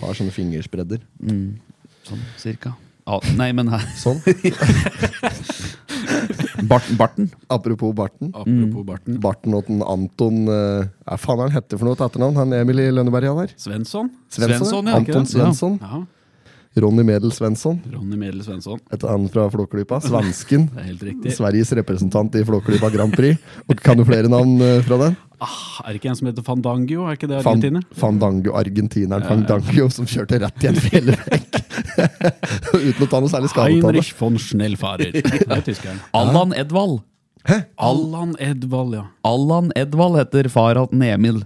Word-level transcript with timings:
Har 0.00 0.16
sånne 0.16 0.32
fingerspredder. 0.34 1.02
Sånn 2.08 2.22
cirka. 2.40 2.74
Ah, 3.10 3.20
nei, 3.36 3.50
men 3.56 3.70
her. 3.72 3.84
Sånn. 4.04 4.20
Barten. 6.70 6.96
barten. 7.00 7.30
Apropos 7.48 7.94
barten. 7.96 8.30
Apropos 8.36 8.84
barten. 8.84 9.16
Barten 9.22 9.54
og 9.56 9.64
den 9.66 9.80
Anton 9.86 10.42
eh, 10.52 10.88
Hva 11.06 11.16
faen 11.18 11.40
er 11.40 11.48
han 11.48 11.54
hette 11.54 11.78
for 11.78 11.88
noe 11.88 11.96
til 11.96 12.04
etternavn? 12.06 12.36
Han 12.36 12.52
Emil 12.58 12.82
i 12.82 12.90
Lønneberg 12.92 13.30
han 13.30 13.40
der? 13.40 13.54
Svensson. 13.58 14.10
Svensson, 14.28 14.90
ja, 14.90 14.98
Anton 14.98 15.06
ikke 15.06 15.16
det? 15.16 15.32
Svensson. 15.32 15.78
Ja. 15.80 16.02
Ronny 16.78 17.02
Medel 17.02 17.32
Svensson. 17.34 17.80
Ronny 17.92 18.16
Medel 18.16 18.44
Svensson. 18.46 18.78
Et 18.94 19.04
annet 19.04 19.32
fra 19.34 19.48
Flåklypa. 19.50 19.98
Svensken. 20.04 20.68
Det 20.74 20.78
er 20.78 20.86
helt 20.92 21.02
riktig. 21.02 21.32
Sveriges 21.34 21.72
representant 21.74 22.36
i 22.38 22.44
Flåklypa 22.46 22.92
Grand 22.94 23.16
Prix. 23.16 23.42
Og 23.66 23.82
kan 23.82 23.98
du 23.98 24.04
flere 24.06 24.30
navn 24.30 24.54
eh, 24.62 24.78
fra 24.86 25.00
den? 25.02 25.18
Ah, 25.42 25.80
er 25.82 25.90
det 25.90 25.98
ikke 25.98 26.12
en 26.12 26.18
som 26.20 26.30
heter 26.30 26.46
Fandangio? 26.46 27.08
Er 27.08 27.18
ikke 27.18 27.26
det 27.26 27.40
argentiner? 27.40 27.80
Argentina? 27.80 28.00
Fandango, 28.02 28.54
argentineren 28.60 29.26
Fandango, 29.26 29.88
som 29.90 30.06
kjørte 30.06 30.38
rett 30.44 30.66
i 30.66 30.70
en 30.70 30.80
fjellvegg. 30.84 31.60
Uten 32.90 33.06
å 33.06 33.08
ta 33.08 33.22
noe 33.24 33.32
særlig 33.32 33.50
skade. 33.50 33.72
Heinrich 33.74 34.12
von 34.20 34.38
Schnellfarer. 34.38 35.16
Det 35.20 35.46
er 35.48 35.64
tyskeren. 35.66 36.02
Allan 36.14 36.54
Edvald. 36.54 37.00
Allan 37.80 38.36
Edvald, 38.38 38.98
ja. 39.00 39.06
Allan 39.26 39.72
Edvald 39.80 40.20
heter 40.20 40.50
far 40.52 40.78
til 40.92 41.08
Emil 41.08 41.42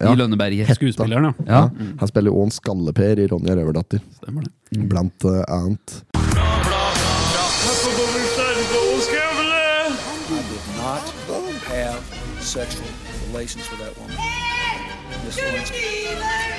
Ja. 0.00 0.12
i 0.12 0.16
Lønneberget. 0.16 0.74
Skuespilleren, 0.76 1.24
ja. 1.24 1.32
Ja. 1.46 1.90
Han 2.00 2.08
spiller 2.10 2.34
òg 2.34 2.48
en 2.48 2.54
Skalle-Per 2.54 3.22
i 3.24 3.26
Ronja 3.32 3.56
Røverdatter, 3.56 4.02
Stemmer 4.20 4.46
det. 4.46 4.88
blant 4.90 5.24
uh, 5.24 5.42
annet. 5.48 6.02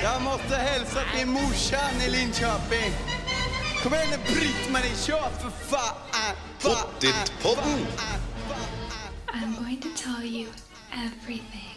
Jeg 0.04 0.17
måtte 0.23 0.56
hilse 0.67 1.00
till 1.14 1.28
morsan 1.28 1.95
i 2.06 2.09
Linköping. 2.16 2.94
Kom 3.84 3.94
igjen, 3.94 4.19
Britt-Marie, 4.25 4.95
kör 5.06 5.30
for 5.42 5.52
faen! 5.69 6.36
Pottitpodden! 6.62 7.80
I'm 9.34 9.56
going 9.64 9.80
to 9.81 9.90
tell 9.95 10.25
you 10.25 10.47
everything. 10.92 11.77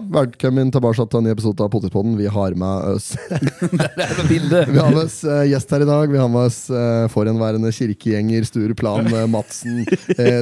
Velkommen 0.00 0.70
tilbake 0.72 1.04
til 1.04 1.18
en 1.18 1.26
ny 1.26 1.32
episode 1.34 1.60
av 1.64 1.68
Potetpodden. 1.72 2.14
Vi 2.16 2.28
har 2.32 2.54
med 2.58 2.94
oss 2.94 3.10
Vi 4.30 4.38
har 4.78 4.94
med 4.94 5.00
oss 5.02 5.18
uh, 5.26 5.42
gjest 5.48 5.74
her 5.74 5.84
i 5.84 5.88
dag. 5.88 6.10
Vi 6.12 6.20
har 6.20 6.30
med 6.32 6.48
oss 6.48 6.60
uh, 6.72 7.04
forhenværende 7.12 7.72
kirkegjenger 7.74 8.46
Sture 8.48 8.76
Plan 8.78 9.10
uh, 9.12 9.26
Madsen. 9.30 9.82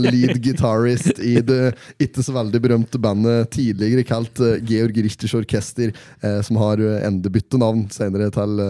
lead 0.04 0.38
guitarist 0.44 1.18
i 1.18 1.38
det 1.42 1.74
ikke 1.98 2.22
så 2.22 2.36
veldig 2.36 2.62
berømte 2.62 3.00
bandet 3.02 3.50
tidligere 3.54 4.06
kalt 4.06 4.42
Georg 4.68 4.98
Richters 5.02 5.34
Orkester, 5.38 5.94
som 6.46 6.60
har 6.62 6.82
uh, 6.82 6.98
endebytte 7.08 7.58
navn 7.60 7.88
senere 7.94 8.30
til 8.34 8.60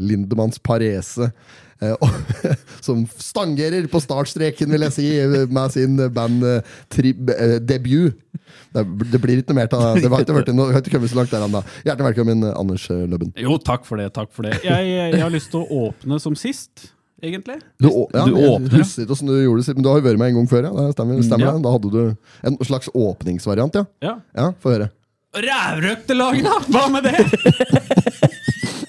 Lindemanns 0.00 0.62
Parese. 0.62 1.32
Som 2.84 3.06
stangerer 3.16 3.86
på 3.88 4.00
startstreken, 4.04 4.68
vil 4.74 4.84
jeg 4.84 4.92
si, 4.92 5.06
med 5.48 5.72
sin 5.72 5.96
banddebut. 6.12 6.98
Det, 8.74 8.84
det 9.12 9.20
blir 9.22 9.40
ikke 9.42 9.52
noe 9.54 9.58
mer 9.60 9.68
av 9.74 9.82
det. 9.96 10.04
Det 10.04 10.12
har 10.12 10.24
ikke 10.24 10.36
vært 10.40 10.52
noe- 10.54 10.68
det 10.70 10.76
har 10.78 10.84
ikke 10.84 10.94
kommet 10.98 11.12
så 11.12 11.18
langt 11.20 11.34
der 11.34 11.44
ennå. 11.48 11.62
Hjertelig 11.86 12.08
velkommen, 12.10 12.46
Anders 12.54 12.86
eh, 12.92 13.02
Løbben. 13.10 13.32
Jo, 13.40 13.58
takk 13.70 13.84
for 13.88 14.00
det. 14.02 14.08
takk 14.16 14.32
for 14.36 14.46
det. 14.48 14.56
Jeg, 14.66 14.88
jeg 15.14 15.20
har 15.22 15.32
lyst 15.34 15.50
til 15.54 15.62
å 15.64 15.84
åpne 15.88 16.20
som 16.22 16.36
sist, 16.38 16.90
egentlig. 17.22 17.58
Du, 17.82 17.88
ja, 17.90 18.24
du 18.26 18.34
åpner, 18.36 18.70
ja. 18.78 18.84
husker 18.84 19.04
ikke 19.08 19.18
du 19.28 19.34
gjorde 19.42 19.66
det, 19.66 19.74
men 19.76 19.84
du 19.84 19.90
har 19.92 20.00
jo 20.00 20.06
vært 20.08 20.22
med 20.22 20.32
en 20.32 20.38
gang 20.40 20.48
før. 20.54 20.68
Ja. 20.70 20.86
Det 20.88 20.96
stemmer, 20.96 21.20
stemmer 21.26 21.46
ja. 21.48 21.52
det. 21.58 21.64
Da 21.66 21.74
hadde 21.76 21.92
du 21.94 22.48
en 22.50 22.60
slags 22.70 22.90
åpningsvariant, 22.96 23.80
ja. 23.82 23.84
Ja. 24.04 24.14
Ja, 24.36 24.50
Få 24.62 24.72
høre. 24.76 24.90
Rævrøkte 25.30 26.16
lag, 26.16 26.40
da! 26.42 26.56
Hva 26.74 26.88
med 26.90 27.06
det? 27.06 27.20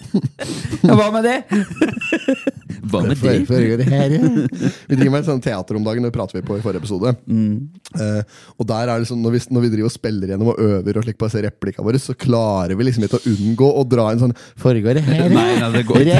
Hva 0.81 1.07
med 1.13 1.25
det? 1.27 1.37
Hva 2.91 3.01
med 3.05 3.17
det? 3.21 3.35
Vi 4.89 4.95
driver 4.97 5.11
med 5.13 5.19
et 5.21 5.27
sånt 5.27 5.43
teater 5.45 5.77
om 5.77 5.83
dagen, 5.85 6.03
det 6.07 6.11
prater 6.15 6.39
vi 6.39 6.43
på 6.47 6.57
i 6.57 6.63
forrige 6.63 6.81
episode. 6.81 7.13
Eh, 8.01 8.21
og 8.57 8.67
der 8.69 8.89
er 8.91 9.01
det 9.03 9.09
sånn, 9.09 9.21
når 9.23 9.35
vi, 9.35 9.41
når 9.53 9.65
vi 9.65 9.71
driver 9.75 9.89
og 9.91 9.93
spiller 9.95 10.33
gjennom 10.33 10.51
og 10.53 10.61
øver, 10.65 10.97
og 10.99 11.05
slik 11.05 11.19
på 11.21 11.29
disse 11.29 11.43
replikkene 11.45 11.87
våre, 11.87 12.01
så 12.01 12.15
klarer 12.17 12.75
vi 12.79 12.87
liksom 12.87 13.05
ikke 13.07 13.19
å 13.21 13.25
unngå 13.35 13.69
å 13.81 13.85
dra 13.87 14.07
en 14.13 14.23
sånn 14.25 14.35
Foregår 14.61 14.97
det 14.99 15.05
her? 15.07 15.27
Nei, 15.31 15.49
nei, 15.61 15.69
det 15.77 15.83
går 15.89 16.01
ikke. 16.05 16.15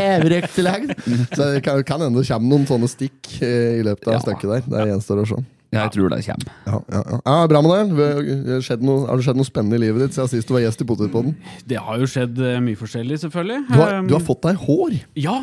Så 1.33 1.49
det 1.55 1.63
kan, 1.65 1.81
kan 1.87 2.05
hende 2.05 2.21
det 2.21 2.29
kommer 2.29 2.53
noen 2.53 2.69
sånne 2.69 2.91
stikk 2.91 3.33
uh, 3.41 3.79
i 3.79 3.83
løpet 3.87 4.07
av 4.11 4.19
Ja. 4.19 4.21
stykket 4.27 4.53
der. 4.55 4.69
Det 4.71 4.87
gjenstår 4.93 5.23
å 5.23 5.27
se. 5.33 5.41
Jeg 5.71 5.91
tror 5.93 6.09
det 6.11 6.17
kommer. 6.25 6.49
Ja, 6.67 6.79
ja, 6.91 7.01
ja. 7.11 7.17
ja, 7.25 7.35
Bra 7.47 7.61
med 7.63 7.93
deg. 7.95 8.59
Skjedd 8.65 8.81
noe- 8.83 9.05
Har 9.07 9.15
det 9.15 9.23
skjedd 9.23 9.37
noe 9.39 9.47
spennende 9.47 9.77
i 9.79 9.83
livet 9.85 10.01
ditt 10.03 10.17
siden 10.17 10.27
sist 10.33 10.49
du 10.49 10.53
var 10.57 10.65
gjest 10.65 10.81
i 10.83 10.87
Potetpodden? 10.89 11.35
Det 11.71 11.77
har 11.79 12.01
jo 12.01 12.09
skjedd 12.11 12.41
eh, 12.43 12.57
mye 12.65 12.75
forskjellig, 12.79 13.21
selvfølgelig. 13.23 13.59
Du 13.69 13.77
har, 13.79 13.93
Um, 14.01 14.07
du 14.09 14.13
har 14.17 14.23
fått 14.25 14.41
deg 14.43 14.59
hår! 14.65 14.97
Ja, 15.15 15.37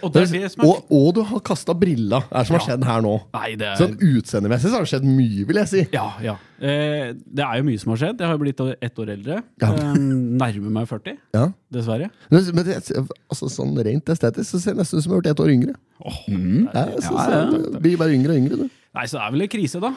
og 0.00 0.12
det 0.14 0.22
er 0.22 0.30
det 0.38 0.50
som 0.54 0.62
er 0.62 0.68
Og, 0.70 0.86
og 0.94 1.08
du 1.16 1.20
har 1.26 1.40
kasta 1.44 1.74
brilla. 1.74 2.22
Det 2.30 2.38
er 2.40 2.44
som 2.48 2.56
har 2.60 2.64
skjedd 2.68 2.84
her 2.86 3.02
nå. 3.02 3.14
Nei, 3.34 3.50
det 3.58 3.66
er 3.72 3.80
Sånn 3.82 3.96
Utseendemessig 3.98 4.70
så 4.70 4.78
har 4.78 4.86
det 4.86 4.92
skjedd 4.94 5.06
mye, 5.08 5.46
vil 5.50 5.60
jeg 5.64 5.70
si. 5.72 5.82
Ja, 5.94 6.06
ja. 6.22 6.36
Eh, 6.62 7.10
det 7.18 7.42
er 7.42 7.58
jo 7.58 7.64
mye 7.66 7.80
som 7.82 7.90
har 7.94 7.98
skjedd. 8.04 8.22
Jeg 8.22 8.30
har 8.30 8.38
jo 8.38 8.42
blitt 8.44 8.62
ett 8.86 9.00
år 9.02 9.10
eldre. 9.16 9.40
Ja. 9.62 9.72
Eh, 9.74 9.96
nærmer 9.98 10.70
meg 10.78 10.86
40, 10.90 11.16
Ja. 11.34 11.48
dessverre. 11.74 12.10
Men, 12.30 12.46
men 12.54 12.64
det, 12.70 12.78
altså, 13.26 13.50
sånn 13.50 13.74
rent 13.82 14.06
estetisk 14.14 14.54
så 14.54 14.60
ser 14.62 14.76
det 14.78 14.84
nesten 14.84 15.02
ut 15.02 15.02
som 15.02 15.10
du 15.10 15.16
har 15.16 15.24
vært 15.24 15.32
ett 15.34 15.42
år 15.42 15.50
yngre. 15.56 15.74
Åh, 16.06 16.22
Ja, 16.70 16.86
så, 17.02 17.50
Du 17.74 17.78
blir 17.82 17.98
bare 17.98 18.14
yngre 18.14 18.36
og 18.36 18.38
yngre, 18.44 18.60
du. 18.62 18.78
Nei, 18.94 19.06
så 19.08 19.16
det 19.18 19.22
er 19.26 19.32
vel 19.38 19.42
en 19.46 19.48
krise, 19.48 19.80
da. 19.80 19.92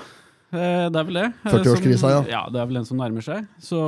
Eh, 0.55 0.85
Det 0.93 0.95
er 1.01 1.03
vel 1.09 1.17
det. 1.17 1.23
Eh, 1.43 1.51
40-årskrisa, 1.51 2.09
ja. 2.13 2.19
Ja, 2.31 2.41
det 2.53 2.59
er 2.61 2.67
vel 2.69 2.77
den 2.77 2.85
som 2.87 2.95
nærmer 3.01 3.23
seg. 3.25 3.47
Så 3.59 3.79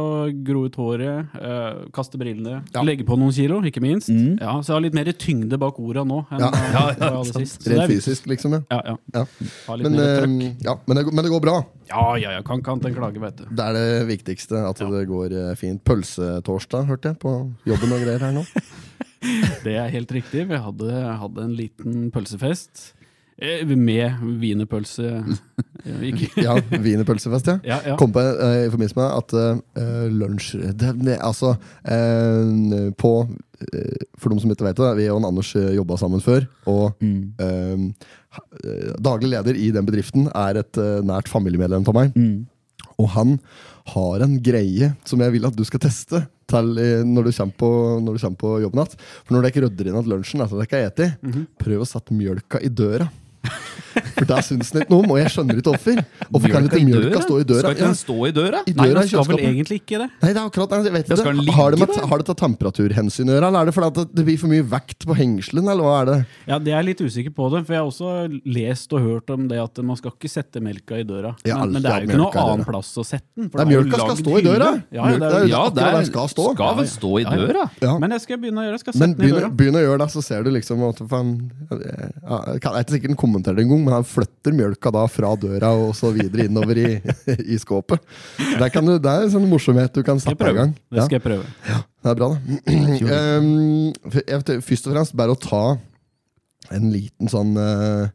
gro 0.43 0.65
ut 0.65 0.75
håret, 0.75 1.29
eh, 1.39 1.77
kaste 1.95 2.17
brillene, 2.19 2.63
Ja. 2.73 2.81
legge 2.83 3.05
på 3.07 3.15
noen 3.15 3.31
kilo, 3.31 3.61
ikke 3.61 3.79
minst. 3.79 4.09
Ja, 4.09 4.57
så 4.59 4.73
jeg 4.73 4.75
har 4.75 4.81
litt 4.81 4.93
mer 4.97 5.05
tyngde 5.13 5.57
bak 5.61 5.79
orda 5.79 6.03
nå 6.03 6.25
enn 6.29 6.39
Ja. 6.43 6.49
ja, 6.73 6.95
ja, 6.99 7.23
sist. 7.23 7.63
Rent 7.69 7.83
er 7.85 7.87
fysisk, 7.93 8.27
liksom. 8.27 8.51
Ja. 8.57 8.65
Ja, 8.71 8.81
ja. 8.83 8.97
Ja. 9.13 9.75
Men, 9.77 9.95
eh, 9.95 10.55
ja, 10.65 10.75
men, 10.87 10.97
det, 10.97 11.05
går- 11.05 11.13
men 11.13 11.23
det 11.23 11.31
går 11.31 11.41
bra. 11.41 11.65
Ja, 11.87 12.15
ja, 12.17 12.31
ja. 12.31 12.41
Kan 12.41 12.59
ikke 12.59 12.71
annet 12.75 12.85
enn 12.91 12.95
klage, 12.95 13.19
vet 13.21 13.37
du. 13.37 13.45
Det 13.45 13.63
er 13.63 13.73
det 13.73 14.07
viktigste. 14.09 14.67
At 14.69 14.75
det 14.77 15.07
går 15.07 15.31
eh, 15.51 15.55
fint. 15.55 15.81
Pølsetorsdag, 15.85 16.85
hørte 16.89 17.13
jeg, 17.13 17.19
på 17.19 17.53
jobben 17.65 17.93
og 17.93 18.01
greier 18.03 18.19
her 18.19 18.33
nå. 18.33 18.43
Det 19.63 19.73
er 19.77 19.89
helt 19.89 20.11
riktig. 20.11 20.43
Vi 20.47 20.57
hadde, 20.57 20.91
hadde 21.17 21.41
en 21.47 21.55
liten 21.55 22.11
pølsefest. 22.11 22.91
Eh, 23.37 23.75
Med 23.75 24.21
wienerpølse. 24.41 25.23
Ja, 26.35 26.57
Wienerpølsefest, 26.71 27.47
ja. 27.47 27.57
Ja, 27.71 27.77
ja. 27.85 27.95
Kom 27.99 28.11
på 28.11 28.21
eh, 28.21 28.65
i 28.65 28.71
forbindelse 28.71 28.97
med 28.97 29.07
at 29.07 29.35
uh, 29.79 30.07
lunsj 30.11 30.57
det, 30.75 30.93
det, 30.99 31.17
Altså, 31.23 31.53
uh, 31.87 32.89
på 32.97 33.11
For 34.19 34.29
de 34.29 34.39
som 34.41 34.51
ikke 34.51 34.67
vet 34.67 34.81
det, 34.81 34.89
vi 34.99 35.07
og 35.13 35.23
Anders 35.25 35.53
uh, 35.55 35.69
jobba 35.75 35.97
sammen 36.01 36.21
før. 36.21 36.45
Og 36.69 36.97
mm. 37.01 37.93
daglig 39.01 39.31
leder 39.31 39.57
i 39.57 39.71
den 39.73 39.87
bedriften 39.87 40.27
er 40.35 40.59
et 40.61 40.77
nært 41.05 41.29
familiemedlem 41.31 41.85
for 41.87 41.97
meg. 41.97 42.13
Og 42.97 43.09
han 43.15 43.37
har 43.93 44.25
en 44.25 44.35
greie 44.43 44.91
som 45.07 45.21
jeg 45.23 45.33
vil 45.33 45.47
at 45.47 45.57
du 45.57 45.63
skal 45.65 45.81
teste 45.81 46.21
til, 46.49 46.73
når, 47.07 47.29
du 47.29 47.31
kommer 47.31 47.57
på, 47.63 47.71
når 48.03 48.17
du 48.17 48.21
kommer 48.21 48.41
på 48.43 48.51
jobben 48.65 48.83
igjen. 48.83 48.99
For 49.23 49.33
når 49.33 49.45
dere 49.45 49.53
ikke 49.53 49.63
rydder 49.65 49.89
inn 49.89 50.01
at 50.01 50.11
lunsjen 50.11 50.43
etter 50.43 50.61
dere 50.61 50.83
har 50.83 50.93
spist, 50.93 51.47
prøv 51.63 51.85
å 51.85 51.89
sette 51.89 52.17
mjølka 52.17 52.61
i 52.61 52.73
døra. 52.73 53.09
For 54.17 54.27
da 54.29 54.37
syns 54.45 54.69
den 54.73 54.83
ikke 54.83 54.93
noe 54.93 55.03
om, 55.05 55.11
og 55.15 55.17
jeg 55.17 55.31
skjønner 55.33 55.57
ikke 55.57 55.71
hvorfor. 55.73 55.99
Hvorfor 56.29 56.51
kan 56.53 56.65
ikke 56.67 56.81
mjølka 56.85 57.21
stå 57.23 57.37
i 57.41 57.45
døra? 57.49 57.61
Skal 57.63 57.75
ikke 57.77 57.87
den 57.87 57.97
stå 57.97 58.17
i 58.27 58.31
døra? 58.35 58.59
I 58.61 58.73
Nei, 58.77 58.87
døra 58.89 59.01
den 59.03 59.09
skal 59.09 59.27
vel 59.29 59.41
egentlig 59.41 59.77
ikke 59.81 59.99
det. 60.03 60.07
Nei, 60.21 60.29
det 60.29 60.41
er 60.41 60.49
akkurat 60.49 60.75
jeg 60.77 60.93
vet 60.93 61.09
den 61.09 61.41
ikke. 61.41 61.55
Har 61.57 61.73
det, 61.73 61.79
med, 61.81 61.93
har 62.11 62.21
det 62.21 62.27
tatt 62.29 62.41
temperaturhensyn 62.43 63.31
å 63.31 63.35
gjøre, 63.37 63.49
eller 63.49 63.59
er 63.65 63.69
det 63.71 63.75
fordi 63.77 63.89
at 64.05 64.13
det 64.17 64.25
blir 64.27 64.37
for 64.41 64.51
mye 64.53 64.65
vekt 64.73 65.07
på 65.09 65.17
hengselen, 65.17 65.69
eller 65.73 65.87
hva 65.87 65.95
er 66.01 66.09
det? 66.11 66.17
Ja, 66.51 66.59
Det 66.67 66.73
er 66.73 66.77
jeg 66.77 66.87
litt 66.91 67.03
usikker 67.07 67.33
på 67.37 67.49
det, 67.53 67.63
for 67.67 67.77
jeg 67.77 67.81
har 67.81 67.89
også 67.89 68.41
lest 68.57 68.93
og 68.97 69.07
hørt 69.07 69.33
om 69.33 69.47
det 69.49 69.61
at 69.63 69.81
man 69.89 69.99
skal 69.99 70.13
ikke 70.13 70.31
sette 70.31 70.61
melka 70.63 71.01
i 71.01 71.05
døra. 71.07 71.33
Men, 71.45 71.73
men 71.77 71.81
det 71.85 71.93
er 71.93 72.05
jo 72.05 72.11
ikke 72.11 72.21
noe 72.21 72.43
annen 72.43 72.67
plass 72.69 72.93
å 73.01 73.05
sette 73.07 73.25
den. 73.33 73.49
for 73.49 73.61
Nei, 73.61 73.65
det 73.65 73.67
er 73.67 73.73
mjølka 73.73 74.01
skal 74.03 74.21
stå 74.21 74.37
i 74.37 74.45
døra. 74.45 74.69
Ja, 74.93 75.09
ja, 75.09 75.17
det 75.17 75.31
er, 75.31 75.47
Ja, 75.47 75.63
det 75.73 75.81
der 75.81 75.99
er, 76.01 76.09
skal 76.11 76.31
stå. 76.35 76.47
skal 76.53 76.77
vel 76.81 76.91
stå 76.91 77.13
i 77.23 77.25
døra. 77.27 77.65
Ja. 77.81 77.97
Men 78.01 78.13
jeg 78.17 78.25
skal 78.27 78.41
begynne 78.43 78.61
å 78.61 78.67
gjøre 78.67 78.81
det. 78.83 78.95
Begynne 79.17 79.41
den 79.47 79.57
begynn, 79.57 79.79
å 79.79 79.83
gjøre 79.87 80.01
det, 80.03 80.09
så 80.13 80.25
ser 80.25 80.45
du 80.45 80.51
liksom 80.53 80.83
at 80.91 81.01
faen, 81.09 81.33
Jeg 81.71 82.27
er 82.27 82.61
ikke 82.61 82.93
sikkert 82.97 83.13
han 83.13 83.19
kommenterer 83.37 83.59
det 83.59 83.65
engang, 83.67 83.83
men 83.85 83.93
han 83.93 84.07
flytter 84.07 84.55
mjølka 84.57 84.91
da 84.93 85.03
fra 85.11 85.33
døra 85.39 85.71
og 85.77 85.93
så 85.97 86.11
videre 86.15 86.47
innover 86.47 86.79
i, 86.81 86.89
i 87.53 87.57
skåpet. 87.61 88.01
Der 88.57 88.69
kan 88.73 88.85
du, 88.85 88.97
det 88.97 89.11
er 89.11 89.27
en 89.27 89.33
sånn 89.35 89.47
morsomhet 89.49 89.93
du 89.93 90.03
kan 90.05 90.19
sette 90.19 90.49
i 90.49 90.57
gang. 90.57 90.73
Det 90.89 91.05
skal 91.05 91.19
jeg 91.19 91.25
prøve. 91.25 91.45
Ja, 91.67 91.81
det 92.03 92.13
er 92.13 92.19
bra, 92.19 92.31
det. 92.33 92.61
Um, 93.17 93.93
vet, 94.11 94.49
først 94.65 94.87
og 94.87 94.93
fremst 94.93 95.15
bare 95.17 95.33
å 95.33 95.39
ta 95.39 95.77
en 96.73 96.89
liten 96.91 97.29
sånn 97.31 97.53
uh, 97.55 98.09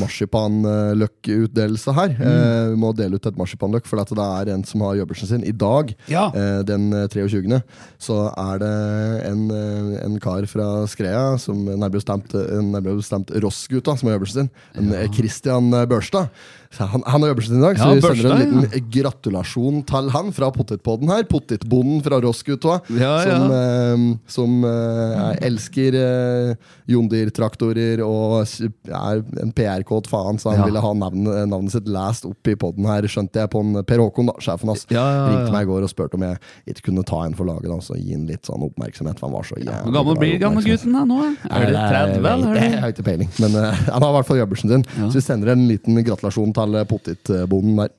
marsipanløkkutdelelse 0.00 1.92
her. 1.94 2.14
Eh, 2.18 2.70
vi 2.72 2.78
må 2.80 2.92
dele 2.96 3.18
ut 3.18 3.26
et 3.28 3.36
marsipanløk, 3.38 3.86
for 3.86 4.00
det 4.00 4.18
er 4.24 4.50
en 4.54 4.64
som 4.66 4.80
har 4.86 4.96
jobbersen 5.00 5.28
sin. 5.30 5.44
I 5.44 5.52
dag, 5.52 5.94
Ja. 6.08 6.28
eh, 6.34 6.62
den 6.66 6.92
eh, 6.92 7.06
23., 7.08 7.62
så 7.98 8.32
er 8.36 8.58
det 8.58 9.26
en, 9.30 9.50
eh, 9.50 10.04
en 10.04 10.18
kar 10.20 10.46
fra 10.46 10.86
Skrea, 10.86 11.36
som 11.38 11.64
nærmere 11.64 11.90
bestemt, 12.00 12.34
eh, 12.34 12.60
nærmere 12.62 12.96
bestemt 12.96 13.30
Rossgutta, 13.30 13.96
som 13.96 14.08
har 14.08 14.16
jobbersen 14.18 14.48
sin. 14.48 14.50
En 14.76 14.90
ja. 14.92 15.06
Christian 15.12 15.72
eh, 15.74 15.86
Børstad. 15.86 16.28
Han, 16.76 17.02
han 17.06 17.22
har 17.24 17.34
bursdag 17.34 17.56
i 17.56 17.60
dag, 17.62 17.78
så 17.80 17.86
Ja, 17.88 17.94
vi 17.96 18.00
sender 18.02 18.30
en 18.34 18.40
liten 18.42 18.60
liten 18.68 18.90
gratulasjon 18.92 19.78
til 19.88 20.10
han 20.12 20.28
fra 20.36 20.50
Potetpodden 20.52 21.08
her. 21.08 21.24
Potetbonden 21.24 22.02
fra 22.04 22.18
Rossgutta. 22.20 22.80
Ja, 22.92 23.14
ja. 23.24 23.38
Som, 23.38 23.54
eh, 23.56 24.18
som 24.28 24.64
eh, 24.68 25.46
elsker 25.48 25.96
eh, 25.96 26.68
Jondir-traktorer 26.92 28.02
og 28.04 28.44
er 28.44 29.22
en 29.42 29.52
PR-kåt 29.56 30.10
faen, 30.12 30.38
så 30.38 30.52
han 30.52 30.60
Ja. 30.60 30.64
ville 30.68 30.80
ha 30.84 30.92
navnet, 30.92 31.48
navnet 31.48 31.72
sitt 31.72 31.88
lest 31.88 32.26
opp 32.28 32.46
i 32.48 32.54
podden 32.54 32.84
her, 32.86 33.02
skjønte 33.08 33.40
jeg, 33.40 33.50
på 33.50 33.60
en 33.64 33.82
Per 33.84 33.98
Håkon, 33.98 34.26
da, 34.28 34.36
sjefen 34.38 34.68
hans. 34.68 34.84
Ja, 34.90 35.00
ja, 35.00 35.16
ja. 35.16 35.26
Ringte 35.32 35.52
meg 35.52 35.62
i 35.66 35.70
går 35.72 35.82
og 35.82 35.90
spurte 35.92 36.14
om 36.20 36.22
jeg 36.26 36.38
ikke 36.66 36.90
kunne 36.90 37.04
ta 37.08 37.24
en 37.24 37.34
for 37.34 37.48
laget, 37.48 37.68
da, 37.72 37.78
så 37.80 37.96
gi 37.96 38.12
han 38.12 38.26
litt 38.28 38.44
sånn 38.44 38.62
oppmerksomhet, 38.68 39.18
for 39.18 39.28
han 39.28 39.36
var 39.36 39.48
så 39.48 39.56
jævlig 39.56 39.88
Hvor 39.88 39.96
gammel 39.96 40.18
blir 40.18 40.38
da 40.38 41.04
nå? 41.08 41.18
Er 41.48 41.66
det 41.72 41.84
30, 41.88 42.56
Jeg, 42.58 42.80
har 42.82 42.92
ikke 42.92 43.06
peiling, 43.08 43.30
men 43.40 43.56
eh, 43.56 43.82
han 43.88 44.02
har 44.02 44.10
i 44.12 44.16
hvert 44.18 44.28
fall 44.28 44.40
jobbersen 44.42 44.68
sin. 44.74 44.84
Ja. 44.98 45.08
Så 45.08 45.20
vi 45.20 45.24
sender 45.24 45.52
en 45.54 45.66
liten 45.70 45.96
gratulasjon 46.04 46.52
til 46.58 46.86
potetbonden 46.90 47.76
der. 47.78 47.90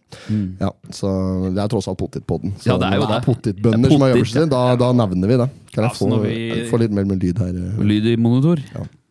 Ja, 0.60 0.70
så 0.92 1.10
Det 1.54 1.62
er 1.64 1.68
tross 1.72 1.88
alt 1.88 1.98
potetpodden. 1.98 2.54
Så 2.60 2.70
Mm. 2.70 2.72
Ja, 2.72 2.78
det 2.78 2.88
er 2.94 2.96
jo 3.00 3.08
det. 3.08 3.16
det. 3.16 3.26
potetbønder 3.26 3.88
er 3.90 3.92
som 3.92 4.02
har 4.02 4.10
jobbersen 4.10 4.42
sin, 4.42 4.50
da, 4.50 4.76
da 4.76 4.92
nevner 4.94 5.28
vi 5.28 5.38
det. 5.38 5.50
Kan 5.74 5.84
jeg 5.84 5.92
ja, 5.92 5.98
få, 6.00 6.10
når 6.10 6.20
vi- 6.26 6.70
få 6.70 6.80
litt 6.80 6.92
mer 6.92 7.06
med 7.06 7.22
lyd 7.24 7.38
her? 7.40 7.54
eh? 7.54 7.84
Lyd 7.84 8.06
i 8.06 8.16
monitor. 8.16 8.58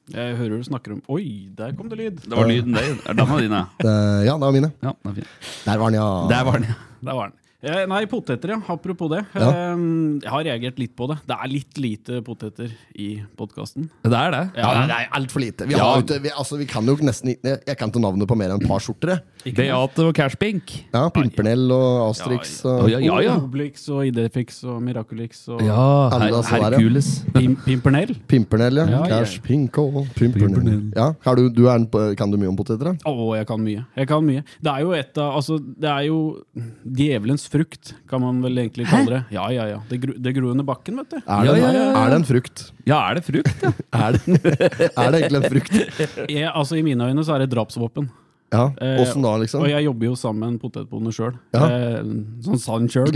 Jeg 0.09 0.37
hører 0.37 0.57
du 0.57 0.65
snakker 0.65 0.93
om 0.93 1.03
Oi, 1.09 1.49
der 1.57 1.73
kom 1.77 1.89
det 1.91 1.99
lyd! 1.99 2.17
Det 2.25 2.33
var 2.37 2.47
lyden 2.49 2.73
der. 2.73 2.97
Er 3.07 3.13
den 3.13 3.21
av 3.29 3.41
dine? 3.41 3.59
Eh, 3.85 4.25
ja, 4.25 4.33
det 4.33 4.41
var 4.41 4.53
mine. 4.53 4.73
Ja, 4.83 4.93
det 5.05 5.05
var. 5.05 5.25
Der 5.67 5.79
var 5.79 5.91
den, 5.91 5.95
ja. 6.01 6.29
Der 6.29 6.45
var 6.45 6.53
den, 6.59 6.65
ja. 6.65 6.75
Der 7.05 7.15
var 7.15 7.27
den. 7.29 7.37
Eh, 7.59 7.81
nei, 7.91 8.05
poteter, 8.07 8.53
ja. 8.53 8.57
Apropos 8.71 9.09
det. 9.11 9.25
Ja. 9.35 9.49
Eh, 9.51 9.81
jeg 10.23 10.31
har 10.31 10.45
reagert 10.47 10.77
litt 10.79 10.93
på 10.95 11.09
det. 11.11 11.17
Det 11.27 11.35
er 11.43 11.49
litt 11.51 11.79
lite 11.83 12.21
poteter 12.23 12.71
i 12.95 13.09
podkasten. 13.35 13.89
Det 14.05 14.15
er 14.15 14.31
det. 14.31 14.43
Ja, 14.61 14.69
det 14.87 14.95
er 14.95 15.09
altfor 15.19 15.43
lite. 15.43 15.67
Vi, 15.67 15.75
Ja. 15.75 15.83
har 15.83 16.03
jo 16.05 16.19
vi, 16.23 16.31
altså, 16.31 16.57
vi 16.57 16.67
kan 16.71 16.87
jo 16.87 16.95
nesten 17.03 17.33
ikke 17.35 17.57
Jeg 17.67 17.77
kan 17.81 17.91
ikke 17.91 17.99
navnet 18.01 18.29
på 18.31 18.37
mer 18.39 18.51
enn 18.55 18.63
et 18.63 18.69
par 18.69 18.79
skjorter. 18.79 19.23
Beate 19.43 19.99
og 20.07 20.15
Cashpink. 20.15 20.85
Ja, 20.95 21.09
Pimpernell 21.11 21.67
og 21.75 22.13
Asterix. 22.13 22.65
Og, 22.65 22.89
ja, 22.91 23.01
ja, 23.03 23.19
ja. 23.27 23.35
Obelix 23.43 23.89
og 23.89 24.07
Idefix 24.07 24.63
og 24.65 24.79
Miraculix 24.81 25.49
og 25.49 25.61
Ja, 25.67 26.11
Alle 26.15 26.29
her, 26.31 26.37
altså. 26.39 26.63
Hercules. 26.63 27.25
Pim 27.35 27.57
Pimpernell. 27.57 28.15
Pimpernell, 28.29 28.77
ja. 28.77 28.87
Ja, 28.87 29.03
ja. 29.03 29.19
Cash, 29.25 29.41
Pink 29.43 29.77
og 29.79 30.07
Pimpernell. 30.15 30.93
Ja, 30.95 31.11
har 31.25 31.35
du, 31.35 31.49
du 31.51 31.67
er 31.67 31.75
en, 31.75 31.89
kan 32.15 32.31
du 32.31 32.39
mye 32.39 32.51
om 32.55 32.57
poteter? 32.57 32.95
Å, 33.05 33.35
jeg 33.37 33.47
kan 33.51 33.59
mye. 33.67 33.85
Jeg 33.97 34.07
kan 34.07 34.23
mye. 34.25 34.45
Det 34.63 34.71
er 34.77 34.81
jo 34.87 34.93
et 34.93 35.19
av 35.19 35.35
Altså, 35.39 35.59
det 35.59 35.89
er 35.91 36.07
jo 36.07 36.45
djevelens 36.87 37.48
frukt, 37.51 37.95
kan 38.11 38.21
man 38.23 38.39
vel 38.45 38.59
egentlig 38.63 38.87
kalle 38.91 39.11
det. 39.19 39.21
Ja, 39.35 39.49
ja, 39.55 39.67
ja. 39.73 39.81
Det, 39.89 39.99
gro, 40.03 40.13
det 40.19 40.33
gror 40.37 40.53
under 40.53 40.65
bakken, 40.69 40.97
vet 41.01 41.11
du. 41.11 41.17
Er 41.19 41.45
det, 41.45 41.47
Ja, 41.49 41.57
ja, 41.57 41.73
ja, 41.73 41.83
ja. 41.89 42.05
er 42.05 42.11
det 42.13 42.17
en 42.21 42.29
frukt? 42.29 42.63
Ja, 42.87 42.99
er 43.11 43.19
det 43.19 43.25
frukt? 43.27 43.63
Ja. 43.67 43.73
Er 43.99 44.13
det, 44.13 44.47
er 44.95 45.11
det 45.13 45.21
egentlig 45.23 45.43
en 45.43 45.53
frukt? 45.53 45.77
Jeg, 46.39 46.49
altså, 46.55 46.77
I 46.79 46.83
mine 46.87 47.09
øyne 47.11 47.25
så 47.25 47.35
er 47.37 47.45
det 47.47 47.51
drapsvåpen. 47.57 48.09
Ja, 48.53 48.63
Eh, 48.81 49.01
Åssen 49.03 49.21
da, 49.21 49.35
liksom? 49.43 49.61
Og 49.61 49.69
jeg 49.69 49.85
jobber 49.85 50.07
jo 50.09 50.15
sammen 50.17 50.41
med 50.41 50.49
en 50.55 50.59
potetbonde 50.63 51.11
sjøl. 51.13 51.35
Ja. 51.53 51.67
Eh, 51.69 51.99
sånn 52.47 52.63
sann 52.63 52.87
sjøl. 52.89 53.13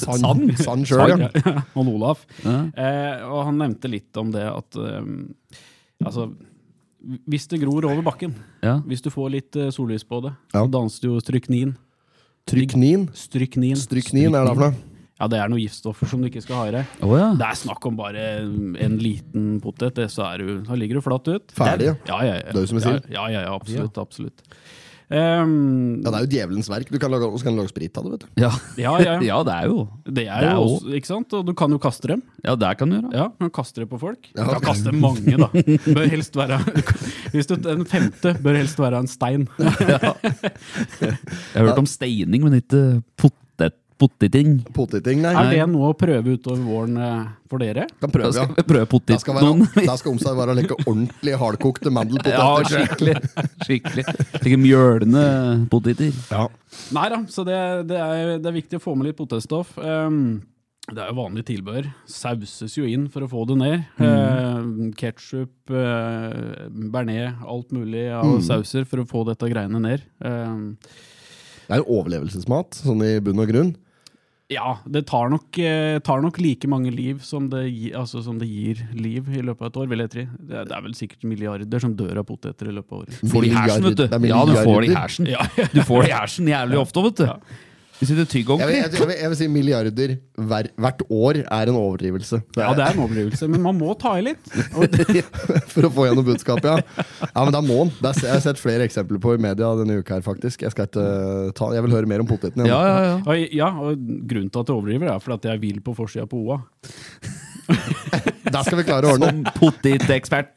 sann 0.00 0.46
sand 0.56 0.86
sjøl, 0.88 1.12
ja. 1.26 1.28
Og 1.76 1.90
Olaf. 1.92 2.22
Ja. 2.40 2.54
Eh, 2.72 3.26
og 3.28 3.42
han 3.50 3.58
nevnte 3.60 3.90
litt 3.92 4.16
om 4.22 4.30
det 4.32 4.46
at 4.48 4.78
eh, 4.80 5.12
Altså, 6.02 6.30
hvis 7.28 7.44
det 7.50 7.60
gror 7.62 7.84
over 7.90 8.00
bakken, 8.06 8.32
Ja. 8.64 8.78
hvis 8.86 9.02
du 9.04 9.10
får 9.12 9.30
litt 9.34 9.56
eh, 9.60 9.68
sollys 9.74 10.04
på 10.08 10.22
det, 10.24 10.32
Ja. 10.54 10.64
så 10.64 10.70
danser 10.72 11.04
jo 11.10 11.20
stryknin. 11.20 11.76
Tryknin. 12.48 13.06
Stryknin. 13.16 13.78
Stryknin, 13.78 14.34
er 14.34 14.48
det 14.48 14.54
for 14.56 14.64
noe? 14.66 14.74
Ja, 15.22 15.28
det 15.30 15.38
er 15.38 15.50
noen 15.52 15.62
giftstoffer 15.62 16.08
som 16.10 16.22
du 16.22 16.26
ikke 16.26 16.42
skal 16.42 16.58
ha 16.58 16.62
i 16.66 16.72
deg. 16.74 16.94
Oh, 17.06 17.12
ja. 17.14 17.28
Det 17.38 17.46
er 17.46 17.58
snakk 17.60 17.84
om 17.86 17.98
bare 18.00 18.22
en 18.42 18.96
liten 18.98 19.60
potet, 19.62 20.00
så, 20.10 20.24
er 20.32 20.42
du, 20.42 20.48
så 20.66 20.78
ligger 20.78 20.98
du 20.98 21.04
flatt 21.04 21.28
ut. 21.30 21.54
Ferdig, 21.54 21.92
ja. 21.92 21.98
Ja, 22.10 22.18
ja, 22.26 22.38
ja. 22.40 22.48
Det 22.48 22.58
er 22.58 22.64
jo 22.64 22.70
som 22.72 22.80
jeg 22.80 22.86
sier. 22.88 23.04
ja, 23.14 23.26
ja, 23.30 23.44
ja, 23.46 23.52
absolutt. 23.54 24.00
absolutt. 24.02 24.42
Ehm, 25.12 26.00
Ja, 26.02 26.10
Det 26.10 26.16
er 26.18 26.24
jo 26.24 26.30
djevelens 26.32 26.68
verk. 26.72 26.88
Du 26.90 26.98
kan 26.98 27.10
lage, 27.12 27.28
også 27.28 27.44
kan 27.44 27.56
lage 27.56 27.68
sprit 27.68 27.96
av 28.00 28.04
det. 28.04 28.12
vet 28.12 28.20
du 28.24 28.42
Ja. 28.42 28.50
ja, 28.80 28.92
ja. 29.04 29.14
ja, 29.30 29.42
det 29.44 29.52
er 29.52 29.66
jo 29.68 29.88
Det 30.06 30.26
er 30.26 30.40
Det 30.40 30.48
er 30.48 30.54
jo 30.54 30.62
jo- 30.62 30.76
også, 30.78 30.94
ikke 30.96 31.06
sant? 31.10 31.32
Og 31.34 31.46
du 31.46 31.52
kan 31.54 31.70
jo 31.70 31.78
kaste 31.78 32.08
dem. 32.08 32.22
Ja, 32.44 32.54
det 32.56 32.72
kan 32.78 32.88
du 32.90 32.96
gjøre. 33.00 33.12
Ja, 33.12 33.26
du 33.28 33.48
kan 33.48 33.50
kaste 33.62 33.80
det 33.84 33.88
på 33.90 34.00
folk. 34.00 34.22
Du 34.34 34.40
Ja. 34.42 34.48
kan 34.54 34.60
kaste 34.62 34.92
mange, 34.92 35.36
da. 35.36 35.48
Bør 35.96 36.08
helst 36.08 36.34
være 36.34 36.58
Hvis 37.32 37.46
du, 37.46 37.54
En 37.68 37.84
femte 37.84 38.34
bør 38.42 38.56
helst 38.56 38.78
være 38.78 38.98
en 38.98 39.06
stein. 39.06 39.48
Jeg 41.02 41.16
har 41.54 41.66
hørt 41.66 41.78
om 41.78 41.86
steining, 41.86 42.42
men 42.44 42.58
ikke 42.60 43.02
potet, 43.16 43.38
poteting. 44.02 44.58
Poteting, 44.76 45.22
nei. 45.24 45.32
Er 45.38 45.50
det 45.54 45.68
noe 45.72 45.92
å 45.92 45.96
prøve 45.98 46.34
utover 46.36 46.60
våren 46.66 46.98
eh, 46.98 47.24
for 47.50 47.62
dere? 47.62 47.86
Kan 47.94 48.10
Da 48.10 48.12
prøve, 48.12 48.32
skal 48.34 48.48
ja. 48.50 48.56
vi 48.58 48.66
prøve 48.72 48.84
Da 48.84 48.90
potet 48.90 49.22
skal, 49.24 49.40
noen. 49.40 49.64
være, 49.64 49.86
da 49.88 49.96
skal 50.00 50.14
omsorg 50.16 50.38
være 50.42 50.54
å 50.54 50.58
leke 50.60 50.78
ordentlig 50.82 51.38
hardkokte 51.40 51.92
Ja, 52.32 52.48
skikkelig. 52.66 53.16
skikkelig. 53.66 54.06
Slike 54.38 54.60
mjølende 54.60 55.26
poteter. 55.72 56.14
Ja. 56.32 56.48
Nei 56.96 57.08
da, 57.12 57.20
så 57.30 57.44
det, 57.46 57.58
det, 57.90 58.00
er, 58.00 58.38
det 58.42 58.50
er 58.50 58.58
viktig 58.58 58.80
å 58.80 58.84
få 58.90 58.96
med 58.98 59.10
litt 59.10 59.20
potetstoff. 59.20 59.76
Um, 59.78 60.40
det 60.90 60.98
er 60.98 61.12
jo 61.12 61.18
vanlig 61.20 61.44
tilbehør. 61.46 61.86
Sauses 62.10 62.74
jo 62.74 62.82
inn 62.90 63.04
for 63.12 63.22
å 63.22 63.30
få 63.30 63.44
det 63.46 63.56
ned. 63.60 63.84
Mm. 64.02 64.90
Ketsjup, 64.98 65.70
eh, 65.70 66.66
bearnés, 66.90 67.38
alt 67.46 67.70
mulig 67.70 68.08
av 68.10 68.40
sauser 68.42 68.88
for 68.90 69.04
å 69.04 69.06
få 69.06 69.22
dette 69.28 69.46
greiene 69.52 69.78
ned. 69.78 70.02
Eh. 70.26 70.56
Det 71.62 71.76
er 71.78 71.84
jo 71.84 72.00
overlevelsesmat, 72.00 72.80
sånn 72.82 73.04
i 73.06 73.12
bunn 73.22 73.44
og 73.44 73.48
grunn. 73.52 73.70
Ja, 74.52 74.76
det 74.88 75.04
tar 75.08 75.28
nok, 75.32 75.58
eh, 75.58 75.98
tar 76.04 76.20
nok 76.22 76.38
like 76.42 76.68
mange 76.70 76.90
liv 76.94 77.20
som 77.24 77.48
det, 77.52 77.64
gi, 77.72 77.90
altså, 77.98 78.22
som 78.24 78.38
det 78.38 78.48
gir 78.48 78.80
liv 78.94 79.28
i 79.32 79.42
løpet 79.42 79.62
av 79.66 79.72
et 79.72 79.80
år, 79.82 79.88
vil 79.92 80.04
jeg 80.04 80.10
tro. 80.14 80.24
Det, 80.38 80.54
er- 80.60 80.64
det 80.70 80.76
er 80.78 80.82
vel 80.86 80.94
sikkert 80.98 81.24
milliarder 81.28 81.80
som 81.80 81.94
dør 81.98 82.18
av 82.22 82.28
poteter 82.28 82.68
i 82.70 82.76
løpet 82.78 82.92
av 82.92 83.02
året. 83.02 83.18
Får 83.32 83.42
de 83.42 83.52
hersen, 83.56 83.82
vet 83.90 83.96
du. 83.96 84.06
Ja, 84.28 84.44
du 84.46 84.52
får 84.64 84.80
de 84.86 84.94
hersen. 84.96 85.26
Ja, 85.32 85.46
Du 85.72 85.80
får 85.88 86.02
de 86.06 86.12
hersen 86.16 86.46
jævlig 86.52 86.78
ofte, 86.84 87.02
vet 87.08 87.16
du. 87.16 87.26
Hvis 88.02 88.10
du 88.18 88.24
tygger 88.26 88.58
Jeg 88.58 88.66
vil, 88.66 88.74
jeg, 88.80 88.90
jeg, 88.98 89.06
vil, 89.06 89.14
jeg 89.20 89.30
vil 89.30 89.38
si 89.38 89.46
milliarder 89.46 90.14
hver, 90.50 90.66
hvert 90.82 91.02
år 91.06 91.36
er 91.44 91.70
en 91.70 91.76
overdrivelse. 91.78 92.40
Det 92.56 92.64
ja, 92.64 92.72
det 92.74 92.82
er 92.82 92.96
en 92.96 93.02
overdrivelse, 93.04 93.46
men 93.52 93.62
man 93.62 93.76
må 93.78 93.92
ta 94.00 94.16
i 94.18 94.24
litt. 94.26 94.48
Og 94.74 94.96
For 95.72 95.86
å 95.86 95.90
få 95.94 96.08
gjennom 96.08 96.26
budskapet, 96.26 96.66
ja. 96.66 97.04
Ja, 97.28 97.44
men 97.46 97.54
da 97.54 97.60
må 97.62 97.76
den. 97.84 97.92
Det 98.02 98.10
er- 98.10 98.24
Jeg 98.26 98.34
har 98.34 98.42
sett 98.48 98.58
flere 98.58 98.88
eksempler 98.88 99.22
på 99.22 99.36
i 99.36 99.42
media 99.44 99.70
denne 99.78 100.00
uka 100.02 100.16
her, 100.18 100.24
faktisk. 100.26 100.64
Jeg 100.66 100.74
skal 100.74 100.90
ikke 100.90 101.04
uh, 101.06 101.52
ta 101.54 101.70
Jeg 101.76 101.86
vil 101.86 101.94
høre 101.94 102.10
mer 102.10 102.24
om 102.24 102.26
poteten. 102.26 102.66
Ja, 102.66 102.80
ja, 102.90 102.98
ja. 103.06 103.14
og, 103.22 103.54
ja, 103.62 103.70
og 103.86 104.02
grunnen 104.26 104.50
til 104.50 104.64
at 104.66 104.74
jeg 104.74 104.80
overdriver, 104.80 105.12
er 105.14 105.22
fordi 105.22 105.38
at 105.38 105.48
jeg 105.52 105.62
vil 105.62 105.78
på 105.86 105.94
forsida 106.02 106.26
på 106.26 106.42
OA. 106.42 106.58
Der 108.52 108.64
skal 108.66 108.80
vi 108.80 108.84
klare 108.88 109.06
å 109.08 109.14
ordne. 109.14 109.30
Som 109.30 109.44
potetekspert. 109.60 110.50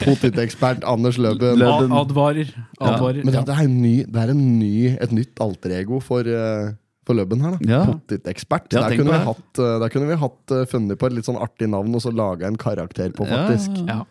Potetekspert 0.00 0.86
Anders 0.88 1.18
Løben. 1.20 1.58
Lø- 1.60 1.68
A 1.68 1.76
Den- 1.84 1.92
advarer. 1.92 2.48
advarer. 2.80 3.20
Men 3.24 3.34
det, 3.36 3.44
det, 3.46 3.54
er, 3.58 3.68
en 3.68 3.76
ny, 3.82 3.94
det 4.08 4.22
er 4.24 4.32
en 4.32 4.42
ny, 4.58 4.74
et 4.96 5.12
nytt 5.14 5.42
alterego 5.44 6.00
for, 6.02 6.24
uh, 6.26 6.72
for 7.06 7.14
Løben 7.14 7.40
her. 7.44 7.56
da 7.60 7.70
Ja. 7.70 7.80
Potetekspert. 7.86 8.72
Ja, 8.74 8.88
der, 8.88 8.96
kunne 8.98 9.14
vi 9.14 9.24
hatt, 9.28 9.60
der 9.84 9.88
kunne 9.94 10.08
vi 10.10 10.16
hatt 10.18 10.54
uh, 10.56 10.64
funnet 10.66 10.98
på 10.98 11.06
et 11.06 11.14
litt 11.14 11.28
sånn 11.28 11.38
artig 11.38 11.68
navn 11.70 11.94
og 11.94 12.02
så 12.02 12.10
laga 12.10 12.48
en 12.50 12.58
karakter 12.58 13.12
på, 13.14 13.26
faktisk. 13.30 13.70
ja. 13.86 14.00
Ja. 14.00 14.04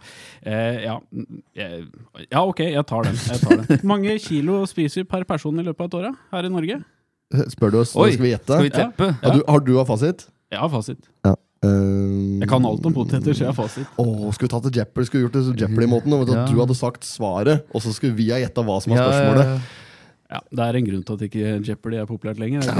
Eh, 0.45 0.83
ja. 0.85 0.99
Eh, 1.57 1.79
ja, 2.31 2.41
ok, 2.45 2.59
jeg 2.69 2.85
tar 2.87 3.07
den. 3.07 3.15
Jeg 3.17 3.39
tar 3.41 3.55
den. 3.57 3.65
Hvor 3.81 3.87
mange 3.95 4.15
kilo 4.21 4.59
spiser 4.69 5.01
vi 5.03 5.07
per 5.09 5.23
person 5.27 5.57
i 5.59 5.65
løpet 5.65 5.81
av 5.81 5.89
et 5.89 5.97
år 5.99 6.11
her 6.35 6.47
i 6.47 6.51
Norge? 6.53 6.77
Spør 7.51 7.71
du 7.73 7.79
oss, 7.81 7.95
Oi, 7.97 8.11
skal 8.13 8.23
vi 8.27 8.31
gjette? 8.35 8.53
Skal 8.53 8.67
vi 8.67 8.73
teppe? 8.75 9.07
Ja, 9.23 9.33
du, 9.33 9.41
har 9.49 9.63
du 9.65 9.73
fasit? 9.89 10.27
Jeg 10.53 10.61
har 10.61 10.69
fasit. 10.69 11.01
Ja. 11.25 11.33
Uh, 11.65 12.37
Jeg 12.43 12.49
kan 12.51 12.65
alt 12.69 12.85
om 12.85 12.93
poteter, 12.93 13.33
så 13.33 13.47
jeg 13.47 13.49
har 13.49 13.57
fasit. 13.57 13.87
Åh, 13.97 14.27
skulle 14.35 14.45
vi 14.45 14.53
tatt 14.53 14.67
det 14.69 14.75
Jeopardy, 14.77 15.07
skulle 15.09 15.25
gjort 15.25 15.33
det 15.39 15.41
så 15.47 15.55
Jeopardy-måten. 15.57 16.13
Ja. 16.29 16.45
Du 16.51 16.59
hadde 16.61 16.75
sagt 16.77 17.07
svaret, 17.09 17.65
og 17.73 17.81
så 17.81 17.93
skulle 17.95 18.13
vi 18.15 18.29
ha 18.29 18.37
gjetta 18.43 18.61
hva 18.67 18.77
som 18.83 18.93
var 18.93 19.01
Ja, 19.01 19.07
ja, 19.07 19.17
spørsmålet. 19.17 19.49
ja. 19.49 19.81
Ja, 20.31 20.39
Det 20.49 20.59
er 20.65 20.73
en 20.79 20.87
grunn 20.87 21.03
til 21.05 21.13
at 21.13 21.21
ikke 21.27 21.61
Jeopardy 21.67 21.95
er 22.01 22.05
populært 22.09 22.39
lenger. 22.41 22.65
Er 22.65 22.71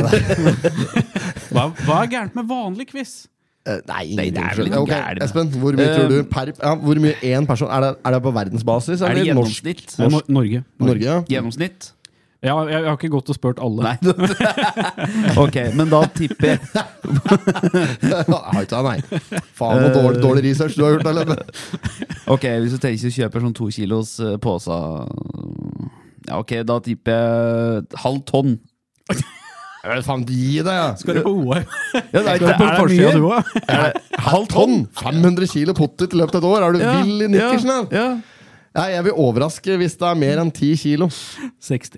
hva, 1.54 1.64
hva 1.86 1.96
er 2.02 2.08
gærent 2.12 2.36
med 2.38 2.46
vanlig 2.50 2.88
quiz? 2.90 3.12
Uh, 3.66 3.80
nei, 3.90 4.14
Nei, 4.14 4.30
det 4.30 4.38
er 4.42 4.54
vel 4.60 4.68
ikke 4.70 4.80
okay, 4.84 5.00
gærent. 5.02 5.24
Espen, 5.26 5.48
hvor 5.58 5.74
mye 5.78 5.90
uh, 5.90 5.96
tror 5.96 6.08
du 6.12 6.18
per 6.30 6.46
ja, 6.54 6.74
Hvor 6.78 6.96
mye 7.02 7.16
én 7.26 7.48
person 7.50 7.70
Er 7.74 7.82
det, 7.82 7.96
er 8.06 8.12
det 8.14 8.22
på 8.22 8.32
verdensbasis? 8.36 9.02
Er 9.02 9.14
det 9.18 9.24
gjennomsnitt? 9.26 9.98
norsk? 9.98 10.30
Eh, 10.30 10.34
Norge. 10.34 10.64
Norge, 10.78 11.06
ja. 11.06 11.24
Gjennomsnitt? 11.30 11.92
Ja, 12.46 12.62
jeg, 12.62 12.72
jeg 12.76 12.86
har 12.86 12.94
ikke 13.00 13.10
gått 13.10 13.30
og 13.34 13.38
spurt 13.40 13.60
alle. 13.64 13.82
Nei. 13.88 13.98
ok, 15.46 15.56
men 15.74 15.90
da 15.90 16.04
tipper 16.14 16.48
jeg 16.52 16.60
ikke 18.62 18.82
nei. 18.86 19.00
Faen, 19.58 19.82
så 19.82 19.90
dårlig, 19.96 20.22
dårlig 20.22 20.44
research 20.52 20.78
du 20.78 20.84
har 20.86 20.92
gjort, 21.00 21.10
eller? 21.10 21.26
Ok, 22.30 22.46
hvis 22.62 22.74
du 22.76 22.80
tenker 22.84 23.10
å 23.10 23.16
kjøpe 23.18 23.42
sånn 23.48 23.58
to 23.58 23.66
kilos 23.74 24.20
eh, 24.22 24.38
pose 24.44 24.78
Ja, 26.26 26.40
ok, 26.42 26.52
da 26.66 26.80
tipper 26.86 27.16
jeg 27.16 28.02
halv 28.02 28.22
tonn. 28.30 28.56
Jeg 29.86 29.92
vet 29.92 30.06
faen, 30.08 30.24
gi 30.26 30.62
deg, 30.66 30.72
ja. 30.74 30.86
Skal 30.98 31.20
du 31.20 31.26
på 31.28 31.34
OL? 31.44 31.60
Ja, 31.60 32.00
det 32.16 32.22
er, 32.22 32.40
det 32.42 32.54
er, 32.56 32.64
er 32.66 32.88
mye. 32.90 33.12
du 33.14 33.28
òg? 33.30 33.52
Halv 34.32 34.48
tonn! 34.50 34.80
500 34.98 35.52
kilo 35.52 35.76
potet 35.78 36.16
i 36.16 36.22
løpet 36.24 36.40
av 36.40 36.42
et 36.42 36.48
år! 36.50 36.66
Er 36.66 36.74
du 36.74 36.82
vill 36.82 37.28
i 37.28 37.30
nikkersen? 37.36 37.70
ja, 37.70 37.84
Ja. 37.94 38.08
ja. 38.08 38.08
Ja, 38.76 38.90
jeg 38.92 39.06
vil 39.06 39.14
overraske 39.24 39.78
hvis 39.80 39.94
det 40.02 40.08
er 40.10 40.18
mer 40.20 40.42
enn 40.42 40.50
10 40.52 40.74
kilo. 40.82 41.06
60. 41.64 41.94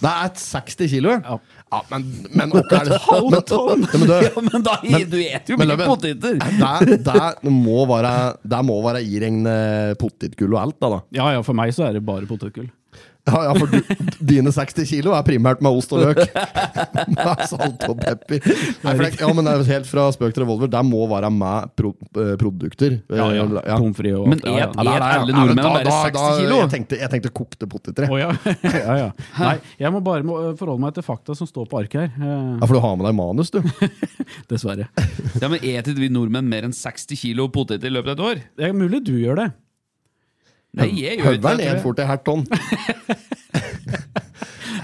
Det 0.00 0.10
er 0.10 0.32
60 0.36 0.90
kilo, 0.90 1.14
Ja. 1.14 1.36
ja 1.70 1.80
men, 1.92 2.04
men 2.34 2.52
ok, 2.56 2.72
er 2.76 2.90
det 2.90 2.98
Halv 3.06 3.38
tonn? 3.48 3.86
Ja, 3.86 4.00
men 4.02 4.10
du, 4.10 4.14
Ja, 4.26 4.42
men 4.50 4.66
da 4.66 4.74
du 4.82 5.16
et 5.22 5.48
jo 5.54 5.56
mye 5.60 5.78
poteter! 5.80 6.36
det, 6.90 6.98
det 7.06 7.52
må 7.54 7.86
være 7.88 8.12
Det 8.42 8.60
må 8.66 8.80
være 8.84 9.04
iregne 9.06 9.54
potetgull 10.00 10.56
og 10.58 10.60
alt, 10.66 10.78
da. 10.82 10.92
da. 10.96 11.00
Ja 11.20 11.30
ja, 11.36 11.42
for 11.46 11.56
meg 11.56 11.72
så 11.76 11.86
er 11.88 11.96
det 11.96 12.04
bare 12.04 12.28
potetgull. 12.28 12.68
Ja, 13.30 13.40
ja, 13.46 13.52
for 13.54 13.70
du, 13.70 13.78
dine 14.26 14.50
60 14.52 14.88
kilo 14.90 15.12
er 15.14 15.22
primært 15.26 15.60
med 15.62 15.76
ost 15.78 15.92
og 15.94 16.02
løk. 16.02 16.18
med 17.14 17.42
salt 17.50 17.84
og 17.86 18.00
pepper. 18.00 18.40
Nei, 18.42 18.94
for 18.96 19.02
det, 19.04 19.10
ja, 19.20 19.28
men 19.36 19.46
det 19.46 19.52
er 19.54 19.64
helt 19.70 19.88
fra 19.90 20.08
spøk 20.14 20.34
til 20.34 20.42
revolver. 20.44 20.70
Der 20.72 20.82
må 20.86 21.04
være 21.10 21.30
med 21.34 21.70
pro, 21.78 21.92
eh, 22.18 22.32
produkter. 22.40 22.98
Ja, 23.08 23.28
ja. 23.36 23.46
Ja. 23.60 23.76
Pommes 23.78 23.96
frites 24.00 24.18
og 24.18 24.28
Men 24.32 24.42
alt 24.42 24.50
ja, 24.50 24.66
et- 24.66 24.76
ja. 24.76 24.84
Ja, 24.84 24.96
Er 24.96 25.04
der, 25.04 25.20
alle 25.20 25.36
nordmenn 25.38 25.62
da- 25.62 25.72
bare 25.78 25.94
60 26.10 26.18
da- 26.18 26.36
kilo? 26.40 26.58
Jeg 26.64 26.70
tenkte, 26.74 26.98
jeg 27.00 27.10
tenkte 27.14 27.32
kokte 27.40 27.70
poteter. 27.70 28.10
Oh, 28.10 28.18
ja. 28.20 28.30
ja, 28.64 28.98
ja. 29.04 29.08
Nei, 29.38 29.54
jeg 29.78 29.94
må 29.94 30.02
bare 30.04 30.26
må 30.26 30.40
forholde 30.58 30.80
meg 30.84 30.94
til 30.98 31.06
fakta 31.06 31.36
som 31.38 31.46
står 31.48 31.70
på 31.70 31.80
arket 31.84 32.00
her. 32.04 32.12
Eh, 32.18 32.58
Ja, 32.60 32.66
for 32.66 32.74
du 32.76 32.80
har 32.82 32.96
med 32.98 33.06
deg 33.06 33.14
manus, 33.16 33.50
du. 33.54 33.60
dessverre. 34.50 34.88
Ja, 35.40 35.48
men 35.48 35.60
Eter 35.62 35.94
vi 35.96 36.08
nordmenn 36.12 36.48
mer 36.50 36.66
enn 36.66 36.74
60 36.76 37.16
kilo 37.20 37.48
poteter 37.48 37.86
i 37.86 37.94
løpet 37.94 38.12
av 38.12 38.18
et 38.18 38.24
år? 38.26 38.42
Det 38.58 38.66
er 38.68 38.72
mulig 38.76 39.04
du 39.06 39.12
gjør 39.20 39.36
det. 39.44 39.48
Nei, 39.50 39.54
jeg 39.54 39.54
gjør 39.54 39.54
ikke 39.54 40.58
Høveren 40.78 41.58
det. 41.58 41.66
er 41.66 41.80
fort 41.82 41.98
i 41.98 42.04
halvt 42.06 42.24
tonn. 42.28 42.44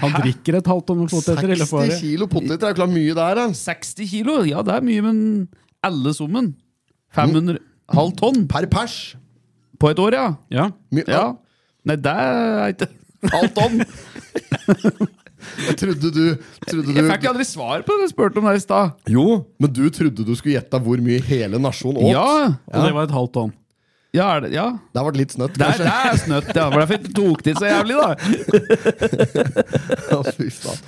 Han 0.01 0.13
drikker 0.19 0.57
et 0.59 0.67
halvt 0.69 0.85
tonn 0.89 1.05
poteter 1.09 1.53
i 1.53 1.57
løpet 1.57 1.73
av 1.73 1.85
60 1.89 2.01
kilo 2.03 2.27
poteter 2.29 2.67
er 2.69 2.75
klart 2.77 2.91
mye 2.93 3.13
der. 3.17 3.33
da. 3.39 3.45
60 3.55 4.09
kilo? 4.11 4.33
Ja, 4.45 4.61
det 4.65 4.73
er 4.75 4.81
mye, 4.85 5.01
men 5.05 5.17
alle 5.85 6.11
summen 6.17 6.51
500 7.17 7.57
halv 7.95 8.11
tonn 8.19 8.43
Per 8.51 8.65
pers. 8.69 9.15
på 9.79 9.89
et 9.93 9.99
år, 10.03 10.11
ja. 10.17 10.27
Ja. 10.53 10.65
My, 10.91 11.01
ja. 11.07 11.31
Nei, 11.87 11.95
det 12.03 12.13
er 12.13 12.67
ikke 12.75 12.87
halv 13.33 13.49
tonn. 13.57 13.75
Jeg 15.57 15.75
trodde 15.79 16.09
du, 16.11 16.23
trodde 16.67 16.93
Jeg 16.97 17.05
fikk 17.07 17.25
aldri 17.29 17.45
svar 17.47 17.83
på 17.85 17.93
det 17.95 18.03
jeg 18.07 18.11
spurte 18.11 18.39
om 18.41 18.45
det 18.49 18.55
i 18.57 18.61
stad. 18.63 18.85
Jo, 19.13 19.25
men 19.61 19.69
du 19.71 19.85
trodde 19.93 20.25
du 20.27 20.33
skulle 20.35 20.55
gjette 20.57 20.79
hvor 20.83 20.99
mye 21.05 21.19
hele 21.23 21.57
nasjonen 21.61 22.01
åt. 22.01 22.09
Ja. 22.11 22.25
Og 22.73 22.79
det 22.83 22.91
var 22.97 23.03
et 23.07 23.13
halvt 23.15 23.33
tonn. 23.37 23.51
Ja, 24.17 24.27
er 24.37 24.43
det, 24.47 24.49
ja. 24.55 24.65
Det 24.91 24.99
har 24.99 25.05
vært 25.07 25.19
litt 25.21 25.33
snøtt, 25.35 25.53
Det 25.57 25.63
er, 25.67 25.77
kanskje. 25.77 25.85
det 25.87 26.11
er 26.11 26.21
snøtt, 26.23 26.49
ja. 26.57 26.65
For 26.73 26.83
derfor 26.83 26.97
tok 27.19 27.43
de 27.45 27.53
så 27.57 27.69
jævlig, 27.69 27.95
da. 28.01 28.09
Ja, 30.11 30.19
fy 30.33 30.47
faen. 30.53 30.79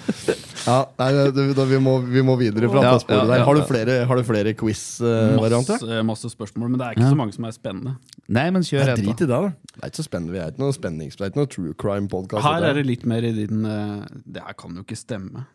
Ja, 0.65 0.77
nei, 0.99 1.09
det, 1.35 1.45
da, 1.57 1.65
vi, 1.69 1.79
må, 1.83 1.93
vi 2.03 2.21
må 2.25 2.35
videre 2.39 2.69
fra 2.71 2.83
Ja, 2.83 2.93
sporet 3.01 3.21
ja, 3.23 3.27
der. 3.29 3.41
ja, 3.41 3.45
Har 3.47 3.57
du 3.57 3.61
ja. 3.61 3.67
flere, 3.69 3.97
har 4.09 4.19
du 4.19 4.23
flere 4.27 4.53
quiz-varianter? 4.59 5.77
Masse, 5.79 6.01
masse 6.09 6.31
spørsmål, 6.33 6.71
men 6.73 6.81
det 6.81 6.87
er 6.89 6.97
ikke 6.97 7.05
Ja. 7.07 7.11
så 7.13 7.19
mange 7.19 7.35
som 7.35 7.47
er 7.49 7.55
spennende. 7.55 7.95
Nei, 8.29 8.47
men 8.55 8.65
kjør 8.67 8.93
et, 8.93 8.99
drit 9.01 9.07
da. 9.07 9.11
i 9.13 9.19
det, 9.19 9.29
da. 9.29 9.41
Det 9.75 9.83
er 9.83 9.93
ikke 9.93 10.01
så 10.01 10.07
spennende. 10.09 10.35
Vi 10.35 10.41
er 10.43 10.51
ikke 10.53 10.63
noe 10.65 10.75
spennings... 10.75 11.15
Det 11.19 11.25
er 11.25 11.31
ikke 11.33 11.41
noe 11.43 11.51
true 11.55 11.73
crime-podkast. 11.85 12.43
Her 12.45 12.67
er 12.69 12.77
det 12.79 12.85
litt 12.89 13.05
mer 13.09 13.25
i 13.25 13.31
din 13.35 13.63
eh, 13.65 14.03
Det 14.25 14.43
her 14.45 14.57
kan 14.59 14.75
jo 14.77 14.83
ikke 14.85 14.99
stemme. 14.99 15.45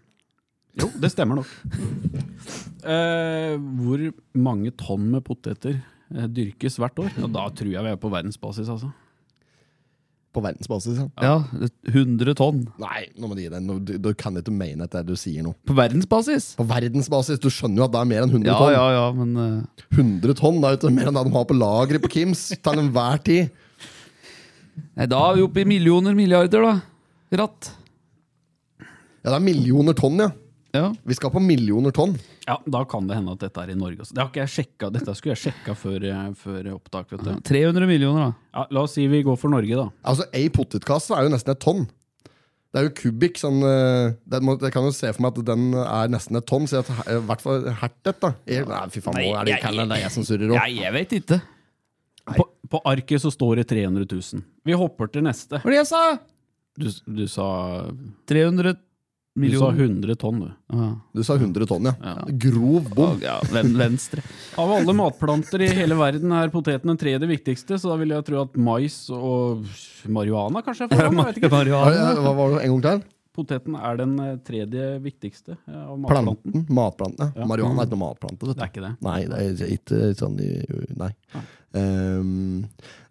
Jo, 0.81 0.89
det 1.01 1.13
stemmer 1.15 1.43
nok. 1.43 1.51
Eh, 2.85 3.55
hvor 3.81 4.03
mange 4.37 4.69
tonn 4.77 5.07
med 5.15 5.23
poteter 5.25 5.79
dyrkes 6.15 6.79
hvert 6.81 6.99
år? 7.03 7.11
Og 7.25 7.33
da 7.35 7.49
tror 7.51 7.73
jeg 7.75 7.83
vi 7.87 7.91
er 7.95 7.99
på 8.01 8.11
verdensbasis, 8.13 8.69
altså. 8.71 8.91
På 10.35 10.43
verdensbasis, 10.43 10.97
ja. 10.99 11.07
Ja, 11.23 11.69
100 11.93 12.35
tonn. 12.35 12.65
Nei, 12.83 13.05
nå 13.15 13.29
må 13.31 13.37
du 13.39 13.43
gi 13.45 13.51
deg. 13.53 13.69
Du, 13.87 13.93
du 14.03 14.09
kan 14.19 14.35
ikke 14.41 14.51
mene 14.55 14.89
at 14.89 14.97
det 14.97 15.05
du 15.07 15.15
sier 15.19 15.45
nå. 15.47 15.53
På 15.63 15.77
verdensbasis? 15.79 16.49
På 16.59 16.67
verdensbasis, 16.67 17.39
Du 17.39 17.47
skjønner 17.55 17.85
jo 17.85 17.87
at 17.87 17.93
det 17.95 18.01
er 18.01 18.09
mer 18.11 18.25
enn 18.27 18.33
100 18.35 18.49
Ja, 18.51 18.57
tonn. 18.59 18.73
ja, 18.75 18.87
ja, 18.97 19.05
men 19.15 19.37
eh, 19.39 19.85
100 19.95 20.35
tonn, 20.41 20.59
Det 20.59 20.67
er 20.67 20.75
jo 20.75 20.81
ikke 20.81 20.95
mer 20.97 21.11
enn 21.13 21.19
det 21.21 21.25
de 21.29 21.35
har 21.37 21.47
på 21.53 21.59
lageret 21.61 22.03
på 22.03 22.11
Kims 22.17 22.43
til 22.57 22.83
enhver 22.83 23.23
tid. 23.23 23.55
Nei, 24.99 25.07
da 25.07 25.21
er 25.29 25.39
vi 25.39 25.47
oppe 25.47 25.63
i 25.63 25.69
millioner, 25.71 26.19
milliarder, 26.19 26.67
da. 26.67 26.75
Ratt. 27.45 27.71
Ja, 28.83 29.29
det 29.31 29.39
er 29.39 29.47
millioner 29.47 29.95
tonn, 30.03 30.19
ja. 30.19 30.33
Ja. 30.75 30.89
Vi 31.07 31.15
skal 31.15 31.31
på 31.31 31.39
millioner 31.47 31.95
tonn. 31.95 32.17
Ja, 32.47 32.59
Da 32.69 32.85
kan 32.85 33.07
det 33.09 33.17
hende 33.17 33.33
at 33.33 33.41
dette 33.41 33.63
er 33.63 33.71
i 33.73 33.77
Norge. 33.79 34.05
Det 34.11 34.21
har 34.21 34.29
ikke 34.29 34.43
jeg 34.43 34.53
sjekket. 34.55 34.93
Dette 34.99 35.15
skulle 35.17 35.33
jeg 35.37 35.43
sjekka 35.47 35.75
før, 35.81 36.05
eh, 36.11 36.31
før 36.37 36.67
opptak. 36.75 37.11
vet 37.15 37.23
du. 37.25 37.33
300 37.49 37.87
millioner, 37.89 38.27
da. 38.27 38.59
Ja, 38.61 38.67
la 38.71 38.83
oss 38.85 38.93
si 38.99 39.07
vi 39.09 39.23
går 39.25 39.39
for 39.41 39.49
Norge, 39.53 39.75
da. 39.81 39.87
Altså, 40.05 40.27
Ei 40.37 40.49
potetkasse 40.53 41.17
er 41.17 41.25
jo 41.25 41.33
nesten 41.33 41.55
et 41.55 41.63
tonn. 41.65 41.87
Det 42.75 42.81
er 42.83 42.89
jo 42.89 42.95
kubikk. 42.99 43.39
sånn 43.39 43.63
eh, 43.65 44.13
det 44.29 44.43
må, 44.43 44.59
Jeg 44.61 44.73
kan 44.75 44.83
jo 44.85 44.91
se 44.93 45.13
for 45.15 45.23
meg 45.23 45.39
at 45.39 45.45
den 45.47 45.73
er 45.79 46.09
nesten 46.13 46.37
et 46.37 46.47
tonn. 46.51 46.67
Så 46.69 46.83
I 46.85 47.19
hvert 47.25 47.41
fall 47.41 47.65
hertet, 47.81 48.21
da. 48.21 48.35
Jeg, 48.51 48.69
nei, 48.69 48.85
fy 48.93 49.01
faen, 49.01 49.15
nå 49.23 49.41
er 49.41 49.45
det, 49.49 49.59
Callen, 49.63 49.89
det 49.89 49.99
er 50.01 50.05
jeg 50.09 50.17
som 50.19 50.29
surrer 50.29 50.53
opp. 50.53 50.61
òg. 50.61 50.77
jeg 50.83 50.93
vet 50.99 51.17
ikke. 51.23 51.41
På, 52.35 52.49
på 52.73 52.81
arket 52.89 53.21
så 53.25 53.33
står 53.33 53.63
det 53.63 53.69
300 53.73 54.05
000. 54.11 54.45
Vi 54.65 54.77
hopper 54.77 55.09
til 55.13 55.25
neste. 55.25 55.61
Hva 55.61 55.65
var 55.65 55.77
det 55.79 55.81
jeg 55.81 55.93
sa? 55.93 56.05
Du, 56.75 56.89
du 57.23 57.25
sa 57.31 57.49
300 58.27 58.75
Du 59.35 59.57
sa 59.59 59.69
100 59.75 60.15
tonn, 60.15 60.45
du. 60.45 60.51
Ah. 60.71 60.93
Du 61.11 61.25
sa 61.27 61.35
100 61.35 61.67
tonn, 61.67 61.89
ja. 61.89 61.95
Ja. 61.99 62.13
Grov 62.45 62.87
bom. 62.95 63.17
Ja, 63.23 63.41
venstre. 63.51 64.23
Av 64.63 64.71
alle 64.77 64.95
matplanter 64.95 65.65
i 65.67 65.73
hele 65.75 65.97
verden 65.99 66.31
er 66.39 66.53
poteten 66.55 66.93
den 66.93 67.01
tredje 67.01 67.27
viktigste, 67.27 67.81
så 67.83 67.91
da 67.91 67.97
vil 67.99 68.15
jeg 68.15 68.27
tro 68.29 68.45
at 68.45 68.55
mais 68.55 69.01
og 69.11 69.67
marihuana 70.07 70.63
kanskje 70.63 70.87
er 70.87 70.95
foran. 70.95 71.19
jeg 71.19 71.33
vet 71.33 71.43
ikke. 71.43 71.51
Hva, 71.55 71.83
hva 72.23 72.37
var 72.39 72.55
det 72.55 72.63
en 72.69 72.77
gang 72.77 72.87
til? 72.87 73.05
Poteten 73.35 73.75
er 73.75 73.97
den 73.99 74.15
eh, 74.23 74.37
tredje 74.47 74.87
viktigste 75.03 75.57
eh, 75.57 75.83
av 75.83 75.99
matplanten. 75.99 76.53
Planten. 76.55 76.67
Matplanten. 76.79 77.33
Ja. 77.35 77.41
Ja. 77.43 77.49
Marihuana 77.51 77.83
er 77.83 77.89
ikke 77.91 77.99
noe 77.99 78.05
matplante. 78.05 78.53
Det 78.53 78.55
er 78.63 78.71
ikke 78.71 78.85
det. 78.87 78.93
Nei, 79.03 79.19
det 79.33 79.43
er 79.67 79.75
ikke 79.75 80.03
sånn 80.21 80.39
Nei. 80.39 81.11
Nei. 81.35 81.43
Ehm, 81.75 82.65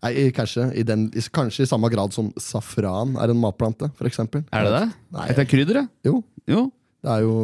nei, 0.04 0.12
kanskje 0.36 0.70
i, 0.80 0.84
den, 0.88 1.10
kanskje 1.36 1.66
i 1.66 1.70
samme 1.70 1.90
grad 1.92 2.14
som 2.16 2.30
safran 2.40 3.18
er 3.20 3.34
en 3.34 3.40
matplante, 3.42 3.90
eksempel. 4.08 4.46
Er 4.56 4.68
det 4.70 4.74
det? 4.78 4.86
Nei. 5.18 5.28
Det 5.40 5.48
krydder, 5.52 5.82
ja? 5.82 5.86
Jo, 6.08 6.22
Jo. 6.48 6.66
det 7.04 7.12
er 7.18 7.26
jo 7.26 7.36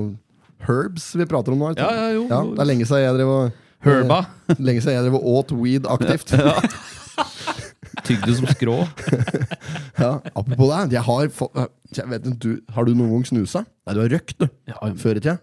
herbs 0.67 1.09
vi 1.19 1.25
prater 1.27 1.55
om 1.55 1.59
nå. 1.63 1.73
Ja, 1.79 1.89
ja, 1.95 2.07
jo. 2.15 2.23
Ja, 2.31 2.39
det 2.55 2.63
er 2.63 2.69
lenge 2.71 2.87
siden 2.87 3.03
jeg 3.05 3.17
drev 3.19 3.33
og 3.35 3.65
Herba. 3.83 4.21
eh, 4.51 4.55
Lenge 4.69 4.81
siden 4.83 4.95
jeg 4.97 5.05
drev 5.07 5.19
og 5.19 5.27
åt 5.37 5.53
weed 5.55 5.87
aktivt. 5.87 6.33
Tygde 8.07 8.35
som 8.37 8.47
skrå. 8.53 8.77
Ja, 9.99 10.13
apropos 10.31 10.69
det, 10.71 10.93
jeg 10.95 11.01
har 11.03 11.25
jeg 11.27 12.05
vet, 12.07 12.27
du, 12.39 12.61
Har 12.71 12.85
du 12.87 12.93
noen 12.95 13.09
gang 13.17 13.25
snusa? 13.27 13.65
Nei, 13.83 13.95
du 13.97 13.99
har 13.99 14.11
røkt, 14.13 14.37
du. 14.39 14.45
Ja, 14.69 14.77
Før 14.95 15.19
i 15.19 15.23
tida. 15.25 15.33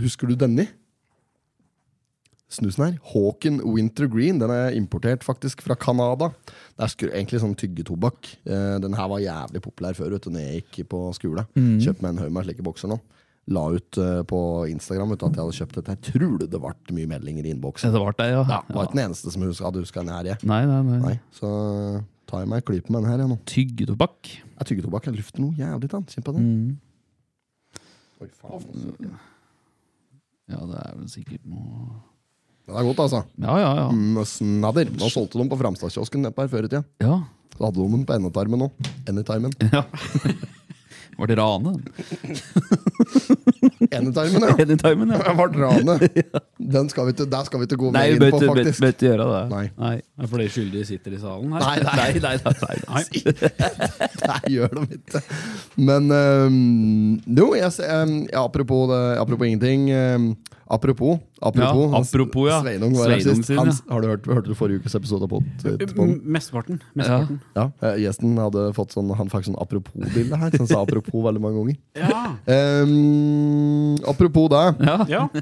Husker 0.00 0.30
du 0.30 0.34
denne? 0.40 0.64
Snusen 2.54 2.84
her. 2.86 2.98
Hawken 3.12 3.58
Winter 3.66 4.06
Green. 4.10 4.38
Den 4.42 4.52
er 4.54 4.76
importert 4.78 5.24
faktisk 5.26 5.64
fra 5.64 5.76
Canada. 5.78 6.30
Det 6.76 6.86
er 6.86 7.10
egentlig 7.10 7.42
sånn 7.42 7.56
tyggetobakk. 7.58 8.30
Eh, 8.46 8.76
den 8.84 8.94
her 8.96 9.10
var 9.10 9.22
jævlig 9.22 9.62
populær 9.64 9.98
før 9.98 10.14
vet 10.14 10.28
du, 10.28 10.32
når 10.34 10.46
jeg 10.46 10.62
gikk 10.62 10.88
på 10.94 11.02
skole. 11.16 11.46
Kjøpte 11.54 12.04
meg 12.04 12.14
en 12.14 12.22
haug 12.24 12.32
med 12.34 12.48
slike 12.48 12.66
bokser 12.66 12.92
nå. 12.92 13.00
La 13.52 13.66
ut 13.74 13.98
eh, 14.00 14.22
på 14.24 14.38
Instagram 14.72 15.12
vet 15.12 15.20
du, 15.20 15.26
at 15.26 15.36
jeg 15.36 15.44
hadde 15.44 15.58
kjøpt 15.58 15.78
dette. 15.80 15.96
Jeg 15.98 16.14
tror 16.14 16.38
du 16.40 16.46
det 16.48 16.60
ble 16.62 16.96
mye 16.96 17.10
meldinger 17.10 17.44
i 17.44 17.52
innboksen. 17.52 17.92
det 17.92 18.00
var 18.00 18.16
det, 18.16 18.30
ja. 18.32 18.40
Ja, 18.48 18.62
det 18.64 18.78
var 18.78 18.88
ikke 18.88 18.96
den 18.96 19.04
eneste 19.04 19.34
som 19.34 19.44
hadde 19.44 19.82
huska 19.84 20.00
den 20.00 20.14
her. 20.14 20.30
Jeg. 20.32 20.48
Nei, 20.48 20.62
nei, 20.70 20.80
nei. 20.86 21.00
Nei, 21.02 21.18
så 21.34 21.50
tar 22.30 22.40
jeg 22.44 22.50
meg 22.54 22.62
en 22.62 22.68
klype 22.70 22.94
med 22.94 23.04
den 23.04 23.10
her 23.12 23.20
jeg, 23.20 23.32
nå. 23.34 23.38
Tyggetobakk. 23.50 24.32
Jeg 24.32 24.70
tyggetobakk. 24.70 25.10
Jeg 25.10 25.18
lufter 25.20 25.44
noe 25.44 25.58
jævlig. 25.60 25.92
Kjenn 25.92 26.24
på 26.24 26.36
det. 26.38 26.46
Mm. 26.46 26.72
Oi, 28.24 28.30
faen. 28.40 29.12
Ja, 30.48 30.60
det 30.64 30.80
er 30.80 30.96
vel 30.96 31.12
sikkert 31.12 31.44
noe 31.48 32.00
Det 32.64 32.72
er 32.80 32.86
godt, 32.86 33.00
altså. 33.04 33.22
Ja, 33.44 33.54
ja, 33.60 33.70
ja. 33.82 33.86
Mm, 33.92 34.22
snadder. 34.24 34.88
Nå 34.96 35.10
solgte 35.12 35.36
de 35.40 35.48
på 35.52 35.58
Framstadskiosken 35.60 36.24
nedpå 36.24 36.46
her 36.46 36.52
før 36.52 36.64
i 36.64 36.70
tida. 36.72 36.84
Ja. 37.04 37.18
Så 37.54 37.66
hadde 37.68 37.76
de 37.82 37.88
den 37.92 38.06
på 38.08 38.16
endetarmen 38.16 38.64
òg. 38.66 38.92
Endetarmen. 39.10 39.52
ja. 39.74 39.84
Var 41.14 41.30
det 41.30 41.36
rane? 41.38 41.76
Endetarmen, 43.94 44.42
ja! 44.42 44.54
Anytimen, 44.64 45.12
ja. 45.14 45.18
Det 45.28 45.34
ble 45.38 45.60
rane. 45.60 45.94
Den 46.58 46.88
skal 46.90 47.06
vi 47.06 47.14
ikke, 47.14 47.26
der 47.30 47.44
skal 47.46 47.60
vi 47.60 47.68
ikke 47.68 47.78
gå 47.78 47.90
Nei, 47.94 48.02
mer 48.08 48.16
inn 48.16 48.34
på, 48.34 48.40
faktisk. 48.48 48.80
bøtte 48.82 49.06
gjøre 49.06 49.26
det. 49.30 49.42
Nei. 49.52 49.62
Nei. 49.78 49.92
Er 50.18 50.30
For 50.32 50.42
de 50.42 50.48
skyldige 50.50 50.88
sitter 50.88 51.14
i 51.14 51.20
salen 51.22 51.54
her. 51.54 51.62
Nei, 51.62 51.76
nei, 51.84 51.94
Nei, 52.00 52.10
nei, 52.24 52.34
nei, 52.64 52.76
nei. 52.88 53.04
Nei, 54.24 54.40
gjør 54.56 54.74
de 54.80 54.98
ikke. 54.98 55.22
Men 55.90 56.10
um, 56.10 56.58
jo, 57.28 57.52
jeg, 57.60 57.70
um, 58.00 58.16
apropos, 58.42 58.88
det, 58.90 59.00
apropos 59.22 59.46
ingenting. 59.52 59.90
øhm, 59.94 60.28
apropos. 60.68 61.18
Apropos, 61.42 61.92
Ja, 61.92 61.98
apropos, 62.00 62.48
ja. 62.48 62.60
Sveinung 62.62 62.94
var 62.96 63.10
her 63.10 63.20
sist. 63.20 63.44
sin, 63.44 63.56
Han, 63.58 63.66
ja. 63.68 63.72
har 63.92 64.00
du 64.00 64.08
hørt, 64.08 64.24
hørte 64.26 64.48
du 64.48 64.54
forrige 64.54 64.80
ukes 64.80 64.94
episode 64.94 65.22
av 65.22 65.28
pod- 65.28 66.22
Mesteparten. 66.24 66.80
Mesteparten. 66.96 67.40
Ja, 67.54 67.70
eh, 67.82 67.96
Gjesten 68.04 68.36
hadde 68.38 68.72
fått 68.74 68.92
sånn 68.96 69.10
Han 69.16 69.28
fikk 69.28 69.44
sånn 69.50 69.58
apropos-bilde 69.60 70.36
her. 70.40 70.50
Så 70.50 70.58
han 70.64 70.66
sa 70.70 70.82
apropos 70.82 71.22
veldig 71.26 71.40
mange 71.40 71.60
ganger. 71.60 71.76
Ja. 71.94 72.36
Um, 72.82 73.96
apropos 74.08 74.48
det. 74.48 74.64
Ja. 74.86 74.98
ja. 75.08 75.28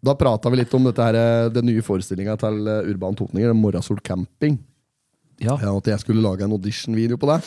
Da 0.00 0.12
prata 0.14 0.46
vi 0.52 0.60
litt 0.60 0.74
om 0.78 0.84
dette 0.86 1.02
her, 1.02 1.16
eh, 1.18 1.48
den 1.50 1.66
nye 1.66 1.82
forestillinga 1.82 2.36
til 2.38 2.68
eh, 2.70 2.84
Urban 2.92 3.16
Totninger, 3.18 3.50
Morrasol 3.58 3.98
Camping. 4.06 4.54
Ja. 5.42 5.56
Ja, 5.58 5.72
at 5.76 5.88
jeg 5.90 5.98
skulle 6.04 6.22
lage 6.22 6.44
en 6.46 6.54
audition-video 6.54 7.18
på 7.18 7.26
det. 7.32 7.40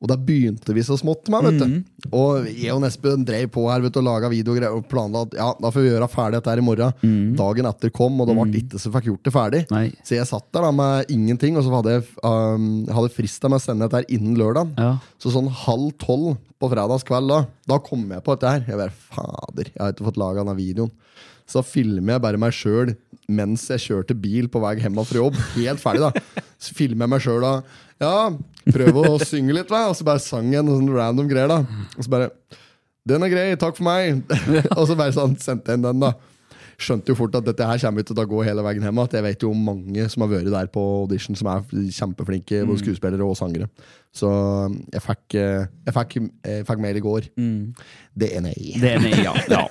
Og 0.00 0.08
da 0.08 0.16
begynte 0.16 0.72
vi 0.72 0.80
så 0.84 0.96
smått 0.96 1.28
med, 1.32 1.44
vet 1.44 1.60
du. 1.60 2.06
Og 2.16 2.46
jeg 2.48 2.72
og 2.72 2.84
Espen 2.88 3.24
drev 3.28 3.50
på 3.52 3.66
her 3.68 3.82
vet 3.84 3.92
du, 3.92 3.98
og 4.00 4.06
laga 4.06 4.30
video 4.32 4.54
og 4.70 4.86
planla 4.88 5.26
at 5.26 5.34
ja, 5.36 5.48
da 5.60 5.72
får 5.74 5.84
vi 5.84 5.90
gjøre 5.90 6.08
ferdig 6.08 6.38
dette 6.38 6.54
her 6.54 6.62
i 6.62 6.64
morgen. 6.64 7.34
Dagen 7.36 7.68
etter 7.68 7.92
kom, 7.92 8.16
og 8.16 8.30
det 8.30 8.36
ble 8.38 8.62
ikke 8.62 8.80
så 8.80 8.92
fikk 8.94 9.10
gjort 9.10 9.28
det 9.28 9.34
ferdig. 9.34 9.60
Nei. 9.74 9.84
Så 10.00 10.16
jeg 10.16 10.28
satt 10.30 10.48
der 10.56 10.64
da 10.64 10.70
med 10.72 11.12
ingenting, 11.12 11.58
og 11.60 11.66
så 11.66 11.74
hadde 11.76 11.98
jeg 11.98 12.06
um, 12.24 12.70
hadde 12.88 13.12
frista 13.12 13.52
med 13.52 13.60
å 13.60 13.64
sende 13.66 13.84
dette 13.84 14.00
her 14.00 14.16
innen 14.16 14.40
lørdag. 14.40 14.72
Ja. 14.80 14.94
Så 15.20 15.34
sånn 15.36 15.52
halv 15.66 15.92
tolv 16.00 16.38
på 16.60 16.72
fredagskveld 16.72 17.32
da, 17.32 17.42
da 17.68 17.80
kom 17.84 18.08
jeg 18.08 18.24
på 18.24 18.38
dette 18.38 18.54
her. 18.56 18.64
Jeg 18.72 18.80
bare, 18.80 18.96
fader, 19.12 19.68
jeg 19.68 19.84
har 19.84 19.92
ikke 19.92 20.08
fått 20.08 20.20
laga 20.20 20.40
denne 20.40 20.56
videoen. 20.56 20.92
Så 21.50 21.60
filmer 21.66 22.14
jeg 22.16 22.24
bare 22.24 22.40
meg 22.40 22.54
sjøl 22.54 22.94
mens 23.30 23.66
jeg 23.70 23.82
kjørte 23.84 24.16
bil 24.18 24.48
på 24.50 24.62
vei 24.62 24.76
hjem 24.80 24.98
fra 25.04 25.20
jobb. 25.20 25.38
Helt 25.54 25.82
ferdig, 25.82 26.08
da. 26.08 26.42
Så 26.62 26.74
filmer 26.76 27.06
jeg 27.06 27.12
meg 27.12 27.24
sjøl 27.24 27.44
da. 27.44 27.52
Ja, 28.00 28.14
prøve 28.68 29.04
å 29.08 29.20
synge 29.22 29.54
litt, 29.56 29.70
da. 29.70 29.86
og 29.90 29.96
så 29.98 30.06
bare 30.06 30.22
sang 30.24 30.50
jeg 30.52 30.66
noen 30.66 30.90
random 30.92 31.30
greier. 31.30 31.48
da 31.48 31.62
Og 31.96 32.04
så 32.04 32.10
bare 32.12 32.30
'Den 33.06 33.22
er 33.24 33.32
grei, 33.32 33.56
takk 33.56 33.76
for 33.76 33.84
meg'. 33.84 34.20
og 34.78 34.86
så 34.86 34.96
bare 34.96 35.12
sånn 35.16 35.38
sendte 35.40 35.72
jeg 35.72 35.80
inn 35.80 35.86
den, 35.88 36.00
da. 36.04 36.12
Skjønte 36.80 37.12
jo 37.12 37.16
fort 37.18 37.34
at 37.36 37.44
dette 37.44 37.66
her 37.66 37.80
kommer 37.82 38.04
til 38.08 38.16
å 38.16 38.24
gå 38.28 38.38
hele 38.46 38.62
veien 38.64 38.84
hjem. 38.86 39.00
At 39.02 39.12
jeg 39.12 39.24
vet 39.26 39.42
jo 39.44 39.50
mange 39.52 40.06
som 40.08 40.22
har 40.24 40.30
vært 40.32 40.48
der 40.52 40.68
på 40.72 40.80
audition, 41.02 41.36
som 41.36 41.50
er 41.52 41.66
kjempeflinke 41.92 42.62
både 42.64 42.80
skuespillere 42.80 43.26
og 43.26 43.36
sangere. 43.36 43.68
Så 44.16 44.30
jeg 44.88 45.02
fikk, 45.04 45.36
eh, 45.36 45.66
jeg 45.86 45.94
fikk, 45.94 46.16
jeg 46.46 46.64
fikk 46.70 46.80
mail 46.80 46.96
i 46.96 47.04
går. 47.04 47.28
Det 48.16 48.30
DNA. 48.32 48.54
DNA, 48.80 49.12
Det 49.12 49.20
ja. 49.26 49.34
ja. 49.50 49.66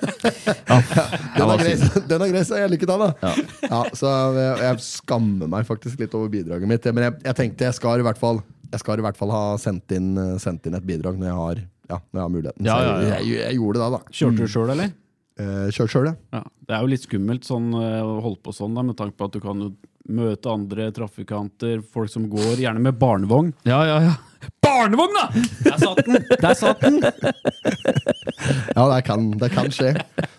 Den 1.34 1.50
er 1.50 1.64
grei, 1.64 1.74
den 2.12 2.22
er 2.22 2.30
grei, 2.30 2.44
så 2.46 2.62
jeg 2.62 2.70
lykke 2.76 2.86
til, 2.86 3.02
da. 3.02 3.34
Ja. 3.66 3.82
så 3.90 4.14
jeg, 4.38 4.54
jeg 4.68 4.86
skammer 4.86 5.50
meg 5.50 5.66
faktisk 5.66 5.98
litt 5.98 6.14
over 6.14 6.30
bidraget 6.30 6.70
mitt. 6.70 6.86
Men 6.94 7.08
jeg, 7.08 7.18
jeg 7.26 7.38
tenkte 7.42 7.70
jeg 7.72 7.80
skal 7.80 8.04
i 8.04 8.06
hvert 8.06 8.22
fall 8.22 8.42
Jeg 8.70 8.82
skal 8.84 9.00
i 9.02 9.04
hvert 9.04 9.18
fall 9.18 9.32
ha 9.34 9.42
sendt 9.58 9.90
inn, 9.96 10.12
sendt 10.42 10.66
inn 10.68 10.76
et 10.78 10.86
bidrag 10.86 11.16
når 11.18 11.26
jeg 11.30 11.36
har, 11.40 11.60
ja, 11.90 11.98
når 11.98 12.20
jeg 12.20 12.24
har 12.24 12.32
muligheten. 12.36 12.66
Ja, 12.68 12.76
ja. 12.86 12.96
Jeg, 13.02 13.26
jeg, 13.26 13.38
jeg 13.42 13.58
gjorde 13.58 13.80
det, 13.82 13.88
da. 13.96 14.00
Kjørte 14.20 14.46
du 14.46 14.52
sjøl, 14.54 14.72
eller? 14.76 14.92
Eh, 15.40 15.68
Kjør 15.74 15.88
sjøl, 15.94 16.10
ja. 16.10 16.14
Ja. 16.38 16.42
Det 16.68 16.76
er 16.76 16.82
jo 16.84 16.90
litt 16.92 17.04
skummelt 17.06 17.46
sånn, 17.48 17.70
eh, 17.74 18.00
å 18.04 18.18
holde 18.22 18.42
på 18.46 18.54
sånn, 18.54 18.76
da, 18.78 18.84
med 18.86 18.98
tanke 18.98 19.16
på 19.18 19.26
at 19.30 19.34
du 19.34 19.40
kan 19.42 19.64
møte 20.10 20.50
andre 20.50 20.88
trafikanter, 20.94 21.80
folk 21.86 22.10
som 22.12 22.26
går, 22.30 22.58
gjerne 22.62 22.82
med 22.82 22.98
barnevogn. 23.00 23.52
ja, 23.68 23.82
ja, 23.88 24.00
ja. 24.10 24.16
Barnevogn, 24.64 25.12
da! 25.12 25.26
Der 25.66 25.76
satt 25.82 25.98
den! 26.06 26.22
Der 26.40 26.54
satt 26.56 26.80
den! 26.80 27.00
Ja, 28.76 28.86
det 28.88 29.02
kan, 29.04 29.26
det 29.36 29.50
kan 29.52 29.68
skje. 29.74 29.90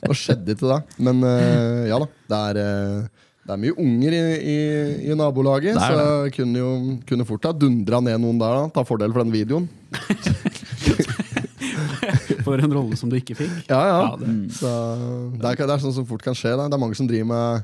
Nå 0.07 0.15
skjedde 0.17 0.55
ikke 0.55 0.71
det, 0.71 0.77
men 1.05 1.19
eh, 1.27 1.83
ja 1.91 1.99
da. 2.01 2.07
Det 2.31 2.39
er, 2.49 2.59
eh, 2.63 3.27
det 3.51 3.57
er 3.57 3.61
mye 3.65 3.75
unger 3.83 4.15
i, 4.15 4.21
i, 4.39 4.57
i 5.11 5.15
nabolaget, 5.19 5.75
Det 5.75 5.83
er 5.83 5.91
så 5.91 6.05
jeg 6.23 6.33
kunne 6.39 6.61
jo 6.61 6.69
kunne 7.09 7.25
fort 7.27 7.43
ha 7.49 7.51
dundra 7.51 7.99
ned 8.01 8.21
noen 8.23 8.39
der. 8.39 8.55
da 8.61 8.69
Ta 8.79 8.85
fordel 8.87 9.11
for 9.11 9.25
den 9.25 9.33
videoen. 9.35 9.67
For 12.41 12.57
en 12.57 12.73
rolle 12.73 12.97
som 12.97 13.09
du 13.11 13.15
ikke 13.19 13.35
fikk. 13.37 13.51
Ja, 13.69 13.81
ja. 13.85 13.99
Ja, 14.01 14.15
det- 14.17 14.51
Så 14.57 14.71
det 15.37 15.45
er, 15.51 15.55
det 15.67 15.75
er 15.75 15.83
sånn 15.83 15.93
som 15.93 16.05
fort 16.09 16.23
kan 16.25 16.33
skje. 16.33 16.55
Da. 16.57 16.67
Det 16.67 16.73
er 16.73 16.81
mange 16.81 16.95
som 16.97 17.07
driver 17.07 17.27
med 17.29 17.63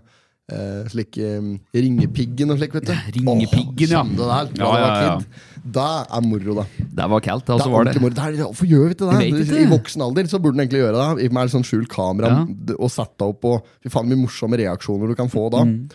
eh, 0.53 0.83
slik 0.91 1.17
um, 1.17 1.59
ringepiggen 1.73 2.51
og 2.53 2.59
slik, 2.59 2.73
vet 2.77 2.85
du. 2.85 2.93
Ringepiggen, 3.17 3.89
ja. 3.89 4.01
Åh, 4.03 4.05
kjente 4.05 4.21
det 4.21 4.27
der, 4.27 4.47
Ja, 4.61 4.69
ja, 4.77 4.89
ja. 5.01 5.17
Det 5.67 5.85
er 6.17 6.21
moro, 6.23 6.53
da. 6.61 6.63
Det 6.97 7.07
var 7.11 7.21
kaldt, 7.25 7.49
Altså, 7.49 7.65
Det 7.67 7.73
var 7.73 7.83
det 7.83 7.91
ordentlig 7.93 8.01
moro. 8.05 8.15
Det 8.15 8.25
er, 8.39 8.43
hvorfor 8.47 8.69
gjør 8.69 8.85
vi 8.87 8.95
ikke 8.95 9.09
det? 9.11 9.45
ikke. 9.47 9.61
I 9.63 9.69
voksen 9.71 10.01
alder 10.05 10.29
så 10.31 10.39
burde 10.41 10.57
den 10.57 10.63
egentlig 10.65 10.81
gjøre 10.83 11.05
det. 11.19 11.31
Med 11.37 11.51
sånn 11.53 11.65
skjult 11.67 11.89
kamera 11.91 12.27
Ja. 12.31 12.75
og 12.79 12.89
sette 12.93 13.27
opp 13.27 13.45
og 13.45 13.65
Fy 13.83 13.89
faen, 13.93 14.07
mye 14.07 14.21
morsomme 14.23 14.57
reaksjoner 14.59 15.07
du 15.11 15.15
kan 15.15 15.27
få 15.29 15.49
da. 15.51 15.63
Mm. 15.67 15.89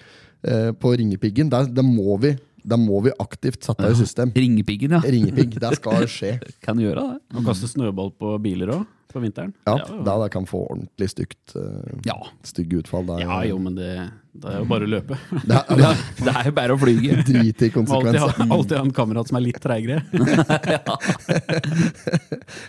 Eh, 0.45 0.71
på 0.73 0.93
ringepiggen. 0.99 1.49
Der, 1.51 1.67
der, 1.71 1.83
må 1.87 2.19
vi, 2.21 2.35
der 2.65 2.77
må 2.77 3.01
vi 3.05 3.11
aktivt 3.23 3.63
sette 3.65 3.91
i 3.91 3.95
system. 3.95 4.33
Ringepiggen, 4.35 4.91
ja. 4.99 5.01
Ringepigg, 5.01 5.59
det 5.63 5.75
skal 5.79 6.07
skje. 6.11 6.33
Kan 6.67 6.77
gjøre 6.83 7.05
det? 7.07 7.21
Og 7.39 7.45
kaste 7.47 7.71
snøball 7.71 8.11
på 8.19 8.37
biler 8.43 8.75
òg, 8.75 8.87
på 9.15 9.23
vinteren. 9.25 9.53
Ja, 9.69 9.77
ja, 9.83 10.03
Da 10.07 10.17
det 10.25 10.31
kan 10.35 10.47
få 10.49 10.65
ordentlig 10.71 11.09
stygt 11.13 11.55
uh, 11.57 11.63
Ja. 12.09 12.19
stygge 12.47 12.83
utfall. 12.83 13.07
Det 13.09 13.21
er, 13.21 13.27
ja 13.29 13.39
jo, 13.53 13.59
men 13.63 13.75
det, 13.79 13.91
det 14.33 14.49
er 14.53 14.59
jo 14.63 14.69
bare 14.71 14.87
å 14.89 14.91
løpe. 14.95 15.19
det 15.45 15.57
er, 15.59 15.65
det 15.77 15.87
er 15.91 15.97
Det 16.23 16.33
er 16.35 16.45
jo 16.49 16.55
bare 16.57 16.73
å 16.77 16.81
flyge. 16.81 17.19
drit 17.29 17.63
i 17.63 17.71
konsekvenser. 17.75 18.43
alltid 18.57 18.77
ha 18.79 18.85
en 18.87 18.95
kamerat 18.97 19.29
som 19.33 19.37
er 19.41 19.45
litt 19.49 19.61
treigere. 19.63 20.03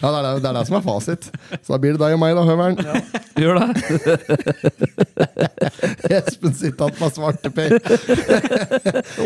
Ja, 0.04 0.10
det, 0.12 0.18
er, 0.18 0.24
det- 0.24 0.42
det 0.44 0.50
er 0.50 0.56
det 0.58 0.66
som 0.68 0.76
er 0.78 0.84
fasit. 0.86 1.26
Så 1.64 1.74
da 1.74 1.78
blir 1.82 1.96
det 1.96 2.02
deg 2.02 2.14
og 2.16 2.20
meg, 2.22 2.36
da, 2.36 2.44
Høveren. 2.48 2.78
Gjør 3.40 3.60
det. 3.60 3.68
Espen 6.14 6.54
sitter 6.56 6.90
igjen 6.90 7.00
med 7.00 7.16
svarteper. 7.18 7.70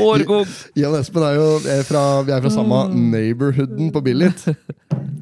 Årgång. 0.01 0.45
Jan 0.77 0.97
Espen 0.99 1.25
er 1.27 1.37
jo 1.39 1.47
er 1.77 1.83
fra, 1.87 2.03
vi 2.27 2.33
er 2.35 2.43
fra 2.45 2.53
samme 2.53 2.81
neighborhooden 2.93 3.91
på 3.95 4.03
Billit. 4.05 4.45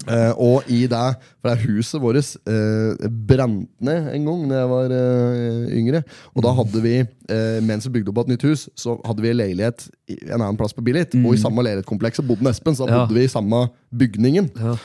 Uh, 0.06 0.32
og 0.38 0.68
i 0.70 0.84
det, 0.92 1.06
for 1.42 1.50
det 1.50 1.56
er 1.56 1.64
huset 1.86 2.01
vårt 2.01 2.18
eh, 2.50 3.08
brant 3.30 3.70
ned 3.86 4.10
en 4.15 4.25
gang 4.27 4.44
da 4.50 4.60
jeg 4.63 4.72
var 4.74 4.96
eh, 4.98 5.77
yngre. 5.77 6.01
Og 6.34 6.44
da 6.44 6.51
hadde 6.58 6.82
vi, 6.84 6.96
eh, 7.30 7.62
mens 7.63 7.86
vi 7.88 7.94
bygde 8.00 8.12
opp 8.12 8.24
et 8.25 8.34
nytt 8.34 8.46
hus, 8.50 8.65
så 8.75 8.98
hadde 9.06 9.22
vi 9.24 9.30
en 9.32 9.39
leilighet 9.44 9.88
i 10.10 10.18
en 10.32 10.42
annen 10.42 10.58
plass 10.60 10.74
på 10.75 10.84
Billit. 10.86 11.13
Og 11.22 11.38
i 11.38 11.42
samme 11.42 11.63
leilighetskompleks 11.65 12.25
bodde 12.25 12.50
Espen, 12.51 12.75
så 12.75 12.90
da 12.90 12.98
Ja. 12.98 13.05
bodde 13.05 13.20
vi 13.22 13.24
i 13.29 13.31
samme 13.31 13.68
bygningen. 13.96 14.50
Ja. 14.59 14.75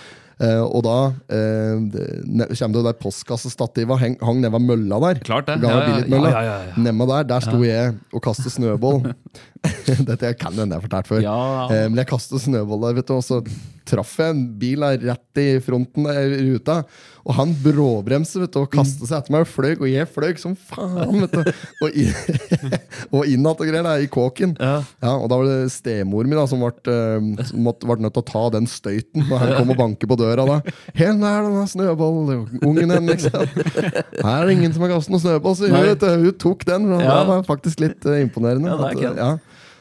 Eh, 0.40 0.62
og 0.64 0.80
da 0.86 0.96
eh, 1.36 1.82
kommer 2.56 2.78
det 2.78 2.84
der 2.86 2.96
postkassestativet 2.96 4.00
hang, 4.00 4.14
hang 4.24 4.38
nede 4.40 4.54
ved 4.54 4.64
mølla 4.70 5.00
der. 5.04 5.20
Klart 5.26 5.50
det. 5.50 5.58
Ja, 5.60 5.80
ja, 6.00 6.44
ja, 6.46 6.54
ja. 6.70 6.94
Der, 7.10 7.26
der 7.28 7.44
sto 7.44 7.60
jeg 7.66 7.98
og 8.14 8.24
kastet 8.24 8.54
snøball. 8.54 9.02
Dette 10.08 10.32
kan 10.40 10.56
hende 10.56 10.72
jeg 10.72 10.78
har 10.78 10.86
fortalt 10.86 11.10
før. 11.10 11.26
Eh, 11.68 11.84
men 11.90 12.00
jeg 12.00 12.08
kastet 12.08 12.46
snøball 12.46 12.86
der, 12.86 12.96
vet 13.00 13.10
du, 13.10 13.18
og 13.18 13.26
så 13.26 13.42
traff 13.90 14.16
jeg 14.22 14.32
en 14.32 14.44
bil 14.60 14.86
der 14.86 15.04
rett 15.10 15.42
i 15.42 15.48
fronten 15.64 16.08
der, 16.08 16.32
i 16.38 16.42
ruta. 16.48 16.80
Og 17.30 17.36
han 17.38 17.52
bråbremset 17.62 18.40
vet 18.42 18.56
du, 18.56 18.60
og 18.64 18.72
kastet 18.74 19.06
seg 19.06 19.20
etter 19.20 19.34
meg 19.34 19.44
og 19.46 19.50
fløy, 19.50 19.74
og 19.76 19.86
jeg 19.86 20.08
fløy 20.10 20.32
som 20.40 20.56
faen. 20.58 21.22
vet 21.22 21.36
du 21.36 21.52
Og, 21.84 21.94
i, 21.94 22.08
og 23.14 23.22
inn 23.24 23.38
igjen 23.40 23.46
og 23.50 23.62
greier, 23.62 23.86
da, 23.86 23.94
i 24.02 24.08
kåken. 24.10 24.56
Ja. 24.58 24.80
Ja, 25.02 25.14
og 25.14 25.28
da 25.30 25.38
var 25.38 25.48
det 25.48 25.70
stemor 25.72 26.26
mi 26.26 26.36
da, 26.36 26.46
som 26.50 26.62
ble, 26.64 26.72
eh, 26.90 27.54
nødt 27.54 27.86
til 27.86 28.22
å 28.22 28.26
ta 28.26 28.44
den 28.56 28.66
støyten 28.70 29.28
når 29.28 29.44
han 29.44 29.54
kom 29.60 29.72
og 29.76 29.80
banket 29.80 30.10
på 30.10 30.18
døra. 30.18 30.46
da 30.48 30.60
'Hen 30.96 31.22
er 31.22 31.46
denne 31.46 31.66
snøballungen 31.70 32.48
ikke 32.50 32.98
liksom. 33.06 33.46
Her 34.24 34.42
er 34.42 34.46
det 34.46 34.56
ingen 34.56 34.72
som 34.74 34.84
har 34.84 34.92
kastet 34.94 35.14
noen 35.14 35.22
snøball, 35.24 35.56
så 35.56 35.70
hun, 35.70 35.78
vet 35.86 36.02
hun 36.02 36.32
tok 36.40 36.66
den. 36.66 36.88
Da. 36.90 37.00
Ja. 37.04 37.18
Det 37.20 37.28
var 37.30 37.46
faktisk 37.48 37.84
litt 37.84 38.06
eh, 38.06 38.22
imponerende. 38.24 38.70
Ja, 38.70 38.76
det 38.80 38.90
er 38.90 39.12
at, 39.12 39.22
ja. 39.22 39.30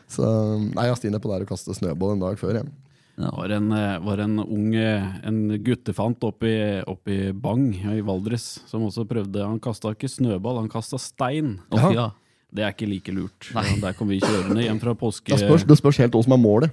Så, 0.10 0.26
nei, 0.74 0.88
jeg 0.88 0.94
har 0.94 1.00
stått 1.00 1.22
på 1.22 1.34
der 1.34 1.46
og 1.46 1.52
kastet 1.52 1.78
snøball 1.78 2.16
en 2.16 2.24
dag 2.24 2.40
før. 2.40 2.62
Jeg. 2.62 2.89
Det 3.20 3.30
var 3.36 3.52
en, 3.52 3.72
eh, 3.76 3.98
var 4.00 4.22
en 4.24 4.38
ung 4.40 4.74
eh, 4.80 5.04
en 5.28 5.40
guttefant 5.66 6.24
oppe 6.24 6.48
i, 6.48 6.60
oppe 6.88 7.12
i 7.12 7.32
Bang 7.36 7.74
i 7.76 8.00
Valdres 8.06 8.62
som 8.70 8.86
også 8.88 9.04
prøvde 9.10 9.44
Han 9.44 9.60
kasta 9.60 9.92
ikke 9.92 10.08
snøball, 10.08 10.62
han 10.64 10.70
kasta 10.72 10.98
stein. 11.02 11.58
Å, 11.72 11.82
Ja. 11.82 11.92
ja. 11.92 12.10
Det 12.50 12.64
er 12.66 12.72
ikke 12.74 12.88
like 12.90 13.14
lurt. 13.14 13.52
Nei. 13.54 13.76
Der 13.84 13.94
kom 13.94 14.08
vi 14.10 14.18
kjørende 14.24 14.64
hjem 14.64 14.80
fra 14.82 14.96
påske... 14.98 15.36
Det 15.36 15.44
spørs, 15.44 15.68
det 15.70 15.76
spørs 15.78 16.00
helt 16.02 16.16
hva 16.16 16.24
som 16.26 16.34
er 16.34 16.40
målet. 16.42 16.72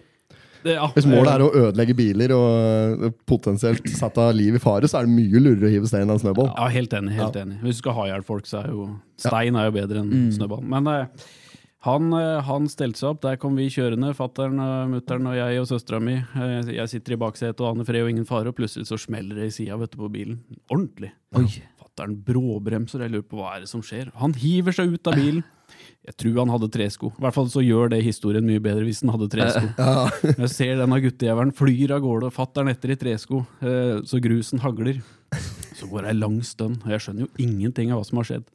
Det- 0.64 0.72
ja, 0.78 0.86
Hvis 0.94 1.04
målet 1.06 1.34
er 1.34 1.42
å 1.44 1.50
ødelegge 1.52 1.94
biler 1.98 2.32
og 2.32 3.04
eh, 3.04 3.10
potensielt 3.28 3.84
sette 3.92 4.24
liv 4.34 4.56
i 4.56 4.62
fare, 4.62 4.88
så 4.88 4.98
er 5.02 5.06
det 5.06 5.12
mye 5.18 5.42
lurere 5.42 5.68
å 5.68 5.72
hive 5.74 5.90
stein 5.90 6.08
enn 6.08 6.18
snøball. 6.22 6.48
Ja, 6.56 6.68
helt 6.72 6.94
enig. 6.96 7.12
helt 7.18 7.36
enig 7.42 7.58
Hvis 7.60 7.76
du 7.76 7.82
skal 7.84 7.92
ha 7.98 8.06
i 8.06 8.10
hjel 8.14 8.24
folk, 8.24 8.46
så 8.48 8.62
er 8.64 8.70
jo 8.72 8.86
stein 9.20 9.54
er 9.58 9.68
jo 9.68 9.74
bedre 9.76 10.00
enn 10.00 10.32
snøball. 10.32 10.62
Men 10.64 10.88
eh, 10.94 11.28
han, 11.86 12.10
eh, 12.18 12.42
han 12.46 12.66
stelte 12.70 13.00
seg 13.00 13.14
opp. 13.14 13.22
Der 13.24 13.38
kom 13.40 13.56
vi 13.58 13.68
kjørende, 13.72 14.12
fattern, 14.18 14.58
mutter'n 14.90 15.30
og 15.30 15.38
jeg 15.38 15.62
og 15.62 15.68
søstera 15.70 16.02
mi. 16.02 16.18
Eh, 16.18 16.72
jeg 16.74 16.92
sitter 16.92 17.14
i 17.14 17.20
baksetet 17.22 17.62
og 17.62 17.72
aner 17.72 17.88
fred 17.88 18.04
og 18.04 18.12
ingen 18.12 18.28
fare, 18.28 18.50
og 18.50 18.58
plutselig 18.58 18.88
så 18.90 18.98
smeller 19.00 19.38
det 19.38 19.50
i 19.50 19.56
sida 19.60 19.78
på 19.78 20.10
bilen. 20.12 20.40
Ordentlig. 20.66 21.12
Oi. 21.38 21.46
Fatter'n 21.78 22.16
bråbremser, 22.26 23.06
jeg 23.06 23.14
lurer 23.14 23.28
på 23.28 23.38
hva 23.38 23.54
er 23.54 23.64
det 23.64 23.70
som 23.70 23.84
skjer. 23.86 24.10
Han 24.20 24.34
hiver 24.36 24.74
seg 24.74 24.92
ut 24.92 25.12
av 25.12 25.16
bilen. 25.16 25.44
Jeg 26.06 26.14
tror 26.22 26.36
han 26.38 26.52
hadde 26.54 26.68
tresko. 26.70 27.08
I 27.16 27.22
hvert 27.24 27.34
fall 27.34 27.48
så 27.50 27.62
gjør 27.64 27.90
det 27.90 28.04
historien 28.06 28.44
mye 28.46 28.62
bedre 28.62 28.84
hvis 28.86 29.00
han 29.02 29.10
hadde 29.14 29.30
tresko. 29.32 29.70
Jeg 30.36 30.50
ser 30.52 30.76
denne 30.78 31.00
guttejævelen 31.02 31.54
flyr 31.56 31.96
av 31.96 32.04
gårde, 32.04 32.28
og 32.30 32.36
fatter'n 32.36 32.70
etter 32.70 32.94
i 32.94 32.98
tresko, 33.00 33.42
eh, 33.62 33.96
så 34.06 34.20
grusen 34.22 34.62
hagler. 34.62 35.00
Så 35.76 35.88
går 35.90 36.06
det 36.06 36.12
ei 36.14 36.18
lang 36.20 36.38
stund, 36.46 36.78
og 36.84 36.94
jeg 36.94 37.02
skjønner 37.02 37.26
jo 37.26 37.42
ingenting 37.42 37.90
av 37.90 38.00
hva 38.00 38.06
som 38.08 38.22
har 38.22 38.30
skjedd. 38.30 38.46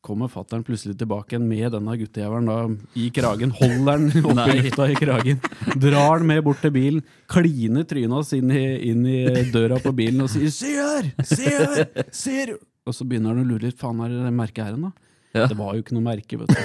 Kommer 0.00 0.30
fatter'n 0.32 0.62
plutselig 0.64 0.94
tilbake 0.96 1.34
igjen 1.34 1.44
med 1.44 1.74
denne 1.74 1.94
guttejævelen 2.00 2.46
da, 2.48 2.54
i 2.96 3.10
kragen, 3.12 3.50
holder 3.52 4.00
den 4.00 4.24
opp 4.30 4.38
i 4.48 4.54
lufta 4.64 4.86
i 4.88 4.96
kragen, 4.96 5.42
drar 5.76 6.22
den 6.22 6.30
med 6.30 6.40
bort 6.46 6.62
til 6.64 6.72
bilen, 6.72 7.02
kliner 7.28 7.84
trynet 7.84 8.16
hans 8.16 8.32
inn 8.32 8.48
i, 8.48 8.62
inn 8.88 9.04
i 9.04 9.44
døra 9.52 9.76
på 9.84 9.92
bilen 9.96 10.24
og 10.24 10.32
sier 10.32 10.48
'se 10.56 10.72
her! 10.78 11.10
Se 11.20 11.52
her! 11.52 11.84
Ser 12.16 12.54
du?' 12.54 12.58
Og 12.88 12.96
så 12.96 13.04
begynner 13.04 13.34
han 13.34 13.44
å 13.44 13.48
lure 13.50 13.68
litt, 13.68 13.76
faen 13.76 14.00
er 14.00 14.08
det 14.08 14.24
det 14.24 14.32
merket 14.32 14.70
her 14.70 14.78
da? 14.80 14.90
Ja. 15.36 15.44
Det 15.46 15.54
var 15.54 15.76
jo 15.76 15.82
ikke 15.84 15.94
noe 15.94 16.02
merke, 16.02 16.38
vet 16.40 16.48
du. 16.48 16.56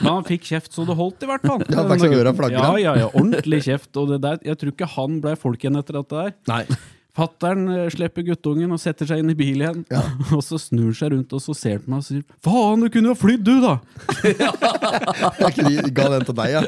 Men 0.00 0.08
han 0.08 0.24
fikk 0.26 0.48
kjeft 0.48 0.72
så 0.74 0.86
det 0.88 0.96
holdt, 0.98 1.22
i 1.22 1.28
hvert 1.30 1.44
fall. 1.46 1.60
Ja, 1.68 1.84
fikk 1.92 2.02
så 2.02 2.08
øra 2.16 2.32
flagret. 2.34 2.58
Ja, 2.58 2.72
ja, 2.80 2.94
ja, 3.04 3.10
ordentlig 3.12 3.60
kjeft. 3.68 3.92
Og 4.00 4.08
det 4.10 4.18
der, 4.24 4.40
jeg 4.48 4.58
tror 4.58 4.72
ikke 4.74 4.88
han 4.96 5.20
ble 5.22 5.36
folk 5.38 5.62
igjen 5.62 5.78
etter 5.78 6.00
dette 6.00 6.24
der. 6.24 6.34
Nei. 6.50 6.64
Fattern 7.16 7.64
eh, 7.74 7.88
slipper 7.92 8.22
guttungen 8.26 8.70
og 8.74 8.80
setter 8.82 9.08
seg 9.10 9.22
inn 9.22 9.32
i 9.32 9.36
bilen 9.38 9.84
igjen. 9.84 9.84
Og 10.36 10.42
så 10.46 10.58
snur 10.62 10.90
han 10.90 10.96
seg 10.98 11.12
rundt 11.14 11.32
og 11.36 11.42
så 11.42 11.54
ser 11.56 11.80
på 11.82 11.90
meg 11.90 12.02
og 12.02 12.06
sier 12.06 12.22
'faen, 12.44 12.80
du 12.84 12.88
kunne 12.92 13.10
jo 13.12 13.16
flydd, 13.18 13.42
du, 13.46 13.56
da'! 13.64 13.78
Jeg 15.60 15.92
ga 15.96 16.06
den 16.14 16.24
til 16.28 16.36
deg, 16.36 16.52
ja. 16.54 16.62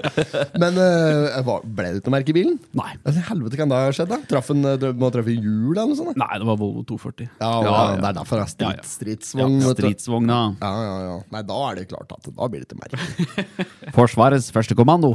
Men 0.61 0.78
uh, 0.78 1.52
ble 1.64 1.88
det 1.92 2.00
ikke 2.02 2.11
noe 2.11 2.14
merke 2.16 2.33
i 2.33 2.37
bilen? 2.37 2.57
Nei. 2.78 2.90
Altså, 3.02 3.22
helvete 3.28 3.59
kan 3.61 3.70
det 3.72 3.78
ha 3.78 3.92
skjedd? 3.94 4.11
da? 4.12 4.18
Traff 4.31 4.50
en, 4.55 4.64
eh, 4.68 4.87
må 4.98 5.11
treffe 5.14 5.35
hjul 5.35 5.72
eller 5.74 5.90
noe 5.92 5.98
sånt? 5.98 6.12
da? 6.16 6.26
Nei, 6.26 6.40
det 6.42 6.48
var 6.48 6.59
Volvo 6.61 6.83
240. 6.88 7.28
Ja, 7.40 7.50
Ja, 7.62 7.72
ja. 7.72 7.96
Det 8.02 8.09
er 8.11 8.16
derfor 8.18 8.40
det 8.42 8.46
er 8.46 8.66
Ja, 8.66 8.72
ja. 8.76 9.72
stridsvogn. 9.72 10.28
Ja, 10.33 10.42
ja, 10.61 10.96
ja. 11.07 11.16
Nei, 11.35 11.42
da 11.48 11.59
er 11.70 11.81
det 11.81 11.87
klart 11.92 12.12
at 12.16 12.28
da 12.33 12.48
blir 12.52 12.62
det 12.64 12.68
ikke 12.68 12.81
merke. 12.83 13.46
Forsvarets 13.96 14.50
første 14.55 14.76
kommando. 14.78 15.12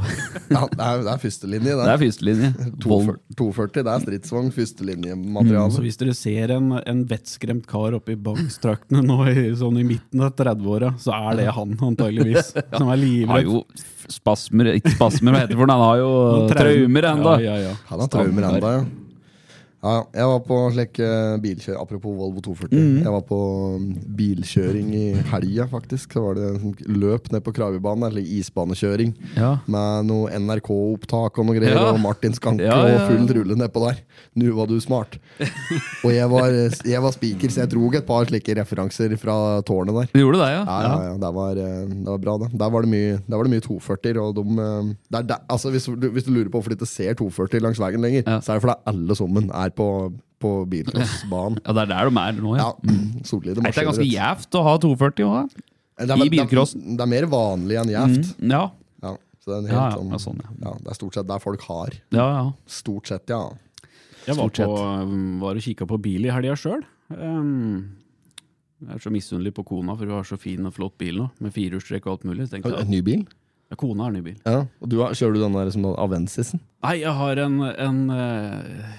Ja, 0.52 0.66
det 0.72 0.80
er, 0.80 1.04
det 1.08 1.14
er 1.14 1.22
førstelinje, 1.24 1.74
Det 1.74 1.84
det. 1.84 1.94
er 1.94 2.02
førstelinje. 2.06 2.52
240, 2.84 3.22
240, 3.38 3.84
det 3.88 3.94
er 3.96 4.06
stridsvogn, 4.06 4.52
førstelinje 4.56 5.17
stangmateriale. 5.18 5.72
Så 5.74 5.82
hvis 5.84 5.98
dere 6.00 6.14
ser 6.18 6.54
en, 6.56 6.72
en 6.86 7.02
vettskremt 7.10 7.66
kar 7.70 7.96
oppe 7.98 8.14
i 8.14 8.20
bankstraktene 8.20 9.02
nå 9.06 9.18
i, 9.32 9.48
sånn 9.58 9.80
i 9.82 9.86
midten 9.88 10.22
av 10.26 10.36
30-åra, 10.38 10.94
så 11.02 11.16
er 11.18 11.42
det 11.42 11.48
han 11.58 11.76
antageligvis. 11.90 12.54
Som 12.78 12.88
er 12.88 12.94
Har 12.94 13.02
livredd. 13.02 13.50
jo 13.50 13.64
spasmer, 14.08 14.74
ikke 14.78 14.94
spasmer, 14.96 15.34
hva 15.34 15.44
heter 15.44 15.56
det 15.56 15.60
for 15.60 15.68
noe? 15.70 15.78
Han 15.78 15.88
har 15.88 16.00
jo 16.04 16.48
traumer 16.54 17.10
ennå. 17.12 17.36
Ja, 17.44 17.58
ja, 17.58 17.58
ja. 17.72 17.76
Han 17.92 18.06
har 18.06 18.14
traumer 18.14 18.50
ennå, 18.52 18.74
ja. 18.78 18.86
Ja, 19.78 20.08
jeg 20.10 20.26
var 20.26 20.40
på 20.42 20.56
slik 20.74 20.96
bilkjøring 20.98 21.42
bilkjør 21.44 21.78
Apropos 21.82 22.16
Volvo 22.18 22.42
240. 22.42 22.72
Mm. 22.74 23.04
Jeg 23.06 23.12
var 23.14 23.24
på 23.30 23.38
mm, 23.78 23.90
bilkjøring 24.18 24.88
i 24.98 25.04
helga, 25.30 25.68
faktisk. 25.70 26.16
Så 26.16 26.24
var 26.24 26.38
det 26.38 26.48
en 26.50 26.60
sånn 26.64 26.98
løp 26.98 27.30
ned 27.34 27.44
på 27.46 27.54
Kragerøbanen, 27.56 28.08
eller 28.10 28.26
isbanekjøring. 28.38 29.14
Ja. 29.38 29.52
Med 29.70 30.08
noe 30.10 30.32
NRK-opptak 30.34 31.38
og 31.38 31.48
noe 31.48 31.58
greier, 31.60 31.78
Ja. 31.78 31.92
og 31.94 32.02
Martin 32.02 32.34
Skanke 32.34 32.66
Ja, 32.66 32.78
og 32.82 33.12
full 33.12 33.30
rulle 33.38 33.58
nedpå 33.60 33.84
der. 33.86 34.02
Nå 34.38 34.50
var 34.58 34.68
du 34.72 34.80
smart. 34.82 35.20
og 36.06 36.10
jeg 36.14 36.30
var, 36.34 36.58
jeg 36.90 37.04
var 37.06 37.16
speaker, 37.16 37.54
så 37.54 37.64
jeg 37.64 37.72
drog 37.76 38.00
et 38.00 38.08
par 38.08 38.26
slike 38.30 38.58
referanser 38.58 39.14
fra 39.22 39.38
tårnet 39.68 39.94
der. 40.02 40.10
Du 40.14 40.22
gjorde 40.24 40.42
det, 40.42 40.50
ja? 40.56 40.64
Ja, 40.66 40.80
ja, 40.88 40.98
ja, 41.12 41.16
det 41.22 41.32
var, 41.38 41.62
eh, 41.62 41.86
det 41.94 42.10
var 42.10 42.24
bra, 42.26 42.38
det. 42.44 42.50
Der 42.58 42.74
var 42.74 42.82
det 42.88 42.92
mye, 42.96 43.22
der 43.28 43.38
var 43.38 43.48
det 43.48 43.54
mye 43.54 43.66
240. 43.68 44.22
Og 44.26 44.36
de, 44.42 44.58
der, 44.58 45.22
er 45.22 45.30
der, 45.36 45.46
altså 45.54 45.70
hvis, 45.74 45.86
du, 45.86 46.10
hvis 46.18 46.26
du 46.28 46.34
lurer 46.34 46.50
på 46.50 46.58
hvorfor 46.58 46.74
du 46.74 46.80
ikke 46.80 46.90
ser 46.90 47.14
240 47.22 47.62
langs 47.64 47.82
veien 47.82 48.02
lenger, 48.04 48.26
så 48.42 48.56
er 48.56 48.60
det 48.60 48.66
fordi 48.66 48.80
alle 48.90 49.16
sammen 49.22 49.52
er 49.54 49.67
på, 49.76 49.88
på 50.40 50.52
bilcrossbanen. 50.70 51.60
Ja, 51.66 51.74
det 51.74 51.84
er 51.84 51.92
der 51.92 52.10
de 52.12 52.22
er 52.24 52.40
nå, 52.42 52.56
ja. 52.60 52.68
Ja, 52.72 52.98
solide 53.28 53.58
Er 53.60 53.68
det 53.72 53.78
er 53.84 53.90
ganske 53.90 54.08
gjevt 54.08 54.58
å 54.60 54.64
ha 54.68 54.76
240 54.78 55.26
òg? 55.28 55.58
Er- 55.98 56.26
i 56.26 56.30
bilcross? 56.30 56.74
Det, 56.78 56.84
er- 56.84 56.98
det 56.98 57.06
er 57.08 57.12
mer 57.16 57.26
vanlig 57.32 57.80
enn 57.82 57.90
gjevt. 57.96 58.34
Ja. 58.54 58.64
Ja, 59.04 59.14
så 59.44 59.50
det 59.50 59.58
er 59.58 59.62
helt 59.62 59.74
Ja, 59.74 59.86
ja, 59.90 59.96
sånn, 59.98 60.12
ja, 60.12 60.20
sånn, 60.22 60.42
ja. 60.44 60.50
ja, 60.68 60.74
det 60.84 60.92
er 60.94 61.00
stort 61.00 61.14
sett 61.20 61.28
der 61.28 61.40
folk 61.44 61.62
har. 61.70 61.90
ja, 62.14 62.28
ja. 62.38 62.44
Stort 62.68 63.08
sett, 63.10 63.30
ja. 63.34 63.44
Jeg 64.28 64.36
var, 64.36 64.50
på, 64.52 64.68
um, 65.08 65.40
var 65.40 65.56
og 65.56 65.64
kikka 65.64 65.86
på 65.88 65.98
bil 66.04 66.26
i 66.28 66.32
helga 66.36 66.56
sjøl. 66.60 66.82
jeg 68.78 68.94
er 68.94 69.00
så 69.02 69.10
misunnelig 69.14 69.54
på 69.56 69.64
kona, 69.66 69.96
for 69.98 70.06
hun 70.06 70.18
har 70.20 70.28
så 70.28 70.38
fin 70.38 70.66
og 70.68 70.74
flott 70.76 70.98
bil 71.00 71.18
nå, 71.24 71.30
med 71.42 71.54
firehjulstrekk 71.56 72.06
og 72.06 72.18
alt 72.18 72.26
mulig. 72.30 72.50
Tenkte 72.52 72.76
En 72.82 72.92
ny 72.92 73.00
bil? 73.02 73.24
Ja, 73.70 73.76
kona 73.80 74.04
har 74.08 74.14
ny 74.16 74.22
bil. 74.24 74.38
Ja, 74.46 74.62
og 74.82 74.90
du 74.90 74.98
har, 75.02 75.12
Kjører 75.18 75.34
du 75.36 75.42
den 75.44 75.58
der 75.58 75.72
som 75.76 75.86
Avensisen? 75.92 76.62
Nei, 76.86 76.96
jeg 77.02 77.12
har 77.18 77.42
en, 77.44 77.58
en 77.68 78.00
eh, 78.14 78.94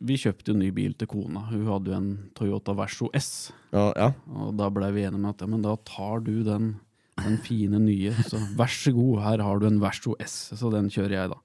Vi 0.00 0.16
kjøpte 0.22 0.52
jo 0.52 0.56
ny 0.58 0.70
bil 0.74 0.94
til 0.96 1.08
kona. 1.10 1.42
Hun 1.50 1.66
hadde 1.68 1.90
jo 1.92 1.96
en 1.98 2.10
Toyota 2.38 2.74
Verso 2.78 3.10
S. 3.18 3.50
Ja, 3.74 3.90
ja. 3.98 4.10
Og 4.32 4.54
da 4.56 4.70
blei 4.72 4.90
vi 4.96 5.04
enige 5.04 5.20
med 5.20 5.34
at 5.34 5.44
ja, 5.44 5.50
men 5.50 5.62
da 5.64 5.74
tar 5.88 6.22
du 6.24 6.42
den, 6.46 6.74
den 7.20 7.38
fine 7.44 7.80
nye. 7.82 8.12
Så 8.28 8.40
vær 8.58 8.72
så 8.72 8.92
god, 8.96 9.22
her 9.26 9.42
har 9.44 9.60
du 9.60 9.66
en 9.68 9.80
Verso 9.82 10.14
S. 10.22 10.38
Så 10.56 10.70
den 10.72 10.88
kjører 10.92 11.18
jeg, 11.18 11.32
da. 11.34 11.40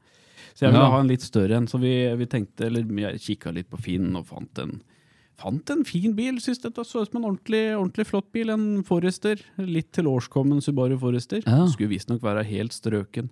Så 0.57 0.65
jeg 0.65 0.71
ville 0.73 0.85
Ja. 0.87 0.93
ha 0.95 0.99
en 1.03 1.11
litt 1.11 1.21
større 1.25 1.57
en. 1.59 1.67
Så 1.69 1.77
vi, 1.83 1.91
vi 2.17 2.25
tenkte, 2.31 2.65
eller 2.69 2.87
jeg 3.03 3.19
kikka 3.21 3.51
litt 3.53 3.67
på 3.69 3.77
Finn 3.81 4.15
og 4.17 4.25
fant 4.31 4.63
en, 4.63 4.79
fant 5.37 5.73
en 5.73 5.83
fin 5.87 6.13
bil. 6.17 6.39
Syns 6.43 6.61
dette 6.63 6.85
så 6.87 7.03
ut 7.03 7.11
som 7.11 7.19
en 7.21 7.29
ordentlig, 7.31 7.63
ordentlig 7.77 8.07
flott 8.09 8.29
bil. 8.35 8.51
En 8.53 8.83
Forester. 8.87 9.41
Litt 9.61 9.91
tilårskommen 9.97 10.63
Subaru 10.63 10.97
Forester. 11.01 11.43
Ja. 11.45 11.65
Skulle 11.71 11.93
visstnok 11.95 12.23
være 12.25 12.45
helt 12.47 12.75
strøken. 12.75 13.29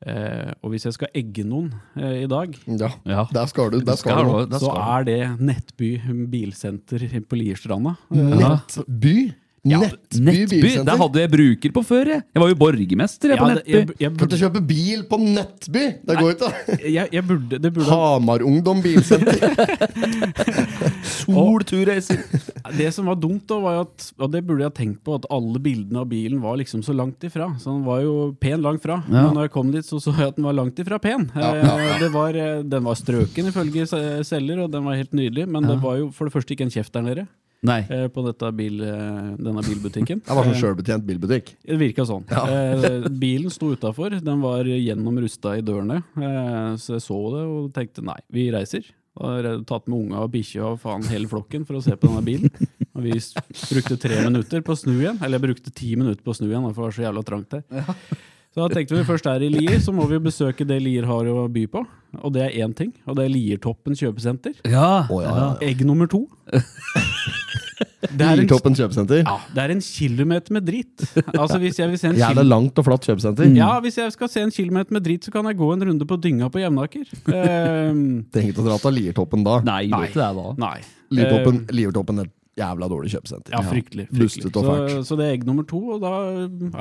Eh, 0.00 0.52
og 0.64 0.72
hvis 0.72 0.86
jeg 0.88 0.96
skal 0.96 1.10
egge 1.20 1.44
noen 1.44 1.74
eh, 2.00 2.22
i 2.22 2.28
dag, 2.30 2.54
ja. 2.64 2.88
Ja. 3.04 3.26
Der 3.36 3.50
skal 3.50 3.74
du. 3.74 3.82
Der 3.84 3.98
skal 4.00 4.22
du. 4.24 4.32
Der 4.48 4.62
så 4.62 4.70
skal 4.70 4.80
er 4.96 5.04
det 5.10 5.18
Nettby 5.44 5.90
bilsenter 6.32 7.04
på 7.28 7.36
Lierstranda. 7.40 7.98
Nettby? 8.08 9.16
Nettby 9.62 10.20
Nettby! 10.24 10.60
bilsenter? 10.62 10.86
Der 10.88 10.96
hadde 11.02 11.20
jeg 11.20 11.30
bruker 11.34 11.72
på 11.76 11.82
før, 11.84 12.08
jeg. 12.08 12.22
Jeg 12.32 12.40
var 12.40 12.48
jo 12.48 12.54
borgermester 12.56 13.28
jeg, 13.28 13.38
på 13.38 13.48
Ja, 13.50 13.54
det- 13.54 13.66
Nettby. 13.66 13.94
jeg, 14.00 14.10
Kan 14.16 14.16
du 14.16 14.22
burde, 14.24 14.38
kjøpe 14.40 14.62
bil 14.66 15.02
på 15.10 15.18
Nettby? 15.20 15.82
Det 16.08 16.16
går 16.16 16.30
ikke! 16.32 16.50
jeg, 16.94 17.08
jeg 17.12 17.24
burde, 17.28 17.58
det 17.60 17.72
burde 17.76 17.90
Hamarungdom 17.90 18.80
bilsenter. 18.80 19.36
Solturreiser. 21.10 22.22
Det 22.76 22.88
som 22.94 23.06
var 23.10 23.18
dumt, 23.20 23.44
da, 23.50 23.58
var 23.60 23.74
jo 23.76 23.82
at 23.84 24.06
Og 24.20 24.30
det 24.32 24.42
burde 24.46 24.64
jeg 24.64 24.70
ha 24.70 24.76
tenkt 24.76 25.02
på, 25.06 25.14
at 25.20 25.26
alle 25.32 25.60
bildene 25.62 26.02
av 26.02 26.08
bilen 26.10 26.40
var 26.42 26.56
liksom 26.60 26.82
så 26.86 26.94
langt 26.96 27.22
ifra. 27.26 27.50
Så 27.60 27.72
den 27.74 27.84
var 27.86 28.00
jo 28.04 28.14
pen 28.40 28.62
langt 28.64 28.82
fra. 28.84 29.00
Ja. 29.08 29.26
Men 29.26 29.36
når 29.38 29.48
jeg 29.48 29.54
kom 29.58 29.72
dit, 29.74 29.84
så 29.86 30.00
så 30.00 30.14
jeg 30.16 30.32
at 30.32 30.36
den 30.40 30.48
var 30.48 30.56
langt 30.56 30.78
ifra 30.80 30.98
pen. 31.02 31.28
Ja, 31.36 31.50
Eh, 31.50 31.64
ja, 31.66 31.76
ja. 31.90 31.98
Det 32.00 32.10
var, 32.14 32.34
eh, 32.36 32.62
den 32.62 32.84
var 32.84 32.94
strøken 32.96 33.48
ifølge 33.50 33.86
se- 33.88 34.24
selger, 34.24 34.64
og 34.64 34.70
den 34.72 34.84
var 34.84 34.94
helt 34.96 35.12
nydelig. 35.12 35.46
Men 35.48 35.62
det 35.68 35.80
var 35.82 35.96
jo 35.98 36.10
for 36.10 36.24
det 36.28 36.32
første 36.32 36.54
ikke 36.56 36.64
en 36.68 36.70
kjeft 36.72 36.92
der 36.96 37.02
nede 37.02 37.26
Nei. 37.66 37.80
eh, 37.92 38.06
på 38.08 38.22
dette 38.24 38.48
bil, 38.56 38.80
eh, 38.80 39.32
denne 39.36 39.64
bilbutikken. 39.66 40.22
Det 40.26 40.36
var 40.36 40.46
sånn 40.46 40.54
Eh, 40.54 40.60
sjølbetjent 40.62 41.04
bilbutikk. 41.04 41.50
Det 41.66 41.76
virka 41.80 42.06
sånn. 42.08 42.24
Ja. 42.30 42.46
bilen 43.10 43.52
sto 43.52 43.72
utafor, 43.74 44.16
den 44.24 44.40
var 44.40 44.64
gjennomrusta 44.64 45.58
i 45.58 45.64
dørene. 45.66 46.00
Eh, 46.16 46.70
så 46.80 46.96
jeg 46.96 47.04
så 47.04 47.18
det 47.34 47.44
og 47.44 47.68
tenkte 47.76 48.04
nei, 48.06 48.16
vi 48.32 48.48
reiser. 48.54 48.88
Har 49.20 49.44
tatt 49.68 49.88
med 49.90 50.06
unga 50.06 50.22
og 50.24 50.30
bikkja 50.32 50.64
og 50.70 50.80
faen 50.80 51.02
hele 51.10 51.28
flokken 51.28 51.66
for 51.68 51.76
å 51.76 51.82
se 51.84 51.92
på 51.98 52.08
denne 52.08 52.22
bilen. 52.24 52.52
Og 52.94 53.04
vi 53.04 53.18
brukte 53.18 53.98
tre 54.00 54.22
minutter 54.24 54.62
på 54.64 54.72
å 54.72 54.78
snu 54.78 54.94
igjen. 54.94 55.18
Eller 55.20 55.36
jeg 55.40 55.48
brukte 55.50 55.72
ti 55.74 55.92
minutter 55.98 56.22
på 56.24 56.32
å 56.32 56.38
snu 56.38 56.46
igjen, 56.48 56.64
for 56.70 56.78
det 56.78 56.86
var 56.86 56.96
så 56.96 57.04
jævla 57.04 57.24
trangt 57.26 57.56
der. 57.58 57.86
Så 58.50 58.64
da 58.64 58.70
tenkte 58.72 58.96
vi 58.96 59.04
først 59.06 59.28
er 59.30 59.44
i 59.46 59.50
Lier, 59.52 59.76
så 59.82 59.92
må 59.94 60.08
vi 60.10 60.18
besøke 60.22 60.64
det 60.66 60.80
Lier 60.82 61.04
har 61.06 61.28
å 61.30 61.44
by 61.52 61.66
på. 61.70 61.84
Og 62.22 62.32
det 62.34 62.46
er 62.48 62.56
én 62.64 62.72
ting, 62.74 62.94
og 63.06 63.18
det 63.18 63.28
er 63.28 63.34
Liertoppen 63.34 63.98
kjøpesenter. 63.98 64.56
Ja. 64.66 65.04
Oh, 65.10 65.20
ja, 65.22 65.34
ja. 65.36 65.50
Egg 65.68 65.84
nummer 65.86 66.10
to. 66.10 66.24
Det 68.00 68.24
er 68.24 68.32
en, 68.32 68.40
Liertoppen 68.40 68.74
kjøpesenter. 68.76 69.20
ja, 69.24 69.34
det 69.54 69.62
er 69.62 69.72
en 69.74 69.80
kilometer 69.84 70.52
med 70.56 70.64
dritt. 70.66 71.04
Altså 71.36 71.58
hvis 71.62 71.78
jeg 71.78 71.88
vil 71.92 71.98
se 72.00 72.08
en 72.10 72.16
Jævla 72.18 72.42
kil- 72.42 72.48
langt 72.50 72.78
og 72.80 72.84
flatt 72.88 73.06
kjøpesenter. 73.06 73.50
ja, 73.56 73.70
hvis 73.84 73.96
jeg 74.00 74.12
skal 74.16 74.28
se 74.32 74.40
en 74.42 74.50
kilometer 74.54 74.92
med 74.96 75.04
dritt, 75.04 75.24
så 75.28 75.32
kan 75.34 75.44
jeg 75.48 75.56
gå 75.60 75.68
en 75.74 75.84
runde 75.90 76.06
på 76.08 76.16
dynga 76.20 76.48
på 76.50 76.60
Jevnaker. 76.62 77.04
Ehm, 77.32 78.02
Trenger 78.32 78.60
å 78.60 78.66
dra 78.66 78.78
til 78.82 78.96
Liertoppen 78.98 79.44
da. 79.46 79.60
Nei, 79.68 79.86
Nei. 79.92 80.06
ikke 80.08 80.20
det 80.20 80.28
da. 80.40 80.46
nei. 80.64 80.76
Liertoppen, 81.12 81.60
Ehm, 81.60 81.74
Liertoppen 81.76 82.18
er 82.24 82.28
et 82.30 82.36
jævla 82.60 82.88
dårlig 82.92 83.12
kjøpesenter. 83.14 83.52
ja, 83.54 83.60
fryktelig. 83.64 84.08
fryktelig. 84.08 84.20
Bustet 84.20 84.56
og 84.56 84.64
Så, 84.64 84.74
fælt. 84.74 85.06
så 85.08 85.16
det 85.20 85.26
er 85.28 85.32
egg 85.36 85.44
nummer 85.46 85.66
to, 85.68 85.80
og 85.94 86.00
da 86.00 86.14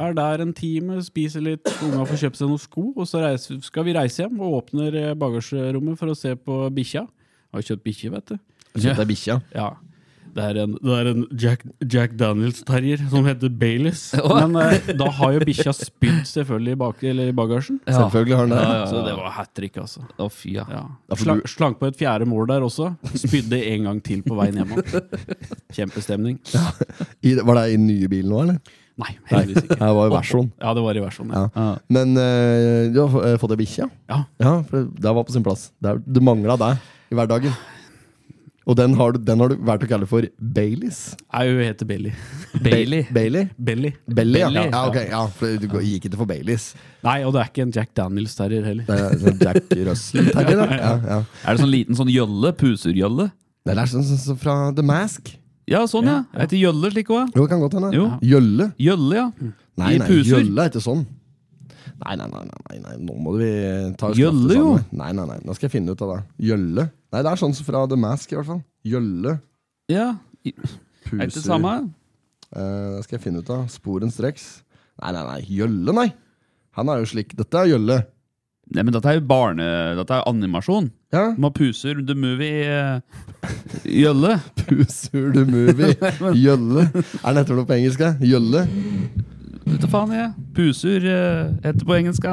er 0.07 0.13
der 0.17 0.41
en 0.43 0.53
time, 0.53 1.01
spiser 1.05 1.41
litt, 1.45 1.65
unga 1.83 2.05
får 2.09 2.23
kjøpt 2.25 2.35
seg 2.41 2.47
noen 2.49 2.59
sko, 2.59 2.93
og 2.97 3.05
så 3.07 3.21
reiser, 3.23 3.61
skal 3.63 3.83
vi 3.85 3.93
reise 3.93 4.23
hjem 4.25 4.39
og 4.41 4.63
åpner 4.63 4.95
eh, 4.95 5.13
bagasjerommet 5.15 5.97
for 5.97 6.07
å 6.11 6.17
se 6.17 6.35
på 6.35 6.69
bikkja. 6.73 7.05
Har 7.53 7.61
jo 7.61 7.75
kjøpt 7.75 7.83
bikkje, 7.85 8.11
vet 8.11 8.25
du. 8.33 8.37
Kjøpt 8.79 8.97
deg 9.03 9.07
bikkja. 9.13 9.41
Ja. 9.55 9.69
Det 10.35 10.43
er 10.45 10.57
en, 10.63 10.73
det 10.83 10.95
er 10.99 11.07
en 11.11 11.23
Jack, 11.41 11.63
Jack 11.93 12.11
Daniels-terrier 12.19 13.01
som 13.11 13.25
heter 13.27 13.49
Baileys. 13.49 14.03
Men 14.39 14.55
eh, 14.61 14.91
da 14.99 15.07
har 15.19 15.33
jo 15.37 15.43
bikkja 15.47 15.73
spydd 15.75 16.21
selvfølgelig 16.29 16.75
i, 16.75 16.79
bak, 16.83 17.03
eller 17.11 17.31
i 17.31 17.35
bagasjen. 17.35 17.79
Selvfølgelig 17.87 18.37
har 18.39 18.49
den 18.49 18.55
det. 18.57 18.63
Ja, 18.63 18.75
ja, 18.79 18.89
Så 18.91 19.03
det 19.07 19.15
var 19.19 19.31
hat 19.39 19.53
trick, 19.57 19.79
altså. 19.81 20.03
Å, 20.17 20.29
fy, 20.31 20.53
ja. 20.59 20.65
Ja. 20.69 20.83
Ja, 20.89 21.15
for 21.15 21.23
Slang, 21.25 21.41
du- 21.43 21.53
slank 21.55 21.79
på 21.81 21.89
et 21.89 21.97
fjerde 21.99 22.27
mål 22.29 22.47
der 22.53 22.67
også. 22.67 22.91
Spydde 23.13 23.61
en 23.73 23.89
gang 23.89 24.03
til 24.05 24.21
på 24.27 24.37
veien 24.39 24.61
hjem. 24.61 24.75
Kjempestemning. 25.79 26.37
I, 27.25 27.35
var 27.41 27.59
det 27.61 27.65
i 27.73 27.77
den 27.79 27.87
nye 27.89 28.09
bilen 28.11 28.31
nå, 28.33 28.43
eller? 28.45 28.59
Nei, 28.99 29.13
heldigvis 29.31 29.63
ikke. 29.63 29.77
Det 29.79 29.89
var 29.95 30.09
i 30.09 30.11
versjon. 30.11 30.47
Ja, 30.59 30.71
det 30.75 30.81
var 30.83 30.97
i 30.99 31.03
versjonen. 31.03 31.31
Ja. 31.37 31.43
Ja. 31.55 31.67
Men 31.95 32.17
eh, 32.19 32.89
du 32.91 32.97
har 33.05 33.27
eh, 33.29 33.37
fått 33.39 33.53
deg 33.53 33.61
bikkje? 33.61 33.87
Ja. 34.11 34.17
Ja, 34.43 34.53
for 34.67 34.89
det 34.91 35.13
var 35.15 35.23
på 35.27 35.35
sin 35.35 35.45
plass. 35.45 35.69
Det, 35.79 35.93
er- 35.93 36.01
det 36.03 36.23
mangla 36.25 36.57
deg 36.59 36.81
i 37.13 37.17
hverdagen. 37.17 37.55
Og 38.69 38.75
den 38.77 38.93
har, 38.99 39.15
du, 39.15 39.17
den 39.25 39.41
har 39.41 39.49
du 39.49 39.55
valgt 39.65 39.87
å 39.87 39.89
kalle 39.89 40.05
for 40.09 40.25
Baileys. 40.37 40.99
Nei, 41.33 41.45
hun 41.49 41.61
heter 41.63 41.87
Bailey. 41.89 42.13
Bailey. 42.67 43.07
Bailey? 43.09 43.47
Belly. 43.57 43.91
Belly, 44.05 44.43
ja. 44.43 44.51
Ja, 44.53 44.83
ok, 44.85 44.99
ja 45.09 45.23
for 45.39 45.57
du 45.57 45.65
gikk 45.81 46.05
ikke 46.05 46.19
for 46.19 46.29
Baileys. 46.29 46.69
Nei, 47.05 47.17
og 47.25 47.33
det 47.33 47.41
er 47.41 47.49
ikke 47.49 47.65
en 47.65 47.73
Jack 47.73 47.95
Daniels-terrier 47.97 48.67
heller. 48.69 48.85
Det 48.85 48.99
er 48.99 49.17
sånn 49.23 49.41
Jack 49.41 49.73
Russell 49.89 50.29
terrier, 50.35 50.61
da. 50.61 50.67
Ja, 50.79 50.93
ja. 51.01 51.19
Er 51.43 51.57
det 51.57 51.63
sånn 51.63 51.73
liten 51.73 51.97
sånn 51.97 52.13
gjølle? 52.13 52.53
Pusergjølle? 52.59 53.29
Det 53.65 53.73
er 53.73 53.89
sånn, 53.89 54.05
sånn, 54.05 54.21
sånn 54.27 54.41
fra 54.41 54.57
The 54.77 54.85
Mask. 54.85 55.33
Ja, 55.69 55.83
sånn, 55.89 56.07
ja. 56.09 56.19
Jeg 56.33 56.45
heter 56.45 56.61
Jølle 56.61 56.93
slik 56.93 57.09
òg. 57.13 57.33
Jo, 57.33 57.43
det 57.43 57.49
kan 57.51 57.61
godt 57.61 57.77
hende. 57.77 58.05
Jølle? 58.25 58.69
Gjølle, 58.81 59.17
ja. 59.17 59.27
Nei, 59.79 59.95
nei, 60.01 60.21
Jølle 60.25 60.65
er 60.65 60.71
ikke 60.71 60.81
sånn. 60.85 61.03
Nei, 61.99 62.15
nei, 62.15 62.27
nei, 62.31 62.43
nei, 62.47 62.79
nei, 62.85 62.95
nå 63.03 63.15
må 63.19 63.33
vi 63.35 63.49
ta 63.99 64.11
Gjølle, 64.15 64.55
jo. 64.55 64.69
Nei, 64.95 65.11
nei, 65.17 65.25
nei, 65.27 65.39
nå 65.43 65.55
skal 65.57 65.67
jeg 65.67 65.73
finne 65.75 65.91
ut 65.95 66.03
av 66.05 66.13
det. 66.13 66.19
Gjølle. 66.49 66.85
Nei, 67.11 67.21
det 67.25 67.31
er 67.33 67.41
sånn 67.41 67.55
som 67.57 67.67
fra 67.67 67.83
The 67.91 67.97
Mask, 67.99 68.31
i 68.31 68.37
hvert 68.39 68.47
fall. 68.53 68.61
Gjølle. 68.87 69.39
ja. 69.91 70.11
Puser. 71.09 71.23
Er 71.25 71.31
det 71.33 71.41
samme? 71.43 71.71
Eh, 72.53 72.95
det 72.95 73.03
skal 73.05 73.17
jeg 73.17 73.23
finne 73.23 73.41
ut 73.41 73.49
av. 73.51 73.65
Sporenstreks. 73.73 74.45
Nei, 75.01 75.11
nei, 75.15 75.23
nei. 75.25 75.39
Gjølle, 75.49 75.95
nei. 75.95 76.07
Han 76.77 76.91
er 76.93 77.01
jo 77.01 77.09
slik. 77.11 77.33
Dette 77.39 77.59
er 77.59 77.71
Gjølle. 77.73 77.97
Nei, 78.69 78.83
men 78.85 78.93
dette 78.93 79.09
er 79.09 79.17
jo 79.17 79.23
barne... 79.25 79.65
Dette 79.97 80.19
er 80.19 80.27
animasjon. 80.29 80.91
Ja. 81.15 81.23
Man 81.41 81.53
puser 81.57 81.99
the 82.05 82.13
movie 82.13 82.67
uh, 82.69 83.01
Gjølle. 83.83 84.35
Puser 84.61 85.31
the 85.33 85.45
movie. 85.49 85.95
Gjølle. 86.37 86.85
Er 86.93 87.33
det 87.33 87.43
etter 87.43 87.57
noe 87.57 87.65
på 87.69 87.77
engelsk? 87.79 88.05
Gjølle. 88.21 88.67
Vet 89.69 89.81
du 89.83 89.87
faen, 89.91 90.11
jeg. 90.15 90.31
Puser 90.57 91.05
uh, 91.05 91.51
heter 91.63 91.85
på 91.85 91.97
engelsk. 91.99 92.25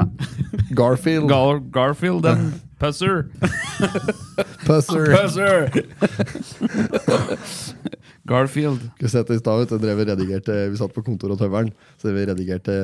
Garfield. 0.76 1.28
Gar 1.30 1.60
Garfield 1.74 2.26
and 2.30 2.54
Pusser. 2.80 3.22
Pusser. 4.66 5.06
Pusser! 5.14 5.70
Garfield. 8.26 8.82
Vi 9.00 9.08
sette 9.08 9.36
i 9.36 9.40
stad, 9.40 9.70
drev 9.80 10.00
og 10.02 10.08
redigerte 10.10 10.56
Vi 10.72 10.76
satt 10.80 10.92
på 10.92 11.04
kontoret 11.06 11.36
og 11.36 11.40
tøveren, 11.40 11.70
så 12.00 12.10
vi 12.12 12.24
redigerte 12.28 12.74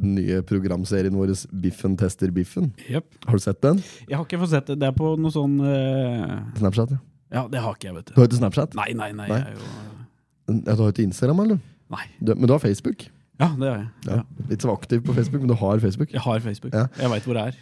den 0.00 0.16
nye 0.18 0.40
programserien 0.46 1.14
vår 1.16 1.32
Biffen 1.62 1.94
tester 2.00 2.32
biffen. 2.34 2.72
Yep. 2.90 3.06
Har 3.28 3.38
du 3.38 3.44
sett 3.44 3.60
den? 3.64 3.80
Jeg 4.10 4.18
har 4.18 4.26
ikke 4.26 4.40
fått 4.42 4.52
sett 4.52 4.68
det. 4.72 4.80
Det 4.82 4.90
er 4.90 4.96
på 4.98 5.14
noe 5.20 5.32
sånn 5.32 5.56
uh... 5.62 6.40
Snapchat, 6.58 6.96
ja. 6.96 7.00
Ja, 7.30 7.46
det 7.46 7.62
har 7.62 7.76
ikke 7.78 7.86
jeg, 7.92 7.96
vet 8.00 8.10
Du 8.10 8.12
du. 8.16 8.18
har 8.18 8.28
ikke 8.28 8.40
Snapchat? 8.42 8.74
Nei, 8.76 8.90
nei, 8.98 9.12
nei. 9.14 9.30
Nei. 9.30 9.40
Jeg 9.40 9.54
er 9.54 9.56
jo 9.56 10.60
Ja, 10.66 10.74
Du 10.74 10.82
har 10.82 10.92
ikke 10.92 11.06
Instagram, 11.06 11.44
eller? 11.46 11.62
Nei. 11.94 12.04
Du, 12.18 12.34
men 12.34 12.50
du 12.50 12.56
har 12.56 12.62
Facebook? 12.62 13.06
Ja, 13.40 13.48
det 13.56 13.66
gjør 13.66 13.78
jeg. 13.78 13.88
Ja. 14.10 14.20
Litt 14.50 14.64
så 14.66 14.74
aktiv 14.74 15.02
på 15.06 15.16
Facebook, 15.16 15.42
men 15.42 15.50
du 15.52 15.56
har 15.56 15.82
Facebook. 15.82 16.12
Jeg 16.12 16.24
har 16.24 16.40
Facebook. 16.44 16.76
Ja. 16.76 16.86
Jeg 17.00 17.12
veit 17.14 17.28
hvor 17.28 17.38
det 17.38 17.48
er. 17.50 17.60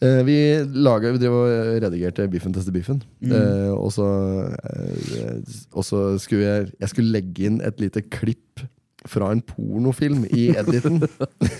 Eh, 0.00 0.22
vi 0.24 0.36
laget, 0.80 1.12
vi 1.12 1.20
drev 1.20 1.34
og 1.36 1.80
redigerte 1.84 2.28
Biffen 2.32 2.54
tester 2.56 2.72
biffen. 2.72 3.02
Mm. 3.20 3.32
Eh, 3.36 3.72
og 3.74 3.92
så, 3.92 4.08
eh, 4.48 5.56
og 5.72 5.84
så 5.84 6.04
skulle 6.18 6.46
jeg, 6.46 6.70
jeg 6.80 6.92
skulle 6.92 7.12
legge 7.12 7.48
inn 7.50 7.60
et 7.60 7.82
lite 7.82 8.02
klipp 8.08 8.64
fra 9.08 9.30
en 9.32 9.42
pornofilm 9.44 10.24
i 10.36 10.50
editen. 10.60 11.02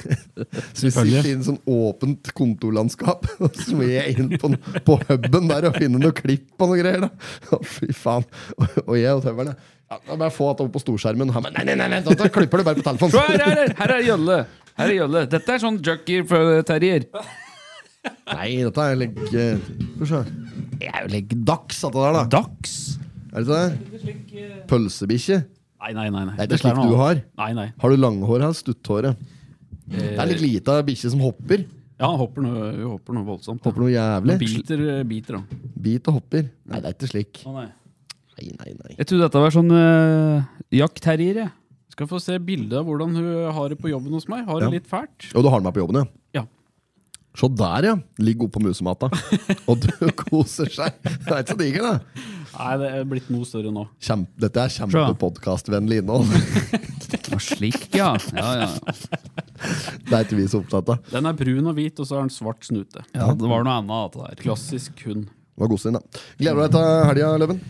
så 0.77 0.87
vi 0.87 0.93
sitter 0.93 1.29
i 1.29 1.35
en 1.37 1.45
sånn 1.45 1.61
åpent 1.69 2.33
kontorlandskap, 2.37 3.29
og 3.45 3.61
så 3.61 3.77
må 3.77 3.89
jeg 3.89 4.17
inn 4.17 4.33
på, 4.41 4.53
på 4.89 4.97
huben 5.09 5.49
der 5.53 5.69
og 5.69 5.77
finne 5.77 6.01
noe 6.01 6.17
klipp 6.17 6.57
og 6.61 6.73
noe 6.73 6.81
greier. 6.81 7.07
da 7.07 7.61
Fy 7.61 7.93
faen. 7.97 8.25
Og, 8.57 8.81
og 8.87 8.97
jeg 9.01 9.15
og 9.17 9.25
tømmeren 9.25 9.55
ja, 9.91 9.99
da 10.07 10.17
Bare 10.21 10.31
få 10.35 10.53
det 10.55 10.65
opp 10.67 10.73
på 10.77 10.83
storskjermen. 10.85 11.33
Han, 11.35 11.49
nei, 11.57 11.65
nei, 11.67 11.75
nei, 11.81 11.89
nei, 11.97 12.01
da 12.07 12.29
klipper 12.31 12.63
du 12.63 12.67
bare 12.69 12.79
på 12.79 12.85
telefonen. 12.87 13.17
Her, 13.19 13.45
her, 13.45 13.63
er- 13.67 13.75
her 13.81 13.95
er 13.97 14.05
Jølle! 14.07 14.37
Her 14.79 14.87
er 14.93 14.97
Jølle. 15.01 15.23
Dette 15.33 15.57
er 15.57 15.63
sånn 15.63 15.81
jockey 15.85 16.23
for 16.31 16.63
terrier 16.69 17.09
Nei, 18.31 18.47
dette 18.65 18.85
er 18.87 18.95
legg... 18.97 19.19
Få 19.99 20.07
se. 20.09 20.21
Det 20.81 20.89
er 20.89 21.03
jo 21.05 21.11
leggdags, 21.13 21.81
dette 21.83 22.05
der, 22.07 22.15
da. 22.17 22.23
Dags. 22.39 22.77
Er 23.35 23.45
det 23.45 23.59
ikke 24.15 24.47
det? 24.47 24.63
Pølsebikkje. 24.71 25.41
Nei, 25.81 25.91
nei, 25.97 26.07
nei. 26.15 26.23
nei. 26.31 26.37
Det 26.39 26.47
er 26.47 26.55
ikke 26.55 26.63
slik 26.63 26.81
du 26.81 26.97
har. 27.01 27.21
Nei, 27.43 27.51
nei. 27.59 27.67
Har 27.83 27.93
du 27.93 27.99
langhår 28.01 28.47
eller 28.47 28.57
stutthåret? 28.57 29.21
Det 29.91 30.15
er 30.15 30.31
litt 30.31 30.41
lita 30.45 30.79
bikkje 30.87 31.13
som 31.13 31.23
hopper. 31.27 31.67
Ja, 32.01 32.09
han 32.09 32.17
hopper 32.23 32.45
noe, 32.47 32.71
hun 32.79 32.87
hopper 32.95 33.17
noe 33.19 33.27
voldsomt. 33.27 33.61
Hopper 33.67 33.83
noe 33.85 33.93
jævlig. 33.93 34.39
Han 34.39 34.41
biter, 34.41 34.85
biter, 35.11 35.37
da. 35.37 35.61
Bit 35.85 36.09
og 36.09 36.17
hopper. 36.23 36.47
Nei, 36.71 36.81
det 36.81 36.89
er 36.93 36.97
ikke 36.97 37.11
slik. 37.11 37.43
Å, 37.45 37.53
nei. 37.59 37.67
Nei, 38.41 38.55
nei, 38.61 38.75
nei. 38.81 38.95
Jeg 38.99 39.07
trodde 39.11 39.27
dette 39.27 39.43
var 39.43 39.53
sånn 39.55 39.73
uh, 39.75 40.45
jaktterrier, 40.75 41.43
jeg. 41.45 41.53
Skal 41.93 42.09
få 42.09 42.21
se 42.23 42.39
bilde 42.41 42.79
av 42.79 42.87
hvordan 42.89 43.13
hun 43.19 43.29
har 43.53 43.73
det 43.73 43.77
på 43.83 43.91
jobben 43.91 44.15
hos 44.17 44.29
meg. 44.31 44.47
Har 44.49 44.63
Ja. 44.63 44.69
det 44.71 44.81
litt 44.81 44.89
fælt. 44.89 45.27
Og 45.37 45.45
du 45.45 45.51
har 45.53 45.61
den 45.61 45.67
med 45.69 45.75
på 45.77 45.83
jobben, 45.83 45.99
ja? 46.01 46.41
Ja. 46.41 46.45
Se 47.37 47.49
der, 47.61 47.85
ja. 47.91 47.95
Ligger 48.23 48.47
oppå 48.49 48.63
musemata. 48.65 49.11
Og 49.71 49.83
du 49.85 49.91
koser 50.17 50.71
seg. 50.73 50.97
Det 51.03 51.29
er 51.35 51.43
ikke 51.43 51.53
så 51.53 51.59
digert, 51.61 51.85
det. 51.91 52.29
Nei, 52.51 52.71
det 52.81 52.89
er 52.95 53.05
blitt 53.11 53.29
noe 53.31 53.47
større 53.47 53.71
nå. 53.75 53.85
Kjempe, 54.03 54.33
dette 54.43 54.63
er 54.65 54.73
kjempepodkastvennlig 54.79 56.01
innhold. 56.03 56.31
Det 57.11 57.27
var 57.33 57.43
slik, 57.43 57.89
ja. 57.95 58.13
ja, 58.39 58.51
ja. 58.63 58.69
Det 60.07 60.15
er 60.15 60.23
ikke 60.25 60.37
vi 60.39 60.45
så 60.51 60.61
opptatt 60.63 60.89
av. 60.95 61.01
Den 61.11 61.27
er 61.27 61.35
brun 61.39 61.67
og 61.71 61.75
hvit, 61.75 61.99
og 61.99 62.07
så 62.07 62.17
har 62.17 62.23
den 62.27 62.31
svart 62.35 62.63
snute. 62.67 63.03
ja 63.15 63.29
det 63.35 63.51
var 63.51 63.67
noe 63.67 63.77
annet. 63.81 64.15
Det 64.15 64.23
der. 64.29 64.43
Klassisk 64.45 65.03
hund. 65.09 65.27
Det 65.27 65.63
var 65.65 65.71
godsinn, 65.73 65.99
da. 65.99 66.23
Gleder 66.39 66.57
du 66.59 66.63
deg 66.63 66.75
til 66.77 67.09
helga, 67.11 67.31
Løven? 67.43 67.61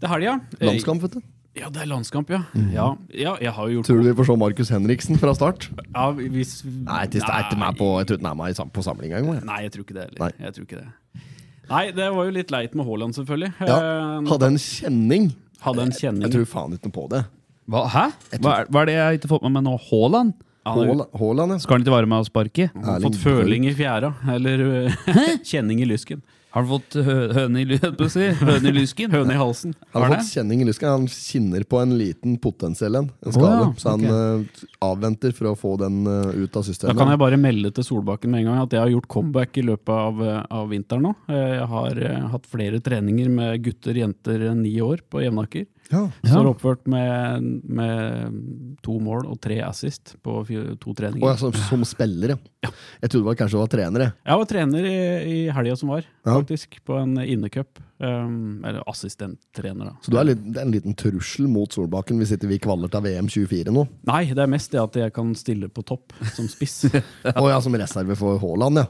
Det 0.00 0.06
er 0.08 0.12
helga. 0.12 0.34
Ja. 0.60 0.66
Landskamp, 0.70 1.02
vet 1.06 1.16
du. 1.18 1.24
Ja, 1.56 1.70
det 1.72 1.80
er 1.80 1.88
landskamp, 1.88 2.28
ja. 2.28 2.42
ja. 2.74 2.86
Ja, 3.16 3.30
jeg 3.40 3.52
har 3.56 3.68
jo 3.70 3.78
gjort 3.78 3.86
Tror 3.88 4.02
du 4.02 4.08
vi 4.10 4.12
får 4.18 4.26
se 4.28 4.34
Markus 4.42 4.68
Henriksen 4.74 5.16
fra 5.16 5.32
start? 5.32 5.70
ja, 5.94 6.10
hvis, 6.12 6.50
Nei, 6.68 7.06
jeg 7.14 7.22
er 7.24 7.46
ikke 7.46 7.56
med 7.62 7.78
på, 7.78 7.86
jeg 8.02 8.10
tror 8.10 8.18
ikke 8.18 8.28
han 8.28 8.42
er 8.44 8.58
med 8.60 8.74
på 8.76 8.84
samlinga 8.84 9.22
engang. 9.22 9.38
Nei, 9.48 9.62
jeg 9.64 9.72
tror 9.72 9.86
ikke 9.86 9.96
det 9.96 10.04
heller. 10.04 10.20
Nei. 10.20 10.44
Jeg 10.44 10.56
tror 10.58 10.66
ikke 10.68 10.82
det. 10.82 11.24
Nei, 11.70 11.84
det 11.96 12.10
var 12.14 12.28
jo 12.28 12.34
litt 12.36 12.52
leit 12.52 12.76
med 12.76 12.86
Haaland, 12.86 13.16
selvfølgelig. 13.16 13.52
Ja, 13.64 13.78
Eh, 13.80 14.28
Hadde 14.28 14.50
en 14.52 14.60
kjenning. 14.60 15.30
hadde 15.64 15.86
en 15.88 15.94
kjenning. 15.96 16.26
Jeg 16.28 16.34
tror 16.36 16.44
faen 16.52 16.76
ikke 16.76 16.90
noe 16.92 16.96
på 17.00 17.06
det. 17.14 17.22
Hva, 17.66 17.86
hæ? 17.90 18.04
Hva 18.36 18.52
er, 18.60 18.68
hva 18.70 18.82
er 18.84 18.86
det 18.92 18.94
jeg 19.00 19.18
ikke 19.22 19.32
fått 19.32 19.48
med 19.48 19.56
meg 19.56 19.64
nå? 19.66 19.78
Haaland? 19.88 20.36
Haaland, 20.66 21.56
ja. 21.56 21.58
Skal 21.62 21.78
han 21.78 21.86
ikke 21.86 21.94
være 21.96 22.10
med 22.10 22.20
å 22.20 22.26
sparke? 22.28 22.68
har 22.84 23.00
fått 23.00 23.16
føling 23.22 23.64
i 23.70 23.72
fjæra, 23.74 24.12
eller 24.36 24.62
eh, 24.92 24.96
kjenning 25.50 25.80
i 25.80 25.88
lysken. 25.88 26.20
Har 26.56 26.64
han 26.64 26.70
fått 26.70 26.94
hø 27.04 27.14
høne 27.36 27.60
i, 27.60 27.76
si, 28.08 28.26
høne 28.40 28.70
i 28.70 28.72
lysken? 28.72 29.10
Høne 29.12 29.34
i 29.34 29.36
halsen. 29.36 29.74
Han 29.92 30.06
har 30.06 30.14
fått 30.14 30.30
kjenning 30.38 30.62
i 30.64 30.64
lysken. 30.64 30.88
Han 30.88 31.10
kinner 31.12 31.66
på 31.68 31.82
en 31.82 31.92
liten 32.00 32.38
potensiell 32.40 32.96
en. 32.96 33.10
En 33.20 33.34
skade. 33.34 33.58
ja, 33.60 33.66
Så 33.76 33.92
han 33.92 34.06
eh, 34.08 34.62
avventer 34.86 35.34
for 35.36 35.50
å 35.50 35.52
få 35.60 35.74
den 35.82 35.98
eh, 36.08 36.46
ut 36.46 36.56
av 36.56 36.70
Da 36.86 36.94
kan 36.96 37.12
jeg 37.12 37.20
bare 37.20 37.36
melde 37.36 37.74
til 37.76 37.84
Solbakken 37.84 38.32
med 38.32 38.40
en 38.40 38.48
gang 38.48 38.62
at 38.62 38.72
jeg 38.72 38.80
har 38.80 38.94
gjort 38.94 39.10
comeback 39.18 39.60
i 39.60 39.66
løpet 39.68 39.92
av, 39.92 40.24
eh, 40.24 40.40
av 40.62 40.72
vinteren 40.72 41.04
nå. 41.10 41.12
Jeg 41.28 41.68
har 41.74 42.00
hatt 42.32 42.48
flere 42.48 42.80
treninger 42.80 43.28
med 43.36 43.60
gutter 43.68 44.00
jenter 44.00 44.48
ni 44.56 44.78
år 44.80 45.04
på 45.12 45.26
Jevnaker. 45.26 45.68
Ja. 45.92 46.02
Står 46.26 46.48
oppført 46.50 46.86
med, 46.90 47.44
med 47.62 48.38
to 48.84 48.96
mål 49.02 49.28
og 49.30 49.38
tre 49.42 49.60
assist 49.62 50.16
på 50.24 50.40
to 50.82 50.94
treninger. 50.98 51.22
Og 51.22 51.38
som, 51.40 51.54
som 51.68 51.84
spiller, 51.86 52.34
ja. 52.34 52.70
Jeg 53.02 53.12
trodde 53.12 53.30
det 53.30 53.38
kanskje 53.38 53.60
var 53.60 53.70
trener. 53.70 54.02
jeg. 54.06 54.14
Jeg 54.26 54.40
var 54.40 54.48
trener 54.50 54.88
i, 54.90 54.96
i 55.30 55.36
helga 55.54 55.76
som 55.78 55.92
var, 55.94 56.06
Ja. 56.26 56.32
faktisk, 56.34 56.80
på 56.86 56.96
en 56.98 57.18
innecup. 57.22 57.78
Um, 57.98 58.60
eller 58.66 58.82
assistenttrener, 58.90 59.88
da. 59.88 59.94
Så 60.04 60.12
du 60.12 60.18
er, 60.20 60.26
litt, 60.28 60.42
det 60.52 60.60
er 60.60 60.66
en 60.66 60.74
liten 60.74 60.96
trussel 61.00 61.46
mot 61.48 61.72
Solbakken 61.72 62.18
hvis 62.20 62.34
ikke 62.36 62.50
vi 62.50 62.58
kvaller 62.60 62.90
til 62.92 63.06
VM 63.06 63.30
24 63.32 63.72
nå? 63.72 63.86
Nei, 64.10 64.24
det 64.36 64.42
er 64.44 64.50
mest 64.52 64.74
det 64.74 64.82
at 64.82 64.98
jeg 65.00 65.14
kan 65.16 65.30
stille 65.38 65.70
på 65.72 65.84
topp 65.86 66.12
som 66.34 66.50
spiss. 66.50 66.82
og 67.40 67.48
ja, 67.48 67.56
som 67.64 67.78
reserve 67.78 68.18
for 68.20 68.36
Haaland, 68.42 68.82
ja. 68.82 68.86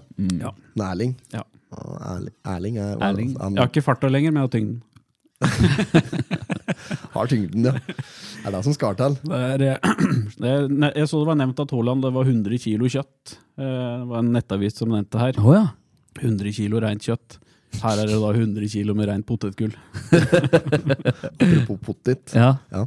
ja. 0.49 0.55
Erling. 0.89 1.15
Ja. 1.37 1.45
Erling, 1.77 2.35
Erling 2.57 2.81
er 2.83 2.99
Erling. 3.05 3.33
Jeg 3.37 3.61
har 3.61 3.71
ikke 3.71 3.85
farta 3.87 4.11
lenger, 4.11 4.35
men 4.35 4.43
jeg 4.43 4.49
har 4.49 4.55
tyngden. 4.59 4.83
har 7.15 7.31
tyngden, 7.31 7.69
ja. 7.71 7.73
Det 7.77 8.47
er 8.47 8.55
det 8.57 8.65
som 8.67 8.75
skal 8.77 8.95
til. 8.99 9.17
Det 9.27 9.41
er, 9.55 9.65
eh, 9.73 10.93
jeg 11.01 11.09
så 11.11 11.23
det 11.23 11.31
var 11.33 11.41
nevnt 11.41 11.63
at 11.65 11.73
Haaland 11.75 12.05
det 12.07 12.13
var 12.15 12.29
100 12.31 12.59
kilo 12.63 12.87
kjøtt. 12.93 13.37
Eh, 13.59 13.65
Det 13.67 14.07
var 14.13 14.23
en 14.23 14.33
nettavis 14.37 14.77
som 14.79 14.93
nevnte 14.93 15.19
her. 15.21 15.41
Oh, 15.43 15.53
ja. 15.57 15.67
100 16.23 16.53
kilo 16.57 16.81
rent 16.81 17.03
kjøtt. 17.05 17.41
Her 17.77 17.99
er 18.01 18.09
det 18.09 18.17
da 18.23 18.29
100 18.33 18.69
kilo 18.73 18.95
med 18.97 19.09
rent 19.11 19.27
potetgull. 19.29 19.73
Apropos 20.57 21.79
potet. 21.85 22.33
ja. 22.35 22.57
Ja. 22.73 22.85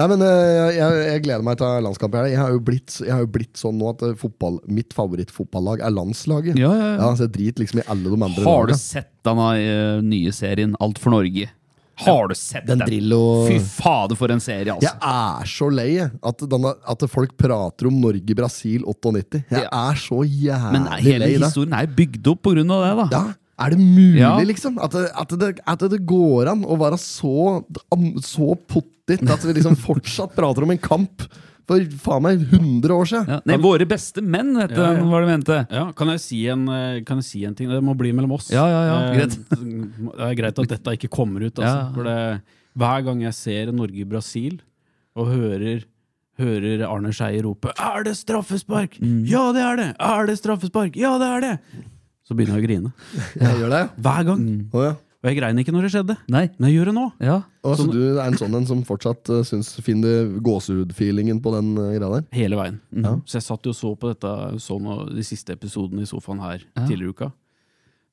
Nei, 0.00 0.06
men 0.12 0.22
eh, 0.24 0.76
jeg, 0.76 0.96
jeg 1.10 1.22
gleder 1.26 1.44
meg 1.46 1.58
til 1.60 1.84
landskamp. 1.86 2.16
Jeg 2.26 2.38
har 2.40 2.54
jo 2.54 2.62
blitt, 2.64 2.96
jeg 3.04 3.12
har 3.14 3.22
jo 3.24 3.30
blitt 3.36 3.60
sånn 3.60 3.78
nå 3.80 3.92
at 3.92 4.02
fotball, 4.20 4.58
mitt 4.72 4.96
favorittfotballag 4.96 5.84
er 5.86 5.94
landslaget. 5.94 6.58
Ja, 6.60 6.72
ja, 6.74 6.88
ja. 6.98 7.10
så 7.18 7.26
jeg 7.28 7.34
driter 7.36 7.64
liksom 7.64 7.82
i 7.82 7.86
alle 7.92 8.10
de 8.12 8.18
andre 8.18 8.46
Har 8.48 8.66
du 8.66 8.72
lagene. 8.72 8.80
sett 8.82 9.12
denne 9.26 10.02
nye 10.06 10.32
serien 10.34 10.74
Alt 10.82 10.98
for 11.02 11.14
Norge? 11.14 11.48
Har 12.04 12.28
du 12.28 12.34
sett 12.36 12.66
Den 12.66 12.78
den? 12.82 12.88
Drillo 12.90 13.46
Fy 13.48 13.56
fader, 13.58 14.16
for 14.20 14.28
en 14.34 14.40
serie, 14.44 14.68
altså. 14.74 14.90
Jeg 14.90 15.40
er 15.40 15.48
så 15.48 15.68
lei 15.72 15.88
at, 16.04 16.44
denne, 16.52 16.74
at 16.92 17.04
folk 17.08 17.32
prater 17.40 17.88
om 17.88 17.96
Norge-Brasil 18.02 18.84
98. 18.84 19.44
Jeg 19.50 19.62
Ja. 19.64 19.70
er 19.90 19.94
så 19.96 20.20
jævlig 20.26 20.72
Men 20.76 20.86
hele 21.00 21.24
lei 21.24 21.38
historien 21.38 21.72
er 21.72 21.86
bygd 21.86 22.26
opp 22.34 22.42
på 22.42 22.52
grunn 22.56 22.70
av 22.76 22.84
det, 22.84 22.92
da. 22.98 23.06
Ja, 23.16 23.34
er 23.64 23.70
det 23.70 23.78
mulig, 23.80 24.20
Ja. 24.20 24.36
liksom? 24.44 24.76
At 24.78 24.90
det, 24.92 25.10
at, 25.16 25.28
det, 25.40 25.58
at 25.66 25.78
det 25.88 26.02
går 26.06 26.52
an 26.52 26.64
å 26.68 26.76
være 26.76 26.98
så, 27.00 27.64
så 28.20 28.52
pottit 28.68 29.24
at 29.30 29.44
vi 29.46 29.54
liksom 29.56 29.76
fortsatt 29.80 30.34
prater 30.36 30.62
om 30.64 30.70
en 30.70 30.78
kamp 30.78 31.22
for 31.66 31.82
faen 32.04 32.22
meg 32.22 32.42
100 32.46 32.94
år 32.94 33.08
siden? 33.10 33.26
Ja. 33.34 33.40
Nei, 33.48 33.56
Våre 33.62 33.86
beste 33.90 34.22
menn, 34.22 34.52
vet 34.56 34.70
du 34.74 34.80
Ja, 34.80 34.92
ja. 34.94 35.02
hva 35.02 35.20
de 35.24 35.26
mente. 35.32 35.56
Ja, 35.74 35.86
kan 35.98 36.08
jeg, 36.14 36.20
si 36.22 36.44
en, 36.52 36.68
eh, 36.70 37.00
kan 37.06 37.18
jeg 37.22 37.24
si 37.26 37.44
en 37.48 37.54
ting? 37.58 37.68
Det 37.72 37.80
må 37.82 37.96
bli 37.98 38.12
mellom 38.14 38.32
oss. 38.38 38.50
Ja, 38.54 38.66
ja, 38.70 38.84
ja, 38.86 38.98
Eh, 39.10 39.16
greit. 39.18 39.36
Det 40.16 40.28
er 40.30 40.38
greit 40.38 40.58
at 40.62 40.68
dette 40.76 40.94
ikke 40.98 41.10
kommer 41.10 41.42
ut. 41.42 41.54
Altså. 41.58 41.74
Ja. 41.74 41.90
For 41.96 42.06
det, 42.06 42.42
hver 42.76 43.04
gang 43.08 43.20
jeg 43.26 43.34
ser 43.34 43.72
Norge-Brasil 43.72 44.60
og 45.16 45.26
hører, 45.32 45.84
hører 46.38 46.86
Arne 46.86 47.10
Skeie 47.16 47.42
rope 47.42 47.72
'Er 47.74 48.04
det 48.04 48.14
straffespark?' 48.18 49.00
Mm. 49.00 49.24
Ja, 49.26 49.50
det 49.52 49.62
er 49.64 49.76
det! 49.76 49.90
Er 49.98 50.26
det 50.26 50.38
straffespark? 50.38 50.94
Ja, 50.96 51.16
det 51.18 51.26
er 51.26 51.40
det! 51.40 51.58
Så 52.26 52.34
begynner 52.34 52.58
jeg 52.58 52.64
å 52.64 52.66
grine. 52.66 52.92
Jeg 53.40 53.58
gjør 53.62 53.70
det. 53.70 53.82
Hver 54.02 54.24
gang. 54.26 54.40
Mm. 54.42 54.68
Oh, 54.74 54.82
ja. 54.82 54.94
Og 55.24 55.30
jeg 55.30 55.38
grein 55.40 55.58
ikke 55.58 55.72
når 55.74 55.86
det 55.86 55.90
skjedde, 55.94 56.16
Nei. 56.30 56.44
men 56.58 56.68
jeg 56.68 56.76
gjør 56.76 56.90
det 56.90 56.94
nå. 56.98 57.06
Ja. 57.24 57.36
Og 57.66 57.78
så 57.80 57.86
du 57.90 57.98
er 58.04 58.20
en 58.26 58.36
sånn 58.38 58.54
en 58.54 58.66
som 58.68 58.82
fortsatt 58.86 59.30
uh, 59.32 59.40
syns 59.48 59.72
finner 59.82 60.28
gåsehud-feelingen 60.44 61.40
på 61.42 61.54
den 61.56 61.72
uh, 61.78 61.88
greia 61.96 62.10
der? 62.18 62.28
Hele 62.36 62.58
veien. 62.60 62.76
Ja. 62.94 63.16
Så 63.26 63.40
jeg 63.40 63.46
satt 63.48 63.66
jo 63.66 63.72
og 63.74 63.78
så 63.80 63.94
på 63.98 64.12
dette 64.12 64.34
så 64.62 64.78
nå, 64.82 65.00
de 65.16 65.24
siste 65.26 65.56
episodene 65.56 66.04
i 66.04 66.10
sofaen 66.10 66.44
her 66.44 66.62
tidligere 66.84 67.08
i 67.10 67.16
uka. 67.16 67.30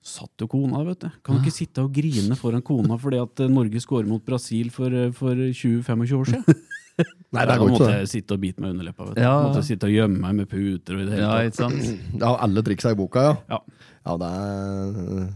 Satt 0.03 0.41
jo 0.43 0.49
kona, 0.51 0.81
vet 0.83 1.05
du. 1.05 1.09
Kan 1.23 1.37
du 1.37 1.45
ikke 1.45 1.55
sitte 1.55 1.83
og 1.85 1.93
grine 1.95 2.35
foran 2.35 2.63
kona 2.65 2.97
fordi 2.99 3.21
at 3.23 3.39
eh, 3.45 3.51
Norge 3.51 3.79
scorer 3.79 4.09
mot 4.09 4.23
Brasil 4.27 4.67
for, 4.75 4.91
for 5.15 5.31
20-25 5.37 6.17
år 6.17 6.31
siden? 6.33 6.57
Nei, 7.33 7.45
Da 7.47 7.53
det 7.53 7.55
går 7.61 7.71
måtte 7.71 7.85
ikke. 7.87 8.01
jeg 8.01 8.09
sitte 8.11 8.35
og 8.35 8.41
bite 8.43 8.61
meg 8.61 8.73
under 8.75 8.89
leppa. 8.89 9.07
Vet 9.07 9.15
du. 9.15 9.21
Ja. 9.23 9.31
Måtte 9.47 9.63
sitte 9.65 9.87
og 9.87 9.93
gjemme 9.95 10.19
meg 10.25 10.35
med 10.41 10.49
puter 10.51 10.97
og 10.97 11.05
i 11.05 11.07
det 11.07 11.15
hele 11.15 11.23
ja, 11.23 11.37
tatt. 11.39 11.47
ikke 11.47 11.61
sant? 11.61 12.03
det. 12.11 12.19
Ja, 12.25 12.33
alle 12.45 12.63
triksa 12.67 12.91
i 12.93 12.99
boka, 12.99 13.23
ja. 13.29 13.37
Ja. 13.55 13.61
Ja, 14.03 14.17
det, 14.19 14.27
er, 14.27 15.27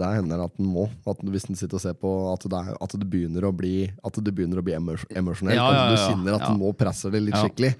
det 0.00 0.08
hender 0.16 0.44
at 0.46 0.54
den 0.56 0.70
må. 0.72 0.86
At 1.06 1.18
hvis 1.28 1.44
den 1.44 1.58
sitter 1.60 1.76
og 1.76 1.82
ser 1.84 1.92
på 2.00 2.10
at 2.32 2.46
det, 2.48 2.56
er, 2.56 2.76
at 2.80 2.94
det 2.96 3.08
begynner 3.12 3.44
å 3.44 3.52
bli 3.52 3.74
At 4.00 4.16
det 4.16 4.32
begynner 4.32 4.62
å 4.62 4.64
bli 4.64 4.72
emos- 4.78 5.04
emosjonelt. 5.12 5.58
Ja, 5.58 5.66
ja, 5.68 5.82
At 5.84 5.92
du 5.92 5.98
ja, 5.98 6.06
kjenner 6.08 6.38
at 6.38 6.46
ja. 6.46 6.48
den 6.54 6.60
må 6.62 6.72
presse 6.72 7.12
det 7.12 7.20
litt 7.26 7.36
Ja. 7.36 7.42
skikkelig. 7.44 7.74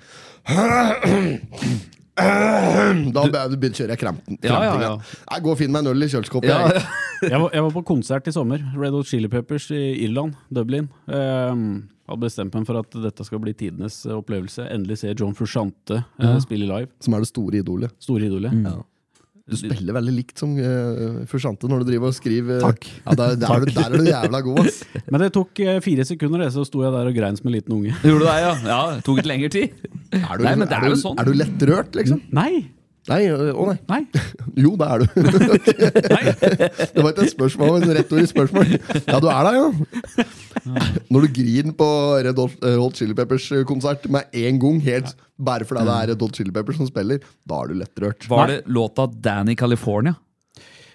Da 2.15 3.23
begynner 3.25 3.73
å 3.73 3.79
kjøre 3.81 3.97
kremten. 3.99 4.37
Ja, 4.45 4.59
ja, 4.69 4.75
ja. 4.85 4.93
Nei, 5.31 5.41
Gå 5.43 5.51
og 5.55 5.59
finner 5.59 5.75
meg 5.79 5.87
en 5.89 5.91
øl 5.95 6.07
i 6.07 6.11
kjøleskapet. 6.13 6.51
Ja, 6.53 6.61
jeg. 6.71 6.85
Jeg, 7.25 7.39
var, 7.41 7.49
jeg 7.55 7.63
var 7.65 7.71
på 7.73 7.81
konsert 7.89 8.27
i 8.29 8.33
sommer. 8.35 8.61
Red 8.77 8.93
Hot 8.93 9.07
Chili 9.09 9.31
Peppers 9.33 9.71
i 9.73 9.79
Irland, 10.05 10.35
Dublin. 10.53 10.91
Um, 11.09 11.63
hadde 12.11 12.21
bestemt 12.21 12.53
meg 12.59 12.67
for 12.69 12.77
at 12.83 12.97
dette 13.01 13.25
skal 13.25 13.41
bli 13.41 13.55
tidenes 13.57 14.03
opplevelse. 14.13 14.67
Endelig 14.75 14.99
se 15.01 15.15
John 15.17 15.33
Frusciante 15.39 16.03
uh, 16.03 16.19
Ja. 16.21 16.35
spille 16.45 16.69
live. 16.69 16.91
Som 17.01 17.17
er 17.17 17.25
det 17.25 17.31
store 17.31 17.63
idolet. 17.63 17.95
Store 18.05 18.27
idolet. 18.29 18.53
Mm. 18.53 18.83
Du 19.45 19.59
spiller 19.61 19.93
veldig 19.93 20.13
likt 20.17 20.41
som 20.41 20.55
uh, 20.57 21.25
Fursante 21.29 21.69
når 21.69 21.83
du 21.83 21.91
driver 21.91 22.09
og 22.09 22.17
skriver. 22.17 22.63
Takk. 22.65 22.87
Ja, 23.03 23.17
der, 23.21 23.35
der, 23.37 23.51
er 23.53 23.65
du, 23.65 23.73
der 23.77 23.83
er 23.91 24.01
du 24.01 24.09
jævla 24.09 24.41
god, 24.47 24.61
ass. 24.63 24.79
Men 25.13 25.21
det 25.21 25.29
tok 25.37 25.61
uh, 25.67 25.75
fire 25.85 26.07
sekunder, 26.09 26.47
det, 26.47 26.53
så 26.55 26.65
sto 26.65 26.81
jeg 26.81 26.95
der 26.95 27.11
og 27.11 27.19
grein 27.19 27.37
som 27.37 27.51
en 27.51 27.57
liten 27.59 27.75
unge. 27.77 27.93
Gjorde 28.01 28.23
du 28.23 28.29
det, 28.31 28.39
ja? 28.41 28.55
Ja, 28.65 28.79
det 28.95 29.05
tok 29.05 29.21
litt 29.21 29.29
lengre 29.29 29.53
tid. 29.53 29.77
Er 30.17 30.41
du, 30.41 30.47
Nei, 30.47 30.55
men 30.57 30.71
det 30.71 30.79
er 30.79 30.89
du, 30.89 30.95
jo 30.95 31.03
sånn. 31.03 31.21
Er 31.21 31.29
du 31.29 31.37
lettrørt, 31.37 31.93
liksom? 31.99 32.25
Nei! 32.33 32.65
Nei, 33.11 33.21
å 33.29 33.67
nei. 33.69 33.77
Nei! 33.91 34.03
Jo, 34.65 34.71
det 34.81 34.87
er 34.87 35.03
du. 35.03 35.07
det 35.19 37.03
var 37.03 37.11
ikke 37.11 37.25
et 37.27 37.33
spørsmål, 37.35 37.83
men 37.83 37.91
ord 37.99 38.23
i 38.23 38.27
spørsmål. 38.31 38.71
Ja, 39.11 39.19
du 39.21 39.29
er 39.29 39.49
der, 39.49 39.59
ja. 39.59 40.27
Når 41.13 41.27
du 41.27 41.33
griner 41.41 41.75
på 41.77 41.89
Red 42.25 42.39
Hot, 42.41 42.55
eh, 42.65 42.85
Chili 42.97 43.17
Peppers-konsert 43.19 44.07
med 44.15 44.31
en 44.45 44.61
gang, 44.63 44.79
helt 44.87 45.13
bare 45.37 45.67
fordi 45.69 45.85
det 45.89 45.97
er 45.99 46.13
Red 46.13 46.23
Hot 46.25 46.39
Chili 46.39 46.55
Peppers 46.55 46.79
som 46.81 46.89
spiller, 46.89 47.21
da 47.45 47.61
er 47.65 47.73
du 47.75 47.81
lettrørt. 47.83 48.29
Var 48.31 48.53
det 48.55 48.61
låta 48.71 49.09
Danny 49.11 49.57
California? 49.59 50.15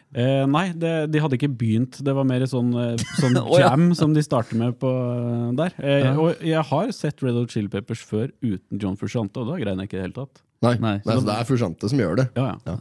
Eh, 0.09 0.47
nei, 0.49 0.71
det, 0.73 1.11
de 1.13 1.21
hadde 1.21 1.37
ikke 1.37 1.51
begynt. 1.53 1.99
Det 2.01 2.13
var 2.17 2.25
mer 2.25 2.41
sånn, 2.49 2.71
eh, 2.81 3.07
sånn 3.19 3.35
jam 3.61 3.89
som 3.97 4.15
de 4.15 4.23
starter 4.25 4.57
med 4.57 4.79
på 4.81 4.89
eh, 4.89 5.49
der. 5.59 5.75
Eh, 5.77 6.09
Og 6.17 6.41
jeg 6.41 6.63
har 6.71 6.93
sett 6.95 7.21
Red 7.21 7.37
Hot 7.37 7.53
Chili 7.53 7.69
Peppers 7.69 8.01
før 8.01 8.31
uten 8.41 8.81
John 8.81 8.97
Frusciante, 8.97 9.43
og 9.43 9.51
da 9.51 9.59
grein 9.61 9.83
jeg 9.83 9.91
ikke 9.91 9.99
i 9.99 10.01
det 10.01 10.07
hele 10.07 10.21
tatt. 10.23 10.41
Nei, 10.61 10.75
Nei. 10.77 10.95
nei. 11.05 11.15
så 11.15 11.23
det 11.25 11.35
er 11.39 11.47
Fursante 11.47 11.89
som 11.89 11.99
gjør 12.01 12.17
det. 12.23 12.29
Ja, 12.35 12.53
ja. 12.67 12.77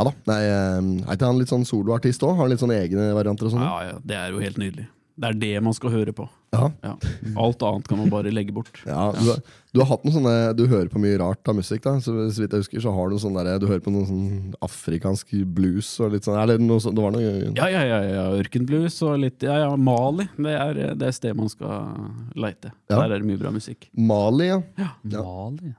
Ja 0.00 0.04
da. 0.06 0.12
Nei, 0.30 0.40
eh, 0.46 0.78
er 1.10 1.16
ikke 1.18 1.28
han 1.28 1.38
litt 1.40 1.50
sånn 1.52 1.64
soloartist 1.68 2.22
òg? 2.24 2.36
Har 2.36 2.44
han 2.46 2.52
litt 2.54 2.62
sånne 2.62 2.76
egne 2.80 3.10
varianter 3.16 3.48
og 3.48 3.54
sånt? 3.56 3.64
ja, 3.66 3.92
ja. 3.92 3.98
Det 4.04 4.16
er 4.16 4.30
jo 4.36 4.40
helt 4.44 4.58
nydelig. 4.60 4.86
Det 5.20 5.28
er 5.28 5.34
det 5.36 5.56
man 5.60 5.74
skal 5.76 5.90
høre 5.92 6.12
på. 6.16 6.24
Ja. 6.54 6.70
Ja. 6.82 6.92
Alt 7.38 7.60
annet 7.62 7.86
kan 7.90 7.98
man 8.00 8.08
bare 8.10 8.30
legge 8.32 8.54
bort. 8.56 8.70
Ja, 8.88 9.10
du, 9.12 9.26
har- 9.28 9.42
du 9.74 9.80
har 9.82 9.86
hatt 9.90 10.04
noen 10.06 10.14
sånne 10.16 10.32
Du 10.56 10.62
hører 10.66 10.88
på 10.90 10.98
mye 11.02 11.18
rart 11.20 11.46
av 11.50 11.54
musikk, 11.58 11.82
da. 11.84 11.92
Så, 12.00 12.14
så 12.32 12.40
vidt 12.42 12.54
jeg 12.56 12.62
husker, 12.64 12.80
så 12.82 12.94
har 12.96 13.10
du 13.12 13.18
sånn 13.20 13.36
der, 13.36 13.50
Du 13.60 13.66
hører 13.68 13.82
på 13.84 13.92
noen 13.92 14.06
sånn 14.08 14.54
afrikansk 14.64 15.34
blues 15.54 15.90
og 16.00 16.14
litt 16.16 16.24
sånn 16.26 16.38
Er 16.40 16.48
det 16.54 16.56
noe 16.64 16.80
sånt? 16.82 16.96
Det 16.96 17.04
var 17.04 17.12
noe 17.12 17.20
Ja, 17.52 17.68
ja, 17.70 17.82
ja. 17.86 18.00
ja. 18.08 18.24
Ørkenblues 18.40 18.96
og 19.06 19.18
litt 19.26 19.44
Ja, 19.46 19.58
ja, 19.66 19.76
Mali. 19.76 20.26
Det 20.40 20.56
er 20.56 20.80
det 20.96 21.06
er 21.10 21.12
sted 21.18 21.36
man 21.36 21.52
skal 21.52 21.92
leite. 22.34 22.72
Ja. 22.88 22.96
Der 23.02 23.04
er 23.10 23.18
det 23.20 23.28
mye 23.28 23.42
bra 23.44 23.52
musikk. 23.54 23.90
Mali, 23.94 24.48
ja. 24.50 24.62
Ja. 24.80 24.90
Mali? 25.20 25.74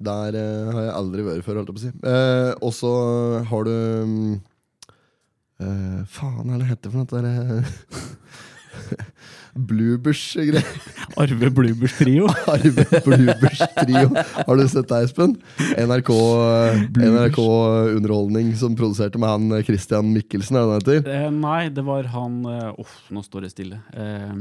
Der 0.00 0.32
uh, 0.36 0.70
har 0.72 0.82
jeg 0.86 0.94
aldri 0.96 1.22
vært 1.26 1.44
før, 1.44 1.56
holdt 1.60 1.70
jeg 1.70 1.76
på 1.76 1.80
å 1.80 1.84
si. 1.84 1.90
Uh, 2.00 2.52
og 2.64 2.72
så 2.72 2.92
har 3.50 3.62
du 3.68 3.74
um, 3.74 4.40
uh, 5.60 6.00
Faen, 6.08 6.48
er 6.48 6.56
det 6.62 6.70
heter 6.70 6.90
for 6.92 6.98
noe? 7.02 7.08
Det 7.10 7.20
derre 7.20 7.60
Bluebers-greier. 9.70 10.64
Arve 11.20 11.48
Bluebers 11.52 11.94
Trio. 11.98 12.24
Arve 12.52 12.84
Bluebers 13.04 13.60
Trio. 13.80 14.08
Har 14.14 14.56
du 14.56 14.68
sett 14.70 14.88
det, 14.88 14.98
Espen? 15.08 15.32
NRK, 15.74 16.10
NRK 16.94 17.38
Underholdning 17.96 18.48
som 18.56 18.76
produserte 18.78 19.18
med 19.20 19.28
han 19.34 19.62
Christian 19.66 20.06
Mikkelsen, 20.14 20.56
er 20.56 20.60
det 20.62 20.70
han 20.70 20.78
heter? 20.78 21.00
Nei, 21.34 21.68
det 21.74 21.84
var 21.84 22.04
han 22.14 22.32
Uff, 22.78 22.94
nå 23.10 23.20
står 23.26 23.40
det 23.48 23.52
stille. 23.56 23.76
Eh, 23.90 24.34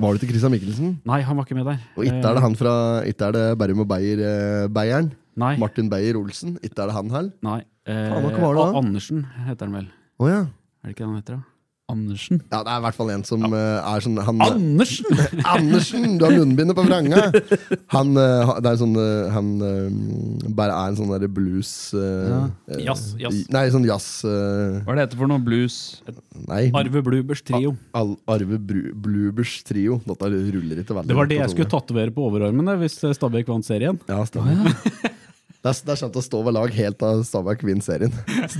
Var 0.00 0.16
det 0.16 0.20
til 0.22 0.30
Christian 0.32 0.52
Mikkelsen? 0.54 0.92
nei, 1.04 1.20
han 1.26 1.36
var 1.36 1.44
ikke 1.44 1.56
med 1.58 1.66
der. 1.68 1.80
Og 1.96 2.04
ikke 2.08 2.22
er 2.24 2.36
det 2.38 2.42
han 2.46 2.54
fra 2.56 2.74
Ikke 3.10 3.26
er 3.28 3.32
det 3.36 3.44
Berrum 3.60 3.82
og 3.84 3.88
Beyer 3.90 4.22
eh, 4.24 4.68
Beieren? 4.72 5.10
Eh, 5.12 5.18
nei. 5.40 5.52
Martin 5.60 5.90
Beyer-Olsen? 5.92 6.56
Ikke 6.64 6.82
er 6.84 6.90
det 6.90 6.96
han 6.96 7.10
her? 7.14 7.30
nei. 7.46 7.60
Eh, 7.88 8.08
Faen, 8.10 8.26
hva 8.28 8.40
var 8.44 8.54
det 8.58 8.64
da? 8.64 8.80
Andersen 8.80 9.22
heter 9.48 9.66
han 9.68 9.76
vel. 9.80 9.86
Å 10.20 10.28
ja. 10.28 10.40
Er 10.84 10.88
det 10.90 10.94
ikke 10.94 11.04
det 11.04 11.08
han 11.10 11.20
heter? 11.20 11.38
da? 11.40 11.49
Andersen? 11.90 12.40
Ja, 12.50 12.62
det 12.64 12.72
er 12.72 12.80
i 12.80 12.84
hvert 12.86 12.96
fall 12.96 13.10
en 13.14 13.24
som 13.26 13.44
eh, 13.46 13.90
er 13.90 14.04
sånn 14.04 14.18
han, 14.26 14.42
Andersen! 14.44 15.20
Andersen! 15.54 16.06
Du 16.20 16.24
har 16.26 16.34
munnbindet 16.36 16.78
på 16.78 16.84
vranga! 16.86 17.22
Han, 17.94 18.12
eh, 18.20 18.52
det 18.64 18.72
er 18.72 18.80
sånn 18.80 18.96
eh, 19.00 19.30
Han 19.34 19.50
bare 20.56 20.76
er 20.76 20.92
en 20.92 20.98
sånn 20.98 21.12
derre 21.12 21.30
blues 21.30 21.72
eh, 21.98 22.46
eh, 22.70 22.82
Yes, 22.86 23.10
yes. 23.20 23.42
Nei, 23.52 23.66
sånn 23.74 23.86
jazz 23.88 24.08
Hva 24.24 24.94
er 24.94 25.00
det 25.00 25.06
heter 25.08 25.20
for 25.20 25.30
noe? 25.30 25.42
Blues? 25.44 25.76
Nei. 26.46 26.66
Arve 26.76 27.02
Blubers 27.04 27.44
Trio. 27.46 27.74
Al 27.96 28.14
Arve 28.30 28.58
Bru 28.60 28.90
Blubers 28.94 29.60
Trio. 29.66 30.00
Dette 30.06 30.28
ruller 30.30 30.82
ikke 30.82 30.96
veldig 30.96 31.10
Det 31.10 31.18
var 31.18 31.30
det 31.30 31.40
jeg 31.40 31.54
skulle 31.54 31.70
tatovere 31.70 32.14
på 32.14 32.26
overarmen 32.28 32.68
det, 32.70 32.76
hvis 32.82 32.98
Stabæk 33.16 33.50
vant 33.50 33.66
serien. 33.66 33.98
Ja, 34.10 34.22
stemmer. 34.28 34.68
Det 34.68 35.14
er, 35.68 35.80
det 35.84 35.92
er 35.92 35.98
kjent 36.00 36.14
å 36.16 36.22
stå 36.24 36.38
ved 36.46 36.54
lag 36.56 36.72
helt 36.72 37.02
av 37.04 37.22
Stabæk 37.28 37.64
vinner 37.68 37.84
serien. 37.84 38.14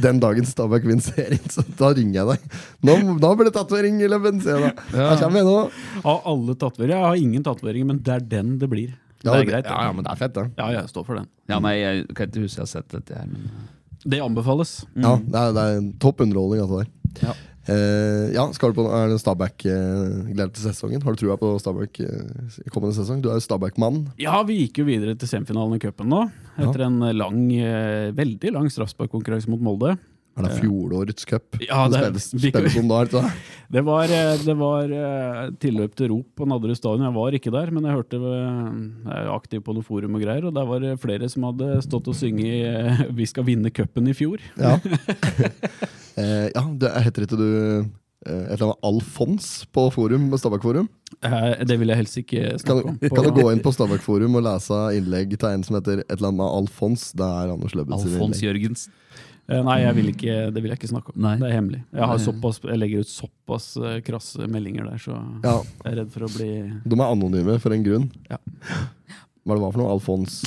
Den 0.04 0.18
dagen 0.20 0.48
Stabæk 0.48 0.84
vinner 0.84 1.06
serien, 1.06 1.46
så 1.48 1.64
da 1.78 1.92
ringer 1.96 2.18
jeg 2.18 2.26
deg. 2.28 2.58
Nå, 2.84 2.96
nå 3.16 3.30
blir 3.38 3.48
det 3.48 3.54
tatovering 3.56 4.02
i 4.04 4.10
Løven, 4.10 4.42
sier 4.44 4.58
jeg 4.58 4.74
da. 4.76 4.86
Her 4.92 5.22
kommer 5.22 5.40
jeg 5.40 5.48
nå. 5.48 5.56
Av 6.04 6.28
alle 6.34 6.56
tatoveringer. 6.60 6.98
Jeg 6.98 7.08
har 7.08 7.22
ingen 7.24 7.46
tatoveringer, 7.46 7.88
men 7.92 8.02
det 8.04 8.16
er 8.18 8.26
den 8.36 8.54
det 8.60 8.68
blir. 8.72 8.92
Ja, 9.24 9.32
det 9.32 9.40
er 9.42 9.48
greit. 9.50 9.68
Ja, 9.68 9.82
ja, 9.88 9.96
men 9.96 10.04
det 10.04 10.12
er 10.12 10.20
fett, 10.20 10.36
det. 10.36 10.46
ja, 10.56 10.70
jeg 10.78 10.92
står 10.92 11.04
for 11.08 11.20
den. 11.20 11.28
Ja, 11.48 11.58
nei, 11.60 11.74
jeg 11.80 12.04
kan 12.16 12.28
ikke 12.28 12.44
huske 12.44 12.60
jeg 12.60 12.66
har 12.66 12.72
sett 12.72 12.92
dette 12.92 13.16
her. 13.16 13.28
Men... 13.28 13.68
Det 14.00 14.20
anbefales. 14.24 14.78
Ja, 14.96 15.18
det 15.20 15.40
er, 15.40 15.54
det 15.56 15.64
er 15.64 15.80
en 15.80 15.90
topp 16.00 16.22
underholdning, 16.24 16.62
altså. 16.64 16.84
Der. 16.84 17.30
Ja. 17.30 17.34
Eh, 17.68 18.30
ja, 18.32 18.46
skal 18.56 18.72
du 18.72 18.78
på 18.80 18.86
Er 18.88 19.10
det 19.12 19.18
Stabæk 19.20 19.66
uh, 19.68 20.30
gleder 20.30 20.52
til 20.56 20.64
sesongen? 20.70 21.02
Har 21.04 21.12
du 21.12 21.20
trua 21.20 21.36
på 21.40 21.52
Stabæk 21.60 22.00
uh, 22.06 22.70
kommende 22.72 22.96
sesong? 22.96 23.20
Du 23.20 23.28
er 23.28 23.36
jo 23.36 23.44
Stabæk-mann. 23.44 24.06
Ja, 24.20 24.40
vi 24.48 24.62
gikk 24.62 24.80
jo 24.80 24.88
videre 24.88 25.16
til 25.20 25.28
semifinalen 25.28 25.76
i 25.76 25.82
cupen 25.82 26.08
nå. 26.10 26.24
Etter 26.56 26.86
en 26.88 27.02
lang, 27.16 27.42
uh, 27.60 28.08
veldig 28.16 28.54
lang 28.56 28.70
straffesparkkonkurranse 28.72 29.52
mot 29.52 29.60
Molde. 29.60 29.98
Er 30.38 30.46
det 30.46 30.56
fjorårets 30.60 31.26
cup? 31.26 31.58
Ja, 31.60 31.84
det 31.90 32.00
det- 32.14 32.52
ikke 32.52 32.70
sant? 32.70 33.16
Det 33.70 33.84
var, 33.86 34.04
eh, 34.10 34.36
det 34.42 34.54
var 34.58 34.90
eh, 34.90 35.50
tilløp 35.62 35.94
til 35.94 36.08
rop 36.10 36.26
på 36.34 36.46
Nadderud 36.48 36.74
stadion. 36.74 37.04
Jeg 37.06 37.14
var 37.14 37.36
ikke 37.38 37.52
der, 37.54 37.70
men 37.70 37.84
jeg 37.86 37.94
hørte 37.94 38.16
eh, 38.18 38.80
Jeg 39.06 39.14
er 39.20 39.30
aktiv 39.30 39.62
på 39.62 39.74
noe 39.76 39.86
forum 39.86 40.16
og 40.18 40.24
greier, 40.24 40.48
og 40.48 40.54
der 40.56 40.66
var 40.66 40.80
det 40.82 40.96
flere 40.98 41.28
som 41.30 41.46
hadde 41.46 41.78
stått 41.86 42.08
og 42.10 42.16
synget 42.18 42.66
eh, 42.66 43.04
'Vi 43.14 43.26
skal 43.30 43.46
vinne 43.46 43.70
cupen' 43.70 44.10
i 44.10 44.16
fjor. 44.16 44.42
Ja. 44.58 44.78
eh, 46.20 46.46
ja, 46.54 46.62
det 46.84 46.92
heter 47.06 47.26
ikke 47.26 47.38
du 47.40 47.48
eh, 47.48 47.88
et 48.28 48.54
eller 48.58 48.66
annet 48.70 48.86
Alfons 48.90 49.46
på 49.72 49.86
forum, 49.94 50.28
Stabæk 50.36 50.62
Forum? 50.66 50.88
Eh, 51.24 51.64
Det 51.66 51.78
vil 51.80 51.88
jeg 51.92 52.00
helst 52.02 52.18
ikke 52.20 52.42
snakke 52.60 52.92
om. 52.92 52.98
kan 53.00 53.24
du 53.26 53.32
gå 53.40 53.46
inn 53.54 53.62
på 53.64 53.72
Stabæk 53.74 54.04
Forum 54.04 54.36
og 54.40 54.44
lese 54.46 54.80
innlegg 54.98 55.32
til 55.40 55.48
en 55.54 55.64
som 55.66 55.78
heter 55.80 56.02
et 56.04 56.12
eller 56.18 56.28
annet 56.30 56.42
med 56.42 56.52
Alfons? 56.60 57.10
Det 57.16 57.26
er 57.26 57.54
Anders 57.56 57.74
Løbben 57.78 57.98
sine 58.04 58.14
Alfons 58.18 58.42
Jørgens? 58.44 58.86
Jørgensen. 58.86 59.26
Eh, 59.50 59.62
Nei, 59.66 59.80
jeg 59.82 59.94
vil 59.96 60.08
ikke, 60.12 60.34
det 60.54 60.60
vil 60.62 60.70
jeg 60.70 60.78
ikke 60.78 60.92
snakke 60.92 61.10
om. 61.10 61.16
Nei. 61.24 61.32
Det 61.40 61.48
er 61.48 61.56
hemmelig. 61.56 61.80
Jeg, 61.90 62.06
har 62.06 62.20
såpass, 62.22 62.60
jeg 62.62 62.78
legger 62.78 63.02
ut 63.02 63.10
såpass 63.10 63.64
eh, 63.82 63.96
krasse 64.06 64.46
meldinger 64.46 64.86
der, 64.92 65.00
så 65.02 65.16
Ja, 65.42 65.56
jeg 65.82 65.90
er 65.90 65.96
redd 66.04 66.12
for 66.14 66.28
å 66.28 66.30
bli 66.36 66.50
De 66.86 66.94
er 67.00 67.06
anonyme 67.08 67.56
for 67.58 67.74
en 67.74 67.82
grunn. 67.88 68.06
Ja. 68.30 68.38
Hva 69.48 69.56
det 69.56 69.62
var 69.64 69.72
for 69.72 69.80
noe? 69.80 69.94
Alfons? 69.96 70.42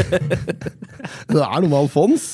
det 1.30 1.42
er 1.42 1.58
noe 1.60 1.68
med 1.68 1.78
Alfons! 1.82 2.30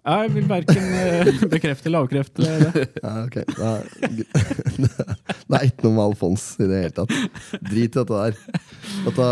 Jeg 0.00 0.30
vil 0.34 0.46
verken 0.48 0.86
eh, 1.00 1.42
bekrefte 1.52 1.90
eller 1.90 2.06
avkrefte 2.06 2.44
det. 2.44 2.84
Ja, 3.02 3.14
ok. 3.26 3.40
Det 3.50 3.70
er, 3.70 3.88
det 5.50 5.58
er 5.58 5.66
ikke 5.68 5.86
noe 5.86 5.96
med 5.96 6.04
Alfons 6.06 6.46
i 6.60 6.68
det 6.70 6.84
hele 6.86 6.94
tatt. 7.02 7.12
Drit 7.60 7.90
i 7.90 7.98
dette 7.98 8.08
der. 8.08 8.38
Dette, 9.06 9.26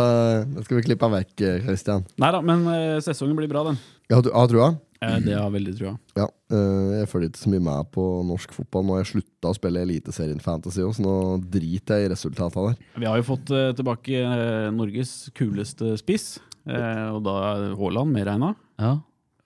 det 0.57 0.67
skal 0.67 0.81
vi 0.81 0.85
klippe 0.91 1.13
vekk, 1.15 1.47
Christian. 1.65 2.05
Nei 2.21 2.35
da, 2.35 2.43
men 2.45 2.69
eh, 2.75 2.99
sesongen 3.05 3.39
blir 3.39 3.51
bra, 3.51 3.65
den. 3.71 3.81
Ja, 4.13 4.21
du 4.25 4.31
har 4.35 4.51
trua. 4.51 4.75
Eh, 5.01 5.19
det 5.23 5.37
har 5.37 5.51
veldig 5.55 5.75
trua. 5.79 5.93
Ja, 6.19 6.27
jeg 6.51 7.09
følger 7.11 7.31
ikke 7.31 7.43
så 7.45 7.53
mye 7.53 7.65
med 7.69 7.91
på 7.95 8.05
norsk 8.27 8.55
fotball. 8.57 8.87
Nå 8.87 8.97
har 8.97 9.05
jeg 9.05 9.13
slutta 9.13 9.53
å 9.53 9.57
spille 9.57 9.85
Eliteserien 9.87 10.43
Fantasy 10.43 10.83
også, 10.83 10.99
så 10.99 11.07
nå 11.07 11.17
driter 11.55 12.01
jeg 12.03 12.09
i 12.09 12.13
resultatene 12.15 12.73
der. 12.73 12.89
Vi 12.99 13.09
har 13.09 13.21
jo 13.21 13.29
fått 13.29 13.53
eh, 13.55 13.71
tilbake 13.79 14.25
eh, 14.25 14.71
Norges 14.75 15.13
kuleste 15.39 15.95
spiss, 16.01 16.27
eh, 16.67 17.07
og 17.13 17.23
da 17.27 17.37
er 17.53 17.79
Haaland 17.79 18.17
medregna. 18.17 18.53
Ja. 18.83 18.97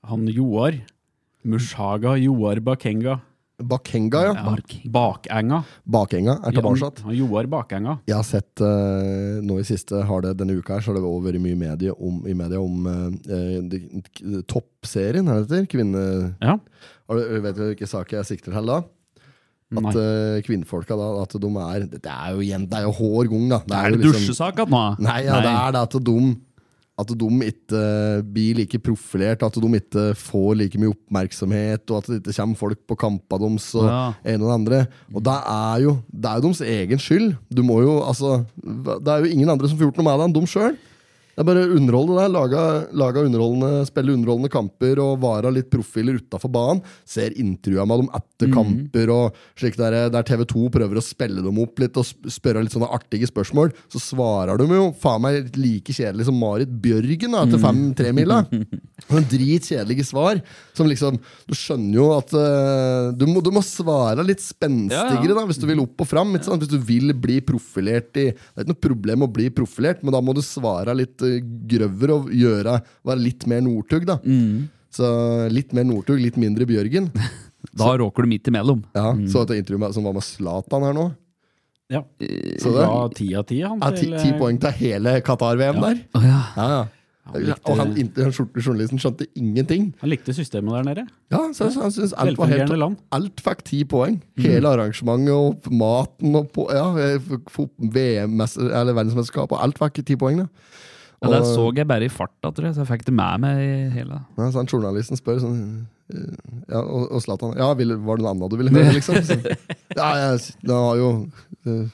Han 0.08 0.26
Joar. 0.32 0.80
Mushaga 1.44 2.16
Joar 2.20 2.60
Bakenga. 2.60 3.20
Bakenga, 3.62 4.22
ja. 4.26 4.32
Ja, 4.34 4.54
Bakenga. 4.90 5.58
Bakenga 5.86 6.34
er 6.42 6.54
tilbake. 6.56 6.88
Ja, 7.04 7.14
Joar 7.20 7.46
Bakenga. 7.50 7.98
Jeg 8.08 8.16
har 8.16 8.26
sett 8.26 8.62
uh, 8.64 9.38
nå 9.44 9.58
i 9.60 9.66
siste 9.66 10.00
har 10.08 10.24
det, 10.24 10.32
Denne 10.40 10.56
uka 10.58 10.78
her 10.78 10.82
så 10.84 10.90
har 10.92 10.98
det 10.98 11.04
vært 11.04 11.42
mye 11.42 11.58
medie 11.58 11.94
om, 11.94 12.22
i 12.26 12.34
media 12.38 12.62
om 12.62 12.88
uh, 12.88 14.42
toppserien, 14.50 15.28
er 15.28 15.42
det 15.42 15.46
det 15.50 15.60
heter? 15.60 15.70
Kvinne... 15.76 16.02
Ja. 16.42 16.56
Har 17.10 17.18
du, 17.20 17.38
vet 17.44 17.58
du 17.58 17.64
hvilke 17.68 17.88
saker 17.90 18.20
jeg 18.22 18.30
sikter 18.32 18.56
til 18.56 18.70
da? 18.72 18.82
At 19.72 19.86
Nei. 19.86 19.92
øh, 19.96 20.38
kvinnfolka 20.44 20.96
da, 21.00 21.06
at 21.22 21.32
de 21.40 21.48
er 21.48 21.84
Det 21.88 22.00
er 22.04 22.34
jo 22.34 22.42
det 22.44 22.76
er 22.76 22.82
jo 22.84 22.90
hår 22.92 23.30
gang, 23.30 23.46
da. 23.48 23.58
Det 23.64 23.76
Er 23.76 23.86
er 23.86 23.90
det 23.94 24.00
liksom- 24.02 24.18
dusjesaka 24.18 24.66
nå? 24.68 24.82
Nei, 25.00 25.20
ja, 25.24 25.38
det 25.40 25.52
er 25.52 25.72
det 25.72 25.80
at 25.80 25.96
de 26.04 26.16
at 27.00 27.08
de 27.08 27.28
ikke 27.48 27.82
blir 28.34 28.58
like 28.60 28.78
profilert, 28.84 29.42
at 29.42 29.54
de 29.56 29.70
ikke 29.78 30.04
får 30.18 30.54
like 30.60 30.78
mye 30.78 30.92
oppmerksomhet, 30.92 31.88
og 31.90 31.96
at 32.02 32.10
det 32.10 32.18
ikke 32.26 32.36
kommer 32.36 32.60
folk 32.60 32.78
på 32.86 32.98
kampene 33.00 33.40
deres 33.46 33.70
og 33.80 33.86
Ja. 33.88 34.12
en 34.34 34.42
og 34.42 34.48
det 34.48 34.54
andre. 34.58 34.80
Og 35.14 35.22
det 35.24 35.38
er 35.48 35.80
jo 35.86 35.98
det 36.12 36.28
er 36.30 36.34
jo 36.36 36.42
deres 36.48 36.60
egen 36.60 36.98
skyld. 36.98 37.36
Du 37.50 37.62
må 37.62 37.80
jo, 37.82 38.02
altså, 38.04 38.44
det 38.62 39.08
er 39.08 39.18
jo 39.24 39.32
ingen 39.32 39.48
andre 39.48 39.68
som 39.68 39.78
får 39.78 39.88
gjort 39.90 39.96
noe 40.02 40.04
med 40.10 40.18
det 40.20 40.28
enn 40.28 40.36
dem 40.36 40.46
sjøl. 40.46 40.76
Det 41.32 41.40
er 41.40 41.48
bare 41.48 41.64
underholde 41.72 42.16
det. 42.18 42.26
Laga, 42.34 42.62
laga 42.92 43.22
underholdende, 43.24 43.86
spille 43.88 44.12
underholdende 44.12 44.50
kamper 44.52 45.00
og 45.00 45.22
vara 45.22 45.52
litt 45.54 45.70
profiler 45.72 46.18
utafor 46.20 46.52
banen. 46.52 46.82
Ser 47.08 47.32
intervjua 47.40 47.86
med 47.88 48.02
dem 48.02 48.10
etter 48.18 48.52
kamper, 48.52 49.12
og 49.14 49.38
slik 49.56 49.78
der, 49.80 49.96
der 50.12 50.26
TV 50.28 50.44
2 50.50 50.66
prøver 50.74 51.00
å 51.00 51.04
spille 51.04 51.44
dem 51.44 51.60
opp 51.62 51.80
litt 51.80 51.96
og 51.96 52.04
spørre 52.32 52.64
litt 52.64 52.74
sånne 52.76 52.90
artige 52.92 53.30
spørsmål, 53.30 53.72
så 53.92 54.02
svarer 54.02 54.60
de 54.60 54.66
jo 54.76 54.90
faen 55.00 55.24
meg 55.24 55.56
like 55.56 55.94
kjedelig 55.96 56.28
som 56.28 56.36
Marit 56.36 56.72
Bjørgen 56.84 57.32
da, 57.32 57.46
etter 57.46 57.62
fem 57.62 57.80
tremila. 57.96 58.42
Sånne 59.06 59.24
Dritkjedelige 59.32 60.04
svar. 60.04 60.42
Som 60.76 60.88
liksom 60.90 61.16
Du 61.48 61.54
skjønner 61.56 61.96
jo 61.96 62.10
at 62.14 62.32
uh, 62.36 63.08
du, 63.16 63.24
må, 63.30 63.40
du 63.44 63.50
må 63.54 63.62
svare 63.64 64.24
litt 64.26 64.42
spenstigere 64.44 65.16
Ja, 65.16 65.24
ja. 65.24 65.36
da 65.38 65.46
hvis 65.48 65.60
du 65.60 65.66
vil 65.70 65.80
opp 65.84 66.04
og 66.04 66.10
fram. 66.12 66.36
Hvis 66.36 66.70
du 66.70 66.76
vil 66.76 67.14
bli 67.16 67.40
profilert 67.44 68.12
i 68.20 68.28
Det 68.32 68.36
er 68.36 68.66
ikke 68.66 68.74
noe 68.74 68.84
problem 68.88 69.26
å 69.26 69.32
bli 69.32 69.48
profilert, 69.54 70.04
men 70.04 70.12
da 70.14 70.20
må 70.24 70.36
du 70.36 70.42
svare 70.44 70.92
litt 70.96 71.21
uh, 71.22 72.12
å 72.12 72.18
og 72.18 72.30
gjøre, 72.34 72.76
være 73.04 73.22
litt 73.22 73.46
mer 73.50 73.60
Northug. 73.64 74.06
da 74.06 74.18
Mm. 74.22 74.68
Så 74.92 75.48
litt 75.48 75.72
mer 75.72 75.84
Northug, 75.88 76.20
litt 76.20 76.36
mindre 76.36 76.66
Bjørgen. 76.68 77.10
Da 77.78 77.92
råker 77.96 78.26
du 78.26 78.28
midt 78.28 78.48
imellom. 78.50 78.82
Ja, 78.92 79.12
Så 79.30 79.44
et 79.46 79.52
intervju 79.60 79.78
med, 79.78 79.94
som 79.94 80.04
var 80.04 80.12
med 80.16 80.24
Zlatan 80.26 80.82
her 80.82 80.92
nå. 80.96 81.04
Ja. 81.92 82.00
Så 82.58 82.72
det 82.74 82.82
ja, 82.82 82.96
ti 83.14 83.28
av 83.38 83.44
ti, 83.46 83.60
han. 83.62 83.78
ja, 83.78 83.90
ti, 83.94 84.08
ti 84.16 84.32
eh, 84.32 84.38
poeng 84.40 84.58
til 84.60 84.74
hele 84.80 85.20
Qatar-VM 85.24 85.78
Ja. 85.78 85.80
der. 85.86 86.02
Oh, 86.18 86.24
ja. 86.26 86.40
Ja, 86.56 86.66
ja. 86.72 86.82
Han 87.32 87.42
likte- 87.46 87.70
Og 87.70 87.76
han, 87.78 87.92
journalisten 88.58 88.98
skjønte 88.98 89.28
ingenting. 89.38 89.92
Han 90.00 90.10
likte 90.10 90.34
systemet 90.34 90.74
der 90.74 90.82
nede. 90.88 91.04
Ja, 91.30 91.38
så, 91.54 91.68
så 91.70 91.84
han 91.84 91.92
synes 91.94 92.12
alt 92.18 92.36
var 92.36 92.50
helt 92.50 92.72
land. 92.76 92.96
Alt 93.14 93.40
fikk 93.40 93.62
ti 93.68 93.84
poeng. 93.84 94.18
Hele 94.42 94.72
arrangementet 94.72 95.30
og 95.30 95.70
maten 95.70 96.34
og 96.40 96.50
på, 96.52 96.66
ja, 96.74 96.88
eh, 96.98 97.18
VM, 97.78 98.40
eller 98.42 98.92
verdensmesterskap 98.98 99.52
og 99.54 99.62
alt 99.62 99.78
fikk 99.78 100.02
ti 100.04 100.16
poeng. 100.18 100.42
Da. 100.42 100.48
Ja, 101.22 101.30
Der 101.36 101.46
så 101.46 101.68
jeg 101.76 101.86
bare 101.86 102.06
i 102.06 102.12
farta, 102.12 102.50
tror 102.50 102.66
jeg, 102.66 102.74
så 102.76 102.82
jeg 102.82 102.90
fikk 102.90 103.06
det 103.06 103.14
med 103.14 103.42
meg 103.44 103.62
i 103.62 103.72
hele 103.94 104.20
Ja, 104.38 104.48
så 104.48 104.58
han 104.58 104.70
journalisten 104.70 105.18
spør 105.20 105.38
sånn 105.42 105.60
eh, 106.10 106.54
ja, 106.66 106.80
Og, 106.82 107.14
Zlatan 107.22 107.54
Ja, 107.58 107.68
var 107.70 107.78
det 107.78 108.24
noe 108.24 108.32
annet 108.34 108.50
du 108.50 108.58
ville 108.58 108.74
høre, 108.74 108.96
liksom? 108.96 109.20
Så, 109.26 109.38
ja, 110.00 110.08
jeg, 110.18 110.56
det 110.66 110.80
har 110.86 110.98
jo 110.98 111.12
eh, 111.66 111.84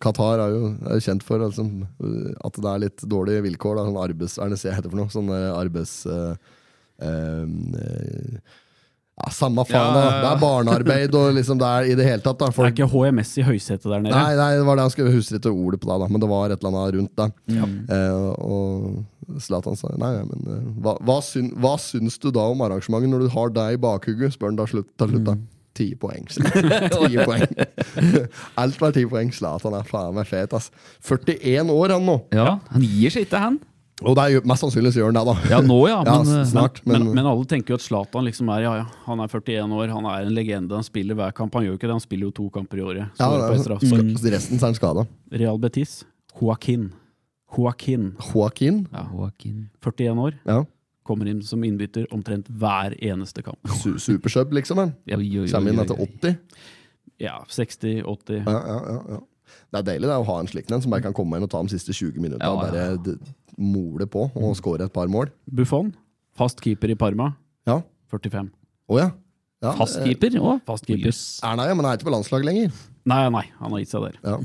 Qatar 0.00 0.40
er 0.44 0.54
jo 0.54 0.68
er 0.88 1.00
kjent 1.04 1.24
for 1.24 1.42
eh, 1.42 2.28
at 2.48 2.60
det 2.60 2.70
er 2.70 2.84
litt 2.86 3.02
dårlige 3.04 3.42
vilkår. 3.44 3.76
Da, 3.76 3.82
sånn 3.88 3.98
arbeids... 4.00 4.36
Hva 4.38 4.46
er 4.46 4.54
det 4.54 4.60
jeg 4.64 4.76
heter 4.76 4.92
for 4.92 5.00
noe? 5.02 5.12
Sånn 5.12 5.28
arbeids... 5.34 5.98
Uh, 6.08 6.32
um, 7.04 7.74
eh, 7.76 8.38
ja, 9.16 9.30
samme 9.32 9.64
faen, 9.64 9.80
Ja, 9.80 9.92
da. 9.94 10.00
ja, 10.04 10.10
ja. 10.12 10.20
Det 10.22 10.30
er 10.34 10.40
barnearbeid 10.42 11.14
og 11.16 11.34
liksom 11.38 11.58
det 11.60 11.66
er 11.72 11.88
i 11.88 11.94
det 11.96 12.04
hele 12.04 12.20
tatt. 12.24 12.38
da 12.38 12.50
Det 12.52 12.58
er 12.66 12.72
ikke 12.74 12.88
HMS 12.92 13.30
i 13.40 13.44
høysetet 13.46 13.86
der 13.88 14.00
nede. 14.04 14.12
Nei, 14.14 14.34
nei, 14.36 14.50
det 14.60 14.66
var 14.68 14.76
det 14.76 14.84
han 14.86 14.92
skulle 14.92 15.14
huske 15.14 15.38
ikke 15.40 15.52
ordet 15.54 15.80
på 15.80 15.88
det, 15.90 15.98
da, 16.04 16.08
men 16.12 16.20
det 16.20 16.28
var 16.30 16.50
et 16.52 16.60
eller 16.60 16.74
annet 16.74 16.98
rundt 17.00 17.14
det. 17.22 17.28
Mm. 17.56 17.76
Eh, 17.88 18.30
og 18.44 19.40
Zlatan 19.42 19.74
sa 19.80 19.88
nei, 19.98 20.12
men 20.28 20.44
eh, 20.52 20.64
hva, 20.84 20.98
hva, 21.02 21.16
syn, 21.24 21.48
hva 21.58 21.74
syns 21.82 22.18
du 22.22 22.28
da 22.30 22.44
om 22.52 22.60
arrangementet 22.62 23.10
når 23.14 23.24
du 23.26 23.30
har 23.34 23.54
deg 23.56 23.78
i 23.78 23.80
bakhugget? 23.82 24.36
Spør 24.36 24.52
han 24.52 24.60
da 24.60 24.68
slutt, 24.70 24.92
til 25.00 25.14
slutt. 25.16 25.24
da 25.32 25.36
Ti 25.76 25.90
poeng. 26.00 26.24
ti 26.32 27.16
poeng. 27.20 27.42
Alt 28.62 28.78
var 28.80 28.94
ti 28.96 29.02
poeng. 29.10 29.32
Zlatan 29.36 29.74
er 29.76 29.84
faen 29.88 30.14
meg 30.16 30.24
fet, 30.28 30.54
ass. 30.56 30.70
41 31.04 31.68
år, 31.74 31.92
han 31.96 32.06
nå. 32.08 32.14
Ja, 32.32 32.58
Han 32.72 32.84
gir 32.86 33.12
seg 33.12 33.26
ikke, 33.26 33.40
han. 33.42 33.58
Og 34.04 34.12
det 34.12 34.24
er 34.26 34.32
jo, 34.34 34.40
mest 34.44 34.60
sannsynlig 34.60 34.90
så 34.92 35.00
gjør 35.00 35.08
han 35.08 35.16
det, 35.16 35.22
da. 35.24 35.34
Ja, 35.54 35.58
nå 35.64 35.76
ja, 35.88 36.00
men, 36.04 36.28
ja, 36.28 36.42
snart. 36.44 36.82
Men, 36.84 37.06
Men, 37.06 37.14
men 37.16 37.28
alle 37.30 37.46
tenker 37.48 37.72
jo 37.72 37.78
at 37.80 37.84
Zlatan 37.86 38.26
liksom 38.26 38.50
er 38.52 38.66
ja, 38.66 38.74
ja, 38.82 38.84
han 39.06 39.22
er 39.24 39.30
41 39.32 39.72
år, 39.72 39.88
han 39.94 40.08
er 40.10 40.26
en 40.26 40.34
legende. 40.36 40.76
Han 40.76 40.84
spiller 40.84 41.16
hver 41.16 41.32
kamp. 41.32 41.54
Han 41.56 41.64
gjør 41.64 41.72
jo 41.72 41.78
ikke 41.80 41.88
det, 41.88 41.94
han 41.96 42.04
spiller 42.04 42.28
jo 42.28 42.34
to 42.36 42.48
kamper 42.52 42.82
i 42.82 42.84
året. 42.84 43.06
ja, 43.16 43.28
det 43.32 43.46
på 43.46 43.56
er, 43.56 44.04
et 44.04 44.28
resten 44.36 44.60
så 44.60 44.66
er 44.66 44.68
han 44.74 44.76
skada. 44.76 45.06
Real 45.32 45.58
Betis, 45.62 46.02
Joaquin. 46.36 46.90
Joaquin, 47.56 48.10
Joaquin. 48.34 48.82
Ja, 48.92 49.06
Joaquin. 49.14 49.70
41 49.80 50.18
år, 50.26 50.34
Ja. 50.44 50.58
kommer 51.06 51.28
inn 51.30 51.40
som 51.46 51.62
innbytter 51.64 52.04
omtrent 52.12 52.48
hver 52.50 52.92
eneste 53.00 53.40
kamp. 53.46 53.56
Su 53.80 53.94
Supersub, 54.02 54.52
liksom. 54.52 54.76
Han. 54.82 54.92
Ja, 55.06 55.16
oi, 55.16 55.30
oi, 55.38 55.46
oi, 55.46 55.48
Kommer 55.54 55.72
inn 55.72 55.80
etter 55.80 55.96
80. 55.96 56.36
Ja, 57.22 57.38
60-80. 57.48 58.42
Ja, 58.44 58.52
ja, 58.60 58.76
ja, 58.92 59.00
ja. 59.14 59.20
Det 59.72 59.78
er 59.78 59.86
deilig 59.86 60.08
det, 60.10 60.16
å 60.18 60.26
ha 60.26 60.36
en 60.42 60.48
slik 60.50 60.68
en 60.74 60.82
som 60.82 60.90
bare 60.92 61.04
kan 61.06 61.14
komme 61.16 61.38
inn 61.38 61.46
og 61.46 61.50
ta 61.52 61.62
de 61.62 61.70
siste 61.72 61.94
20 61.94 62.18
minuttene 62.20 62.44
Ja, 62.44 62.66
ja, 62.74 62.90
ja. 62.98 63.16
Mole 63.56 64.08
på 64.10 64.28
og 64.30 64.56
skåre 64.58 64.88
et 64.88 64.94
par 64.94 65.10
mål. 65.12 65.30
Buffon, 65.46 65.92
fast 66.36 66.60
keeper 66.64 66.92
i 66.92 66.98
Parma, 66.98 67.34
Ja. 67.68 67.80
45. 68.12 68.50
Å 68.86 68.98
ja. 69.00 69.06
ja. 69.64 69.72
Fast 69.74 69.98
eh, 69.98 70.06
keeper 70.06 70.36
òg. 70.38 70.60
Fast 70.68 70.86
keeper. 70.86 71.10
Er 71.10 71.48
han 71.50 71.64
ja, 71.64 71.74
men 71.74 71.82
han 71.84 71.94
er 71.94 71.98
ikke 71.98 72.06
på 72.08 72.14
landslaget 72.14 72.46
lenger. 72.46 72.76
Nei, 73.06 73.20
nei, 73.30 73.42
han 73.60 73.70
har 73.70 73.82
gitt 73.82 73.92
seg 73.92 74.02
der. 74.02 74.16
Ja. 74.26 74.36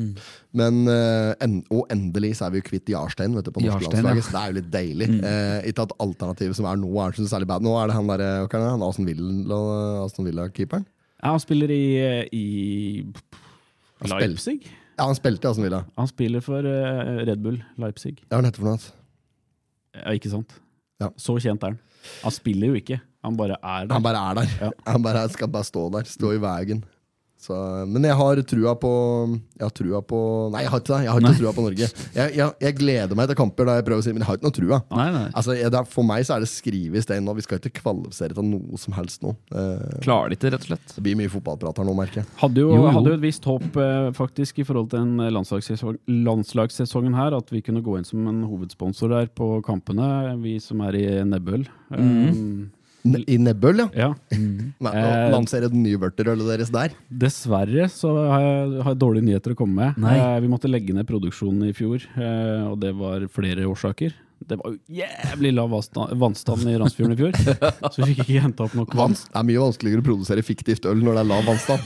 Men, 0.58 0.80
eh, 0.90 1.32
en, 1.42 1.60
og 1.74 1.88
endelig 1.94 2.36
så 2.38 2.48
er 2.48 2.56
vi 2.56 2.62
jo 2.62 2.68
kvitt 2.68 2.90
Jarstein 2.94 3.34
vet 3.38 3.48
du, 3.48 3.54
på 3.56 3.64
Jarstein, 3.66 4.04
landslaget, 4.06 4.22
ja. 4.22 4.26
så 4.28 4.36
det 4.36 4.42
er 4.42 4.52
jo 4.52 4.58
litt 4.60 4.72
deilig. 4.74 5.08
Eh, 5.32 5.70
ikke 5.72 5.86
at 5.88 5.96
alternativet 6.06 6.58
som 6.58 6.68
er 6.70 6.82
nå, 6.82 6.92
er 7.02 7.18
så 7.18 7.26
særlig 7.32 7.50
bad. 7.50 7.66
Nå 7.66 7.74
er 7.82 7.90
det 7.90 7.98
han 7.98 8.12
der, 8.12 8.26
hva 8.44 8.50
er 8.50 8.54
det, 8.58 8.74
han 8.76 8.86
Aston 8.86 9.10
Villa-keeperen. 9.10 10.28
Villa-keeperen. 10.30 10.86
Ja, 11.22 11.34
han 11.34 11.42
spiller 11.42 11.74
i, 11.74 11.84
i 12.38 12.46
Leipzig. 14.10 14.62
Ja, 14.98 15.08
han 15.08 15.18
spilte 15.18 15.48
i 15.48 15.52
Aston 15.52 15.66
Villa. 15.66 15.84
Han 15.98 16.10
spiller 16.10 16.46
for 16.46 16.66
eh, 16.66 17.22
Red 17.26 17.42
Bull 17.42 17.62
Leipzig. 17.82 18.20
Ja, 18.28 18.38
hva 18.38 18.46
heter 18.46 18.58
det 18.58 18.62
for 18.62 18.70
noe? 18.70 19.01
Ja, 19.98 20.14
ikke 20.16 20.32
sant? 20.32 20.54
Ja. 21.02 21.10
Så 21.20 21.36
kjent 21.42 21.64
er 21.64 21.74
han. 21.74 21.80
Han 22.24 22.34
spiller 22.34 22.72
jo 22.72 22.80
ikke, 22.80 23.00
han 23.26 23.38
bare 23.38 23.58
er 23.60 23.88
der. 23.88 23.94
Han 23.98 24.06
bare 24.06 24.22
er 24.32 24.40
der. 24.42 24.54
Ja. 24.62 24.70
Han 24.94 25.04
bare 25.06 25.28
skal 25.30 25.50
bare 25.54 25.68
stå 25.68 25.84
der. 25.94 26.08
Stå 26.10 26.32
i 26.34 26.40
veien. 26.42 26.84
Så, 27.42 27.56
men 27.90 28.04
jeg 28.06 28.14
har 28.14 28.38
trua 28.46 28.76
på 28.78 28.90
Jeg 29.58 29.64
har 29.66 29.72
trua 29.74 30.00
på 30.06 30.18
Nei, 30.54 30.60
jeg 30.62 30.70
har 30.70 30.82
ikke 30.84 30.92
det. 30.94 31.00
Jeg 31.08 31.10
har 31.16 31.24
ikke 31.24 31.40
trua 31.40 31.54
på 31.58 31.64
Norge. 31.66 31.88
Jeg, 32.14 32.34
jeg, 32.38 32.54
jeg 32.62 32.76
gleder 32.78 33.18
meg 33.18 33.32
til 33.32 33.38
kamper 33.40 33.66
da 33.66 33.76
jeg 33.80 33.86
prøver 33.88 34.04
å 34.04 34.06
si 34.06 34.14
men 34.14 34.22
jeg 34.22 34.28
har 34.30 34.38
ikke 34.38 34.46
noe 34.46 34.56
trua. 34.60 34.78
Nei, 34.94 35.08
nei. 35.16 35.24
Altså, 35.40 35.56
jeg, 35.58 35.72
det 35.74 35.80
er, 35.80 35.88
for 35.90 36.06
meg 36.06 36.28
så 36.28 36.36
er 36.36 36.44
det 36.46 36.50
skrevet 36.52 37.00
i 37.02 37.04
stein 37.06 37.26
nå. 37.26 37.34
Vi 37.40 37.46
skal 37.48 37.58
ikke 37.58 37.74
kvalifisere 37.82 38.38
til 38.38 38.46
noe 38.46 38.78
som 38.84 38.94
helst 38.94 39.26
nå. 39.26 39.34
Eh, 39.58 39.96
Klarer 40.06 40.30
det 40.30 40.38
ikke, 40.38 40.52
rett 40.54 40.68
og 40.68 40.72
slett. 40.74 40.94
det 41.00 41.04
blir 41.08 41.18
mye 41.18 41.32
fotballprat 41.34 41.82
her 41.82 41.88
nå, 41.90 41.96
merker 41.98 42.22
jeg. 42.22 42.30
Hadde 42.44 42.62
jo, 42.62 42.70
Jo, 42.76 42.84
jo. 42.86 42.92
hadde 43.00 43.14
jo 43.16 43.18
et 43.18 43.26
visst 43.26 43.48
håp 43.50 43.80
eh, 43.88 44.12
faktisk 44.22 44.62
i 44.62 44.68
forhold 44.70 44.92
til 44.94 45.02
den 45.02 45.34
landslagssesong, 45.40 45.98
landslagssesongen 46.30 47.18
her, 47.18 47.34
at 47.42 47.50
vi 47.54 47.64
kunne 47.66 47.82
gå 47.86 47.98
inn 47.98 48.06
som 48.08 48.28
en 48.30 48.44
hovedsponsor 48.50 49.16
der 49.18 49.32
på 49.34 49.50
kampene, 49.66 50.12
vi 50.46 50.60
som 50.62 50.86
er 50.86 51.00
i 51.02 51.08
Nebbøl. 51.26 51.66
Mhm. 51.90 52.70
Ne 53.08 53.22
I 53.26 53.38
Nebbøl, 53.42 53.82
ja. 53.82 53.88
ja. 53.98 54.10
Nei, 54.86 54.92
Eh, 55.02 55.28
Lansere 55.34 55.70
den 55.72 55.82
nye 55.86 55.98
vørterølet 56.02 56.48
deres 56.54 56.72
der. 56.74 56.94
Dessverre 57.10 57.88
så 57.92 58.12
har 58.30 58.44
jeg, 58.46 58.82
har 58.86 58.92
jeg 58.94 59.02
dårlige 59.02 59.28
nyheter 59.30 59.56
å 59.56 59.58
komme 59.58 59.78
med. 59.80 60.02
Nei. 60.04 60.18
Eh, 60.20 60.40
vi 60.44 60.52
måtte 60.52 60.70
legge 60.70 60.94
ned 60.96 61.08
produksjonen 61.10 61.70
i 61.70 61.74
fjor, 61.78 62.04
eh, 62.18 62.68
og 62.70 62.78
det 62.84 62.94
var 63.00 63.26
flere 63.34 63.66
årsaker. 63.70 64.14
Det 64.52 64.58
var 64.60 64.74
jo 64.74 65.02
jævlig 65.02 65.54
lav 65.56 65.72
vannstand- 65.72 66.68
i 66.68 66.78
Randsfjorden 66.80 67.16
i 67.16 67.20
fjor, 67.20 67.38
så 67.94 68.02
vi 68.04 68.12
fikk 68.12 68.24
ikke 68.26 68.44
henta 68.44 68.66
opp 68.68 68.76
nok 68.78 68.96
vann. 69.00 69.16
Det 69.16 69.40
er 69.40 69.48
mye 69.48 69.62
vanskeligere 69.64 70.04
å 70.04 70.08
produsere 70.10 70.44
fiktivt 70.46 70.88
øl 70.92 71.04
når 71.06 71.20
det 71.20 71.24
er 71.24 71.30
lav 71.32 71.48
vannstand. 71.48 71.82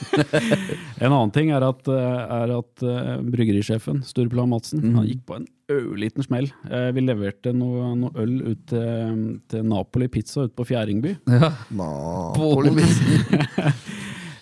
En 1.05 1.11
annen 1.11 1.33
ting 1.35 1.51
er 1.53 1.63
at, 1.67 1.87
eh, 1.91 2.21
er 2.39 2.53
at 2.55 2.85
eh, 2.85 3.11
bryggerisjefen, 3.35 4.01
Stureplan 4.07 4.49
Madsen, 4.49 4.81
mm. 4.81 4.95
han 4.97 5.09
gikk 5.09 5.25
på 5.27 5.37
en 5.37 5.47
ørliten 5.71 6.25
smell. 6.25 6.49
Eh, 6.69 6.89
Vi 6.95 7.03
leverte 7.03 7.53
noe, 7.55 7.91
noe 7.99 8.15
øl 8.21 8.35
ut 8.53 8.63
til, 8.71 9.19
til 9.51 9.67
Napoli 9.69 10.09
Pizza 10.13 10.47
ute 10.47 10.55
på 10.57 10.67
Fjæringby. 10.71 11.17
Ja. 11.35 11.51
Napoli. 11.75 12.71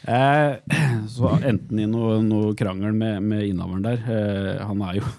Eh, 0.03 0.55
så 1.15 1.35
endte 1.39 1.71
han 1.71 1.79
i 1.79 1.87
noe, 1.89 2.19
noe 2.25 2.53
krangel 2.59 2.95
med, 2.95 3.21
med 3.23 3.47
innehaveren 3.47 3.85
der. 3.85 4.01
Eh, 4.03 4.63
han 4.67 4.81
er 4.83 4.99
jo 4.99 5.11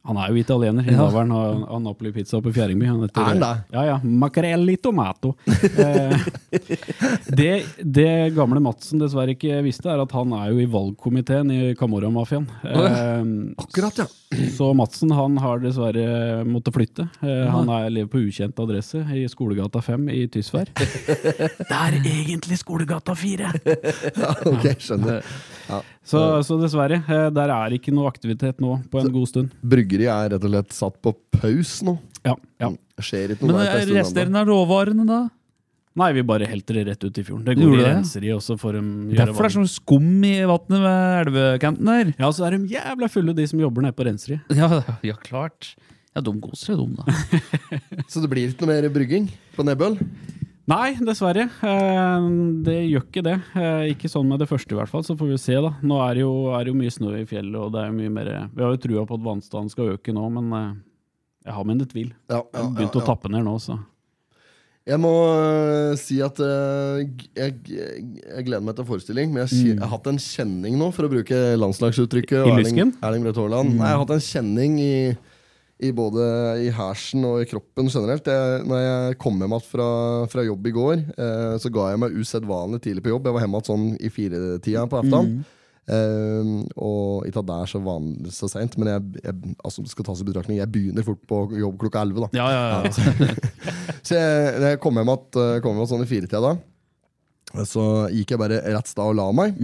han 0.00 0.16
er 0.16 0.30
jo 0.32 0.40
italiener, 0.40 0.86
innehaveren 0.88 1.32
av, 1.36 1.58
av 1.76 1.80
Napoli 1.84 2.10
Pizza 2.14 2.38
på 2.40 2.50
Fjæringby. 2.56 2.86
Han 2.88 3.02
heter, 3.04 3.20
Er 3.20 3.26
han 3.34 3.42
da? 3.42 3.50
Ja, 3.68 3.82
ja. 3.84 3.96
Macarelli 4.00 4.78
tomato. 4.80 5.34
Eh, 5.44 6.14
det, 7.40 7.50
det 7.84 8.14
gamle 8.32 8.62
Madsen 8.64 9.02
dessverre 9.02 9.34
ikke 9.36 9.60
visste, 9.66 9.90
er 9.92 10.00
at 10.00 10.14
han 10.16 10.32
er 10.38 10.54
jo 10.54 10.62
i 10.62 10.68
valgkomiteen 10.72 11.52
i 11.52 11.60
Camorra-mafiaen. 11.76 12.48
Eh, 12.64 13.28
Akkurat, 13.60 14.00
ja. 14.00 14.08
så 14.56 14.70
Madsen 14.78 15.12
han 15.12 15.36
har 15.44 15.60
dessverre 15.60 16.46
måttet 16.48 16.78
flytte. 16.78 17.08
Eh, 17.20 17.44
han 17.52 17.68
er, 17.68 17.92
lever 17.92 18.08
på 18.14 18.24
ukjent 18.24 18.64
adresse 18.64 19.04
i 19.12 19.26
Skolegata 19.28 19.84
5 19.84 20.08
i 20.16 20.24
Tysvær. 20.32 20.72
det 20.80 21.68
er 21.68 22.00
egentlig 22.00 22.56
Skolegata 22.62 23.12
4! 23.12 23.52
ja 24.24 24.32
ok, 24.48 24.70
skjønner. 24.80 25.20
Så, 26.00 26.20
så 26.46 26.56
dessverre, 26.60 27.02
eh, 27.04 27.26
der 27.34 27.52
er 27.52 27.74
ikke 27.76 27.92
noe 27.92 28.08
aktivitet 28.08 28.62
nå 28.62 28.78
på 28.90 29.02
en 29.02 29.10
god 29.12 29.28
stund. 29.28 29.50
Bryggeri 29.60 30.08
er 30.08 30.32
rett 30.34 30.46
og 30.46 30.54
slett 30.54 30.72
satt 30.74 30.96
på 31.04 31.12
pause 31.36 31.84
nå. 31.86 31.98
Ja, 32.24 32.34
ja. 32.62 32.70
Skjer 33.00 33.34
ikke 33.34 33.46
noe 33.46 33.58
Men 33.58 33.60
der 33.60 33.68
på 33.68 33.76
en 33.76 33.84
stund 33.84 33.90
ennå. 33.90 34.00
resterende 34.00 34.40
av 34.40 34.50
råvarene, 34.50 35.06
da? 35.08 35.20
Nei, 36.00 36.12
vi 36.14 36.22
bare 36.22 36.46
helter 36.46 36.78
det 36.78 36.84
rett 36.86 37.04
ut 37.04 37.18
i 37.18 37.24
fjorden. 37.26 37.44
Det 37.44 37.56
går 37.58 37.72
de 37.74 37.78
det? 37.82 37.88
renseri, 37.90 38.30
og 38.32 38.42
så 38.44 38.54
får 38.60 38.78
de 38.78 38.82
gjøre 39.10 39.24
Derfor 39.24 39.42
det 39.42 39.48
er 39.50 39.54
sånn 39.56 39.70
skum 39.70 40.10
i 40.24 40.34
vannet 40.48 40.84
ved 40.86 41.14
elvekanten 41.26 41.90
her. 41.90 42.12
Ja, 42.14 42.30
så 42.32 42.46
er 42.46 42.56
de 42.56 42.70
jævla 42.70 43.08
fulle, 43.10 43.34
de 43.36 43.46
som 43.50 43.62
jobber 43.62 43.84
nede 43.84 43.96
på 43.98 44.06
renseriet. 44.06 44.54
Ja, 44.54 44.82
ja 45.10 45.18
klart. 45.20 45.74
Ja, 46.14 46.22
de 46.26 46.34
koser 46.42 46.72
seg, 46.72 46.80
de, 46.80 46.94
da. 46.98 47.80
Så 48.10 48.22
det 48.22 48.30
blir 48.32 48.50
ikke 48.50 48.66
noe 48.66 48.72
mer 48.72 48.88
brygging 48.94 49.28
på 49.54 49.66
Nebbøl? 49.66 49.98
Nei, 50.70 50.90
dessverre. 51.02 51.48
Eh, 51.66 52.26
Det 52.66 52.76
gjør 52.92 53.04
ikke 53.08 53.22
det. 53.26 53.36
Eh, 53.58 53.84
Ikke 53.94 54.10
sånn 54.12 54.28
med 54.30 54.38
det 54.42 54.48
første, 54.50 54.70
i 54.74 54.78
hvert 54.78 54.90
fall. 54.92 55.02
Så 55.06 55.16
får 55.18 55.32
vi 55.32 55.38
se, 55.42 55.56
da. 55.64 55.72
Nå 55.82 55.98
er 56.04 56.14
det 56.20 56.22
jo, 56.24 56.32
er 56.54 56.64
det 56.64 56.72
jo 56.74 56.78
mye 56.78 56.92
snø 56.94 57.14
i 57.18 57.26
fjellet, 57.26 57.56
og 57.58 57.72
det 57.74 57.80
er 57.82 57.88
jo 57.90 57.96
mye 57.98 58.12
mer 58.14 58.30
Vi 58.54 58.62
har 58.62 58.74
jo 58.76 58.82
trua 58.84 59.06
på 59.08 59.18
at 59.18 59.24
vannstanden 59.26 59.70
skal 59.72 59.94
øke 59.96 60.14
nå, 60.14 60.28
men 60.38 60.52
eh, 60.60 60.74
jeg 61.48 61.56
har 61.56 61.64
mine 61.66 61.86
tvil. 61.90 62.12
Ja, 62.30 62.42
Jeg 62.52 62.62
har 62.62 62.70
begynt 62.76 63.00
å 63.00 63.06
tappe 63.06 63.30
ned 63.32 63.44
nå, 63.48 63.56
så 63.62 63.78
Jeg 64.90 64.98
må 64.98 65.10
uh, 65.12 65.94
si 66.00 66.16
at 66.24 66.38
uh, 66.40 66.98
jeg, 67.00 67.18
jeg, 67.36 67.56
jeg 68.24 68.44
gleder 68.46 68.64
meg 68.64 68.76
til 68.78 68.86
forestilling, 68.88 69.28
men 69.32 69.42
jeg, 69.44 69.50
si- 69.52 69.68
jeg 69.74 69.78
har 69.82 69.90
hatt 69.92 70.06
en 70.10 70.18
kjenning 70.18 70.78
nå, 70.80 70.88
for 70.96 71.06
å 71.06 71.10
bruke 71.12 71.36
landslagsuttrykket. 71.60 72.46
I 72.46 72.54
Erling-? 72.54 72.94
Erling 73.04 73.26
Brødt 73.26 73.38
Haaland. 73.42 73.74
Nei, 73.76 73.90
jeg 73.90 73.98
har 73.98 74.04
hatt 74.04 74.14
en 74.16 74.24
kjenning 74.24 74.78
i, 74.80 74.94
I 75.80 75.92
både 75.96 76.24
i 76.60 76.68
hersen 76.76 77.24
og 77.24 77.40
i 77.40 77.46
kroppen 77.48 77.88
generelt. 77.88 78.26
Jeg, 78.28 78.64
når 78.68 78.82
jeg 78.84 79.20
kom 79.22 79.38
hjem 79.40 79.54
fra, 79.64 79.86
fra 80.28 80.44
jobb 80.44 80.66
i 80.68 80.74
går, 80.76 81.06
eh, 81.14 81.54
så 81.62 81.72
ga 81.72 81.86
jeg 81.92 82.02
meg 82.02 82.18
usedvanlig 82.20 82.82
tidlig 82.84 83.04
på 83.06 83.14
jobb. 83.14 83.30
Jeg 83.30 83.36
var 83.36 83.46
hjemme 83.46 83.62
igjen 83.62 83.70
sånn 83.70 83.86
i 83.96 84.12
firetida 84.12 84.84
på 84.90 85.00
aften. 85.00 85.30
Eh, 85.90 86.50
og 86.78 87.26
ikke 87.26 87.40
at 87.40 87.48
det 87.48 87.56
er 87.56 87.70
så 87.72 87.80
vanlig 87.82 88.34
så 88.36 88.50
seint, 88.52 88.76
men 88.78 88.92
jeg, 88.92 89.22
jeg, 89.24 89.54
altså, 89.64 89.82
det 89.82 89.90
skal 89.90 90.06
tas 90.06 90.20
i 90.22 90.26
betraktning 90.28 90.60
Jeg 90.60 90.70
begynner 90.70 91.06
fort 91.06 91.22
på 91.26 91.40
jobb 91.58 91.80
klokka 91.80 92.04
elleve. 92.04 92.28
Ja, 92.36 92.50
ja, 92.52 92.84
ja. 92.84 93.30
Så 94.06 94.16
jeg, 94.16 94.60
jeg 94.64 94.80
kom 94.82 94.96
hjem 94.96 95.10
igjen 95.10 95.88
sånn 95.90 96.04
i 96.04 96.08
firetida 96.08 96.40
da, 96.44 96.52
så 97.66 97.82
gikk 98.14 98.32
jeg 98.32 98.40
bare 98.40 98.60
rett 98.62 98.88
sted 98.88 99.02
og 99.02 99.16
la 99.18 99.26
meg. 99.34 99.56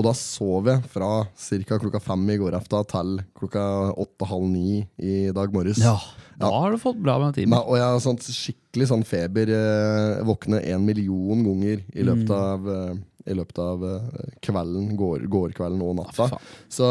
Og 0.00 0.06
da 0.06 0.14
sov 0.16 0.68
jeg 0.70 0.80
fra 0.88 1.10
ca. 1.28 1.76
klokka 1.76 2.00
fem 2.00 2.22
i 2.32 2.38
går 2.40 2.56
aften 2.56 2.86
til 2.88 3.18
klokka 3.36 3.64
åtte-halv 4.00 4.46
ni 4.48 4.80
i 4.96 5.28
dag 5.36 5.52
morges. 5.52 5.82
ja. 5.84 5.98
Da 6.40 6.48
har 6.48 6.72
du 6.72 6.78
fått 6.80 6.96
bra 6.96 7.18
med 7.20 7.34
timer. 7.36 7.66
og 7.68 7.76
jeg 7.76 7.84
har 7.84 7.98
sånn 8.00 8.16
skikkelig 8.16 8.86
sånn 8.88 9.02
feber. 9.04 9.50
Eh, 9.52 10.22
våkne 10.24 10.62
en 10.72 10.86
million 10.86 11.42
ganger 11.44 11.82
i 11.92 12.06
løpet 12.06 12.32
av, 12.32 12.64
eh, 12.64 12.94
i 13.30 13.36
løpet 13.38 13.60
av 13.62 13.84
eh, 13.86 14.34
kvelden, 14.44 14.90
går, 14.98 15.54
kvelden 15.56 15.82
og 15.86 15.96
natta. 16.00 16.26
faen. 16.32 16.50
Så, 16.70 16.90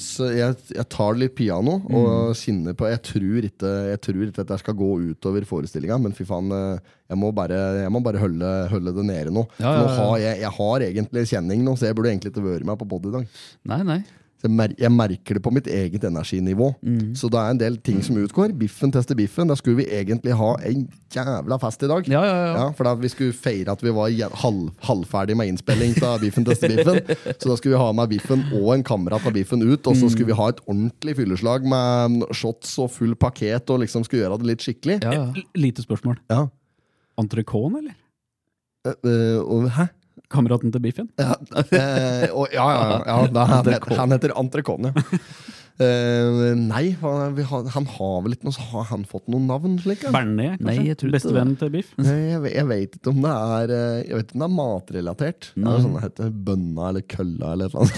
så 0.00 0.30
jeg, 0.34 0.56
jeg 0.74 0.88
tar 0.92 1.18
litt 1.20 1.36
piano 1.38 1.78
og 1.86 2.34
kjenner 2.38 2.76
på 2.76 2.88
Jeg 2.90 3.02
tror 3.10 3.48
ikke, 3.50 3.72
jeg 3.92 4.02
tror 4.08 4.26
ikke 4.26 4.44
at 4.46 4.52
det 4.52 4.60
skal 4.62 4.78
gå 4.78 4.90
utover 5.12 5.48
forestillinga, 5.48 5.98
men 6.02 6.16
fy 6.16 6.26
faen, 6.28 6.52
eh, 6.56 6.92
jeg 7.12 7.20
må 7.22 7.30
bare, 7.36 7.58
jeg 7.84 7.92
må 7.94 8.02
bare 8.02 8.20
holde, 8.22 8.52
holde 8.72 8.96
det 8.96 9.06
nede 9.06 9.34
nå. 9.34 9.46
Ja, 9.62 9.72
ja, 9.76 9.80
nå 9.82 9.96
har 10.00 10.20
jeg, 10.24 10.42
jeg 10.42 10.54
har 10.58 10.86
egentlig 10.90 11.26
kjenning 11.30 11.66
nå, 11.66 11.76
så 11.78 11.90
jeg 11.90 11.98
burde 11.98 12.12
egentlig 12.14 12.34
ikke 12.34 12.46
vært 12.46 12.66
med 12.68 12.80
på 12.80 12.88
pod 12.90 13.10
i 13.10 13.16
dag. 13.20 13.28
Nei, 13.70 13.82
nei. 13.86 14.00
Så 14.36 14.50
jeg, 14.52 14.90
merker 14.92 15.38
det 15.38 15.40
på 15.42 15.50
mitt 15.50 15.66
eget 15.66 16.02
energinivå. 16.04 16.74
Mm. 16.84 17.14
Så 17.16 17.30
det 17.32 17.38
er 17.40 17.54
en 17.54 17.60
del 17.60 17.78
ting 17.80 18.02
som 18.04 18.18
utgår. 18.20 18.52
Biffen 18.60 18.92
tester 18.92 19.16
biffen. 19.16 19.48
Da 19.48 19.56
skulle 19.56 19.78
vi 19.80 19.86
egentlig 19.96 20.34
ha 20.36 20.50
en 20.68 20.82
jævla 21.14 21.56
fest 21.62 21.82
i 21.86 21.88
dag. 21.88 22.08
Ja, 22.12 22.20
ja, 22.26 22.34
ja. 22.42 22.50
Ja, 22.60 22.66
for 22.76 22.84
da 22.84 22.92
vi 23.00 23.08
skulle 23.08 23.32
feire 23.32 23.72
at 23.72 23.80
vi 23.82 23.94
var 23.96 24.12
halv, 24.42 24.68
halvferdig 24.84 25.38
med 25.40 25.48
innspilling 25.54 25.96
av 26.04 26.20
Biffen 26.20 26.44
tester 26.44 26.68
biffen. 26.68 27.00
Så 27.40 27.48
da 27.48 27.56
skulle 27.56 27.74
vi 27.78 27.80
ha 27.80 27.88
med 27.96 28.12
Biffen 28.12 28.44
og 28.60 28.74
en 28.76 28.84
kamerat 28.84 29.24
av 29.26 29.32
Biffen 29.32 29.64
ut. 29.64 29.80
Og 29.86 29.96
Mm. 29.96 30.00
så 30.02 30.10
skulle 30.12 30.26
vi 30.28 30.36
ha 30.36 30.48
et 30.52 30.60
ordentlig 30.68 31.16
fylleslag 31.16 31.64
med 31.64 32.26
shots 32.36 32.76
og 32.84 32.90
full 32.92 33.14
pakket 33.16 33.70
og 33.72 33.80
liksom 33.86 34.04
skulle 34.04 34.26
gjøre 34.26 34.38
det 34.42 34.46
litt 34.52 34.60
skikkelig. 34.68 35.00
ja, 35.02 35.12
ja. 35.16 35.44
Lite 35.56 35.80
spørsmål. 35.82 36.18
Ja. 36.28 36.48
Entrecôte, 37.16 37.78
eller? 37.80 37.96
Uh, 38.86 39.40
uh, 39.64 39.68
hæ? 39.72 39.88
Kameraten 40.32 40.72
til 40.74 40.82
Biffen? 40.82 41.08
Ja, 41.20 41.36
eh, 41.70 42.28
og, 42.32 42.48
ja, 42.52 42.66
ja, 42.72 42.98
ja, 43.06 43.18
da, 43.36 43.44
han, 43.52 43.70
han 44.00 44.16
heter 44.16 44.34
Entrecôte, 44.36 44.92
Eh, 45.76 46.54
nei, 46.56 46.94
han, 47.02 47.34
vi 47.36 47.44
har, 47.44 47.66
han 47.74 47.84
har 47.98 48.22
vel 48.24 48.32
ikke 48.32 48.46
noe 48.48 48.62
Har 48.70 48.86
han 48.88 49.02
fått 49.04 49.26
noe 49.28 49.42
navn? 49.44 49.74
slik? 49.82 50.06
Bernet, 50.08 50.56
kanskje? 50.64 51.10
Bestevennen 51.12 51.58
til 51.60 51.68
Biff? 51.74 51.90
Nei, 52.00 52.14
jeg, 52.30 52.40
jeg 52.54 52.66
vet 52.70 52.96
ikke 52.96 53.12
om 53.12 53.18
det 53.26 53.32
er 53.34 53.72
eh, 53.76 53.98
Jeg 54.06 54.14
vet 54.16 54.30
ikke 54.30 54.38
om 54.38 54.40
det 54.40 54.48
er 54.48 54.54
matrelatert. 54.56 55.50
Det 55.52 55.66
er 55.74 55.82
sånn 55.84 55.98
det 55.98 56.04
heter 56.06 56.30
Bønna 56.48 56.88
eller 56.94 57.04
kølla 57.12 57.52
eller 57.52 57.66
et 57.66 57.74
eller 57.74 57.82
annet. 57.84 57.96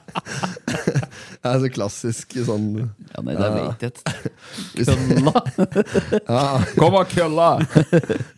det 1.40 1.48
er 1.50 1.58
så 1.62 1.70
klassisk 1.72 2.36
sånn 2.46 2.66
ja 2.80 3.22
nei, 3.24 3.34
det 3.38 3.46
Ja. 3.46 3.54
vet 3.56 3.80
jeg 3.86 3.92
ikke. 3.94 4.10
Kølla! 4.90 5.32
ja, 6.28 6.42
Kom 6.76 6.96
og 7.00 7.08
kølla! 7.14 7.48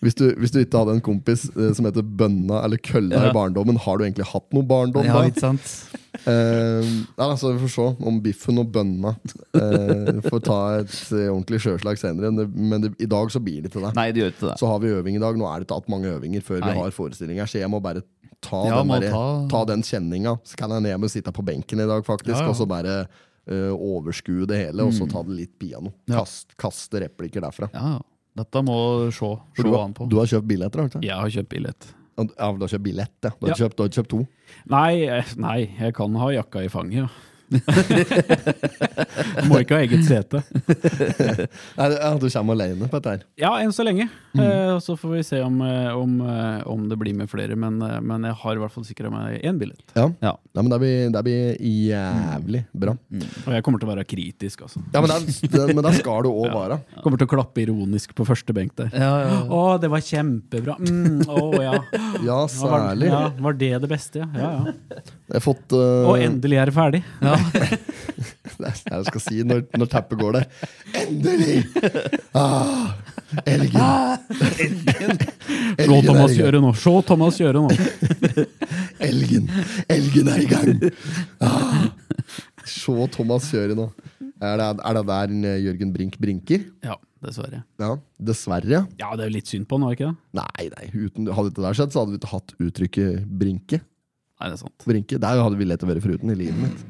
hvis, 0.04 0.14
du, 0.18 0.28
hvis 0.38 0.54
du 0.54 0.60
ikke 0.62 0.84
hadde 0.84 0.94
en 0.98 1.04
kompis 1.04 1.48
eh, 1.56 1.72
som 1.76 1.88
heter 1.88 2.06
Bønna 2.06 2.62
eller 2.66 2.78
kølla 2.78 3.18
Ja. 3.18 3.30
i 3.30 3.34
barndommen, 3.36 3.76
har 3.82 3.98
du 3.98 4.06
egentlig 4.06 4.28
hatt 4.30 4.46
noe 4.54 4.62
barndom 4.70 5.06
Ja, 5.08 5.18
da? 5.18 5.26
ikke 5.32 5.42
sant? 5.48 5.98
Eh, 6.12 6.84
ja, 7.16 7.24
altså, 7.24 7.52
Vi 7.56 7.62
får 7.64 7.70
se 7.72 7.86
om 8.08 8.18
biffen 8.22 8.60
og 8.60 8.68
bønna. 8.74 9.14
Uh, 9.56 10.18
får 10.26 10.42
ta 10.44 10.58
et 10.82 10.96
eh, 11.16 11.28
ordentlig 11.32 11.62
sjøslag 11.64 12.00
senere. 12.00 12.30
Men, 12.52 12.84
det, 12.84 12.92
i 13.02 13.08
dag 13.10 13.32
så 13.32 13.40
blir 13.42 13.64
det 13.64 13.72
til 13.72 13.84
det. 13.86 13.94
Nei, 13.96 14.10
det 14.12 14.22
gjør 14.22 14.34
ikke 14.34 14.50
det. 14.50 14.56
Så 14.60 14.68
har 14.70 14.82
vi 14.84 14.92
øving 14.92 15.16
i 15.16 15.22
dag. 15.22 15.38
Nå 15.40 15.48
er 15.48 15.62
det 15.62 15.68
ikke 15.68 15.80
hatt 15.80 15.90
mange 15.92 16.12
øvinger 16.12 16.44
før 16.44 16.60
Nei. 16.60 16.72
vi 16.74 16.84
har 16.84 16.94
forestillinger, 16.96 17.48
så 17.48 17.62
jeg 17.62 17.72
må 17.72 17.80
bare 17.84 18.04
ta, 18.44 18.60
Ja, 18.68 18.82
den, 18.82 18.92
der, 18.92 19.08
ta- 19.14 19.48
ta 19.54 19.64
den 19.72 19.84
kjenninga. 19.86 20.36
Så 20.48 20.58
kan 20.60 20.74
jeg 20.76 20.84
ned 20.88 21.08
å 21.08 21.12
sitte 21.12 21.32
på 21.34 21.44
benken 21.46 21.80
i 21.82 21.88
dag, 21.88 22.04
faktisk, 22.06 22.36
Ja, 22.36 22.44
ja. 22.44 22.52
og 22.52 22.58
så 22.60 22.68
bare 22.68 22.96
uh, 23.08 23.72
overskue 23.72 24.46
det 24.50 24.60
hele, 24.66 24.84
og 24.84 24.92
så 24.96 25.08
ta 25.10 25.24
det 25.26 25.38
litt 25.40 25.56
piano. 25.62 25.94
Kast, 26.10 26.52
kaste 26.60 27.00
replikker 27.06 27.44
derfra. 27.44 27.70
Dette 28.36 28.62
må 28.64 28.76
se, 29.12 29.28
du, 29.60 29.66
du 30.08 30.14
har 30.20 30.28
kjøpt 30.30 30.48
billetter, 30.48 30.86
ikke? 30.88 31.02
Jeg 31.04 31.16
har 31.20 31.32
kjøpt 31.34 31.50
billett. 31.52 31.90
Ja, 32.18 32.24
du 32.52 32.60
har 32.64 32.68
kjøpt 32.68 32.84
billett, 32.84 33.12
da. 33.24 33.30
Du 33.40 33.46
har, 33.46 33.54
Ja. 33.54 33.60
Kjøpt, 33.64 33.76
du 33.76 33.82
har 33.82 33.88
kjøpt 33.88 34.08
to. 34.12 34.26
Nei, 34.68 35.02
eh, 35.08 35.24
nei, 35.36 35.58
jeg 35.80 35.94
kan 35.94 36.14
ha 36.20 36.28
jakka 36.30 36.62
i 36.64 36.68
fanget, 36.68 37.04
ja. 37.04 37.08
Må 39.48 39.60
ikke 39.62 39.76
ha 39.76 39.82
eget 39.84 40.04
sete. 40.06 40.42
Nei, 41.78 41.88
du 42.20 42.26
kommer 42.28 42.56
alene 42.56 42.88
på 42.88 42.98
dette 42.98 43.14
her. 43.14 43.24
Ja, 43.40 43.52
enn 43.62 43.72
så 43.74 43.84
lenge. 43.86 44.08
Eh, 44.38 44.78
så 44.84 44.96
får 44.98 45.14
vi 45.16 45.22
se 45.26 45.40
om, 45.44 45.58
eh, 45.66 45.90
om, 45.96 46.14
eh, 46.24 46.62
om 46.70 46.86
det 46.88 46.98
blir 47.00 47.14
med 47.16 47.30
flere, 47.30 47.56
men, 47.58 47.78
men 47.78 48.28
jeg 48.28 48.38
har 48.42 48.56
i 48.56 48.62
hvert 48.62 48.74
fall 48.74 48.86
sikra 48.88 49.10
meg 49.12 49.42
én 49.44 49.58
billett. 49.60 49.84
Ja. 49.96 50.08
Ja. 50.24 50.34
ja, 50.38 50.62
men 50.62 50.70
det 50.72 50.80
blir, 50.82 51.10
det 51.14 51.22
blir 51.26 51.56
jævlig 51.60 52.64
bra. 52.72 52.96
Og 53.46 53.50
jeg 53.56 53.66
kommer 53.66 53.82
til 53.82 53.88
å 53.90 53.92
være 53.94 54.06
kritisk, 54.08 54.64
altså. 54.68 54.82
Ja, 54.94 55.02
men 55.04 55.12
det, 55.12 55.50
det, 55.52 55.66
men 55.74 55.84
det 55.86 55.94
skal 55.98 56.26
du 56.26 56.30
òg 56.32 56.50
være. 56.62 56.80
Kommer 57.04 57.20
til 57.20 57.28
å 57.28 57.32
klappe 57.34 57.64
ironisk 57.64 58.14
på 58.18 58.26
første 58.28 58.56
benk 58.56 58.76
der. 58.80 58.92
Ja, 58.96 59.12
ja. 59.26 59.40
Å, 59.52 59.62
det 59.82 59.90
var 59.92 60.04
kjempebra! 60.04 60.78
Mm, 60.82 61.22
å 61.28 61.50
ja. 61.62 61.76
Ja, 62.22 62.40
Var, 62.42 62.48
særlig. 62.54 63.10
ja. 63.12 63.24
Var 63.42 63.58
det 63.60 63.72
det 63.84 63.90
beste, 63.90 64.22
ja? 64.22 64.28
ja, 64.36 64.52
ja. 64.62 65.02
Jeg 65.32 65.40
har 65.40 65.44
fått 65.46 65.72
uh... 65.72 66.10
Og 66.10 66.20
endelig 66.20 66.58
er 66.60 66.68
det 66.68 66.74
ferdig. 66.76 66.98
ja. 67.24 67.36
Det 68.52 68.68
er 68.68 68.74
det 68.76 68.96
jeg 68.98 69.06
skal 69.06 69.22
si 69.24 69.38
når, 69.48 69.62
når 69.80 69.88
teppet 69.88 70.20
går 70.20 70.34
der. 70.36 70.44
Endelig! 71.00 71.54
Ah, 72.36 72.92
elgen. 73.48 73.80
Ah, 73.80 74.18
Elgen 75.80 76.04
Thomas 76.04 76.04
Se 76.04 76.04
Thomas 76.04 76.36
gjøre 76.36 76.60
nå! 76.60 76.72
Se 76.76 76.92
Thomas 77.08 77.40
gjøre 77.40 77.62
nå! 77.64 77.70
Elgen. 79.08 79.48
Elgen 79.96 80.28
er 80.34 80.44
i 80.44 80.50
gang! 80.50 80.84
Ah. 81.40 81.86
Se 82.68 83.08
Thomas 83.16 83.48
gjøre 83.56 83.78
nå. 83.78 83.88
Er 84.42 84.60
det, 84.60 84.68
er 84.84 84.98
det 84.98 85.04
der 85.08 85.32
eh, 85.48 85.60
Jørgen 85.68 85.94
Brink 85.94 86.18
brinker? 86.20 86.66
Ja, 86.84 86.98
dessverre. 87.24 87.62
Ja, 87.80 87.94
dessverre. 88.18 88.82
Ja, 89.00 89.14
det 89.16 89.24
er 89.24 89.30
jo 89.30 89.36
litt 89.38 89.48
synd 89.48 89.68
på 89.70 89.78
han, 89.78 89.86
var 89.86 89.94
det 89.94 90.00
ikke 90.00 90.10
det? 90.10 90.42
Nei, 90.42 90.68
nei, 90.76 91.06
uten, 91.06 91.32
hadde 91.32 91.54
ikke 91.54 91.64
det 91.64 91.72
skjedd, 91.78 91.94
så 91.94 92.02
hadde 92.02 92.14
vi 92.14 92.20
ikke 92.20 92.32
hatt 92.34 92.54
uttrykket 92.58 93.32
brinke. 93.42 93.80
Nei, 94.42 94.50
det 94.50 94.56
er 94.58 94.62
sant. 94.64 94.84
Brinke, 94.88 95.18
Der 95.22 95.38
hadde 95.38 95.58
vi 95.60 95.66
lett 95.70 95.82
å 95.86 95.88
være 95.88 96.02
foruten 96.02 96.32
i 96.34 96.38
livet 96.40 96.58
mitt. 96.58 96.80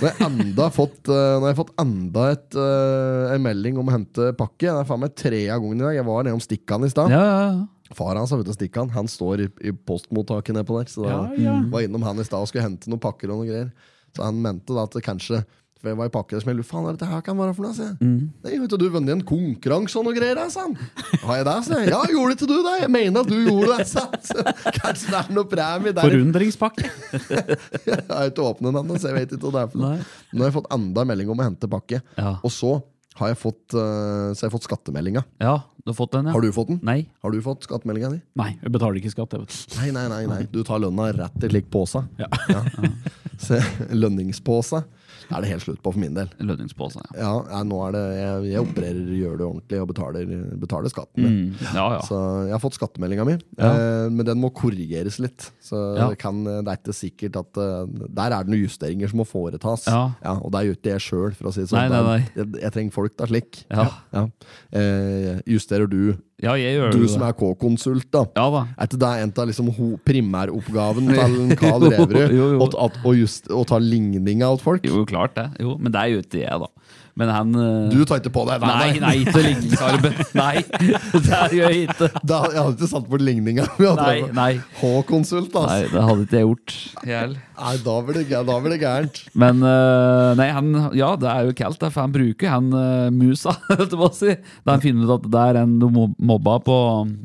Nå 0.00 0.06
har 0.06 0.12
jeg 0.12 0.26
enda 0.28 0.66
fått, 0.72 1.08
eh, 1.08 1.40
har 1.40 1.48
jeg 1.50 1.56
fått 1.58 1.72
enda 1.80 2.26
et, 2.34 2.54
eh, 2.56 3.34
en 3.34 3.42
melding 3.44 3.78
om 3.80 3.88
å 3.88 3.94
hente 3.96 4.30
pakke. 4.36 4.68
Det 4.68 4.76
er 4.76 4.88
faen 4.88 5.00
meg 5.00 5.14
tre 5.16 5.40
av 5.48 5.60
gangen 5.64 5.80
i 5.80 5.84
dag. 5.86 5.94
Jeg 5.96 6.04
var 6.04 6.24
nede 6.24 6.34
om 6.36 6.40
Stikkan 6.44 6.84
i 6.84 6.90
stad. 6.92 7.10
ja, 7.10 7.20
ja, 7.20 7.52
ja. 7.52 7.66
Far 7.96 8.14
hans 8.14 8.30
har 8.30 8.44
Stikkan. 8.44 8.88
Han 8.94 9.06
står 9.10 9.40
i, 9.40 9.48
i 9.68 9.72
postmottaket 9.72 10.54
nedpå 10.54 10.76
der. 10.78 10.86
Så 10.92 11.02
da 11.02 11.32
Ja, 11.34 11.34
ja. 11.36 11.56
var 11.72 11.80
innom 11.82 12.02
han 12.06 12.20
i 12.20 12.22
stad 12.24 12.40
og 12.44 12.46
skulle 12.48 12.62
hente 12.68 12.86
noen 12.88 13.00
pakker 13.00 13.30
og 13.32 13.40
noen 13.40 13.48
greier. 13.50 13.72
Så 14.14 14.22
han 14.22 14.40
mente 14.40 14.66
da 14.74 14.84
at 14.84 14.92
det 14.92 15.02
kanskje 15.02 15.44
Jeg 15.80 15.96
var 15.96 16.10
i 16.10 16.12
pakke 16.12 16.36
som 16.42 16.50
jeg 16.50 16.58
lurte 16.58 16.68
faen 16.68 16.86
dette 16.90 17.06
her 17.08 17.22
kan 17.24 17.38
være 17.38 17.54
for 17.56 17.64
noe. 17.64 17.72
sier 17.76 17.86
jeg. 17.94 18.10
Nei, 18.44 18.58
vet 18.60 18.72
du, 18.72 18.76
du 18.82 18.86
vunnet 18.92 19.14
en 19.14 19.22
konkurranse 19.24 19.96
og 19.96 20.04
noe 20.04 20.16
greier, 20.16 20.36
da, 20.36 20.44
sa. 20.52 20.66
Har 21.24 21.40
jeg 21.40 21.46
det, 21.48 21.54
jeg. 21.72 21.88
Ja, 21.88 22.00
gjorde 22.12 22.36
ikke 22.36 22.48
du 22.50 22.56
det? 22.66 22.74
Jeg 22.82 22.92
mener 22.92 23.24
at 23.24 23.30
du 23.32 23.38
gjorde 23.38 23.78
det, 23.78 23.86
sa. 23.88 24.04
Kanskje 24.76 25.08
det 25.14 25.18
er 25.22 25.32
noe 25.38 25.48
premie 25.48 25.94
der. 25.96 26.04
Forundringspakke! 26.04 26.90
Jeg 27.90 28.04
har 28.10 28.28
ikke 28.28 28.44
åpnet 28.44 28.68
den 28.70 28.80
ennå, 28.82 28.98
så 29.00 29.08
jeg 29.10 29.16
vet 29.16 29.32
ikke 29.34 29.48
hva 29.48 29.52
det 29.54 29.62
er 29.62 29.70
for 29.72 29.80
noe. 29.82 29.96
Nei. 29.96 30.06
Nå 30.34 30.42
har 30.44 30.50
jeg 30.50 30.54
fått 30.58 30.68
enda 30.76 31.02
en 31.02 31.08
melding 31.10 31.30
om 31.32 31.40
å 31.40 31.46
hente 31.46 31.68
pakke. 31.70 32.00
Ja. 32.18 32.32
Og 32.46 32.52
så 32.54 32.74
har 33.20 33.32
jeg 33.32 33.38
fått, 33.40 33.74
så 33.74 34.44
har 34.46 34.52
fått 34.52 34.66
skattemeldinga. 34.68 35.22
ja, 35.42 35.56
du 35.80 35.90
har 35.90 35.96
fått 35.96 36.12
den, 36.14 36.28
ja? 36.28 36.34
Har 36.36 36.44
du 36.44 36.50
fått 36.54 36.70
den? 36.70 36.78
Nei. 36.86 36.98
Har 37.24 37.32
du 37.34 37.40
fått 37.44 37.64
skattemeldinga 37.66 38.12
di? 38.12 38.20
Nei, 38.38 38.50
jeg 38.60 38.72
betaler 38.76 39.00
ikke 39.00 39.12
skatt. 39.14 39.34
Jeg 39.36 39.46
vet. 39.46 39.76
Nei, 39.80 39.90
nei, 39.96 40.06
nei, 40.12 40.22
nei. 40.30 40.40
Du 40.52 40.60
tar 40.66 40.82
lønna 40.82 41.08
rett 41.16 41.46
i 41.48 41.50
lik 41.52 41.70
pose. 41.72 42.04
Ja. 42.20 42.28
Så, 43.40 43.56
lønningspose 43.96 44.82
er 45.34 45.44
det 45.44 45.50
helt 45.52 45.64
slutt 45.64 45.80
på 45.82 45.92
for 45.94 46.00
min 46.02 46.16
del. 46.16 46.30
Lønningspose, 46.42 47.00
ja. 47.00 47.10
Ja, 47.20 47.32
ja, 47.50 47.60
nå 47.66 47.80
er 47.86 47.96
det, 47.96 48.02
jeg, 48.18 48.48
jeg 48.52 48.64
opererer, 48.64 49.00
gjør 49.20 49.38
det 49.40 49.46
ordentlig 49.46 49.80
og 49.82 49.88
betaler, 49.92 50.32
betaler 50.64 50.92
skatten. 50.92 51.24
min. 51.24 51.38
Mm. 51.50 51.64
Ja, 51.76 51.86
ja. 51.96 52.00
Så 52.06 52.20
jeg 52.48 52.54
har 52.54 52.62
fått 52.62 52.78
skattemeldinga 52.78 53.26
mi, 53.28 53.36
eh, 53.38 54.06
men 54.10 54.26
den 54.28 54.40
må 54.42 54.52
korrigeres 54.56 55.20
litt. 55.22 55.50
Så 55.64 55.80
det, 55.98 56.18
kan, 56.22 56.42
det 56.44 56.64
er 56.66 56.80
ikke 56.80 56.96
sikkert 56.96 57.36
at 57.40 57.60
eh, 57.60 58.06
Der 58.08 58.34
er 58.34 58.46
det 58.46 58.52
noen 58.54 58.64
justeringer 58.64 59.10
som 59.12 59.20
må 59.22 59.28
foretas. 59.28 59.86
Ja. 59.90 60.36
og 60.36 60.50
det 60.52 60.60
er 60.62 60.70
jo 60.70 60.78
ikke 60.78 60.94
jeg 60.94 61.06
sjøl, 61.06 61.36
for 61.38 61.50
å 61.50 61.54
si 61.54 61.64
det 61.64 61.70
sånn. 61.72 61.86
Nei, 61.86 61.90
nei, 61.92 62.02
nei. 62.06 62.32
Jeg, 62.38 62.50
jeg 62.64 62.74
trenger 62.76 62.96
folk 62.96 63.16
da 63.20 63.28
slik. 63.30 63.62
Ja. 63.70 63.86
Ja. 64.14 64.24
Eh, 64.76 65.40
justerer 65.50 65.90
du, 65.90 66.16
Ja, 66.40 66.54
jeg 66.56 66.76
gjør 66.78 66.94
du 66.94 67.02
det. 67.02 67.10
som 67.12 67.22
er 67.26 67.34
K-konsult, 67.36 68.06
da. 68.14 68.22
Ja 68.36 68.46
da. 68.54 68.62
Er 68.80 68.88
ikke 68.88 69.00
det 69.02 69.10
en 69.26 69.32
av 69.36 69.48
liksom, 69.50 69.68
primæroppgaven 70.08 71.10
til 71.12 71.54
Karl 71.60 71.84
Reverud? 71.92 72.62
Å, 72.64 72.68
ta- 73.68 73.80
ligninga 73.84 74.48
av 74.48 74.60
folk? 74.64 74.86
Jo, 74.88 75.04
klart 75.08 75.34
det. 75.36 75.48
Jo, 75.60 75.76
men 75.78 75.92
det 75.92 76.00
er 76.00 76.14
jo 76.14 76.22
ikke 76.24 76.40
jeg, 76.44 76.62
da. 76.64 76.70
Men 77.20 77.32
han 77.32 77.52
eh, 77.60 77.92
Du 77.92 78.04
tar 78.08 78.22
ikke 78.22 78.32
på 78.32 78.46
deg? 78.48 78.64
Nei, 78.64 78.94
nei, 79.02 79.12
ikke 79.24 79.42
ligningsarbeid. 79.44 80.20
Nei, 80.40 80.62
det 81.26 81.40
gjør 81.58 81.74
jeg 81.74 81.82
ikke. 81.90 82.08
Da, 82.24 82.40
jeg 82.48 82.62
hadde 82.62 82.76
ikke 82.78 82.90
satt 82.94 83.08
bort 83.10 83.24
ligninga. 83.24 83.66
Nei, 84.00 84.16
nei. 84.36 84.52
H-konsult, 84.80 85.52
altså. 85.52 85.68
Nei, 85.68 85.90
det 85.92 86.04
hadde 86.06 86.26
ikke 86.26 86.38
jeg 86.38 86.48
gjort. 86.48 86.76
Hjel. 87.10 87.36
Nei, 87.60 87.74
da 87.84 87.96
blir 88.06 88.16
det, 88.16 88.40
da 88.48 88.56
blir 88.62 88.72
det 88.72 88.80
gærent. 88.80 89.20
Men 89.36 89.60
uh, 89.60 90.32
nei, 90.38 90.48
han, 90.56 90.70
ja, 90.96 91.10
det 91.20 91.28
er 91.28 91.50
jo 91.50 91.56
kaldt, 91.58 91.82
for 91.84 92.00
han 92.00 92.14
bruker 92.14 92.54
han 92.54 92.70
uh, 92.72 93.10
musa, 93.12 93.52
holdt 93.68 93.92
jeg 93.92 94.00
på 94.00 94.08
å 94.08 94.16
si. 94.16 94.36
Da 94.64 94.78
han 94.78 94.84
finner 94.84 95.04
ut 95.04 95.16
at 95.18 95.28
det 95.34 95.44
er 95.50 95.60
en 95.64 95.76
du 95.82 95.88
mobba 95.90 96.56
på 96.64 96.78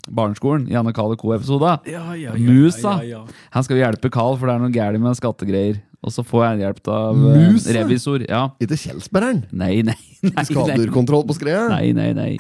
barneskolen 0.10 0.68
i 0.72 0.76
Anne 0.80 0.92
Kale 0.96 1.16
Co-episoden. 1.22 1.88
Ja, 1.88 2.04
ja, 2.20 2.36
ja, 2.36 2.36
Musa. 2.36 2.98
ja, 3.06 3.22
ja. 3.22 3.46
Han 3.56 3.66
skal 3.66 3.80
jo 3.80 3.86
hjelpe 3.86 4.12
Carl, 4.12 4.36
for 4.40 4.52
det 4.52 4.58
er 4.58 4.66
noe 4.66 4.76
galt 4.76 5.00
med 5.06 5.20
skattegreier. 5.22 5.80
Og 6.06 6.14
så 6.14 6.22
får 6.26 6.44
jeg 6.46 6.62
hjelp 6.62 6.90
av 6.94 7.18
Muse? 7.18 7.74
Revisor. 7.74 8.26
Ja. 8.30 8.44
Ikke 8.62 8.78
Kjelsbergeren. 8.78 9.44
Nei, 9.58 9.80
nei, 9.88 9.98
nei. 10.28 10.44
Skadedyrkontroll 10.46 11.26
på 11.26 11.38
skredet. 11.38 11.70
Nei, 11.74 11.90
nei, 11.98 12.12
nei. 12.14 12.32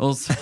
Og 0.00 0.14
så, 0.16 0.32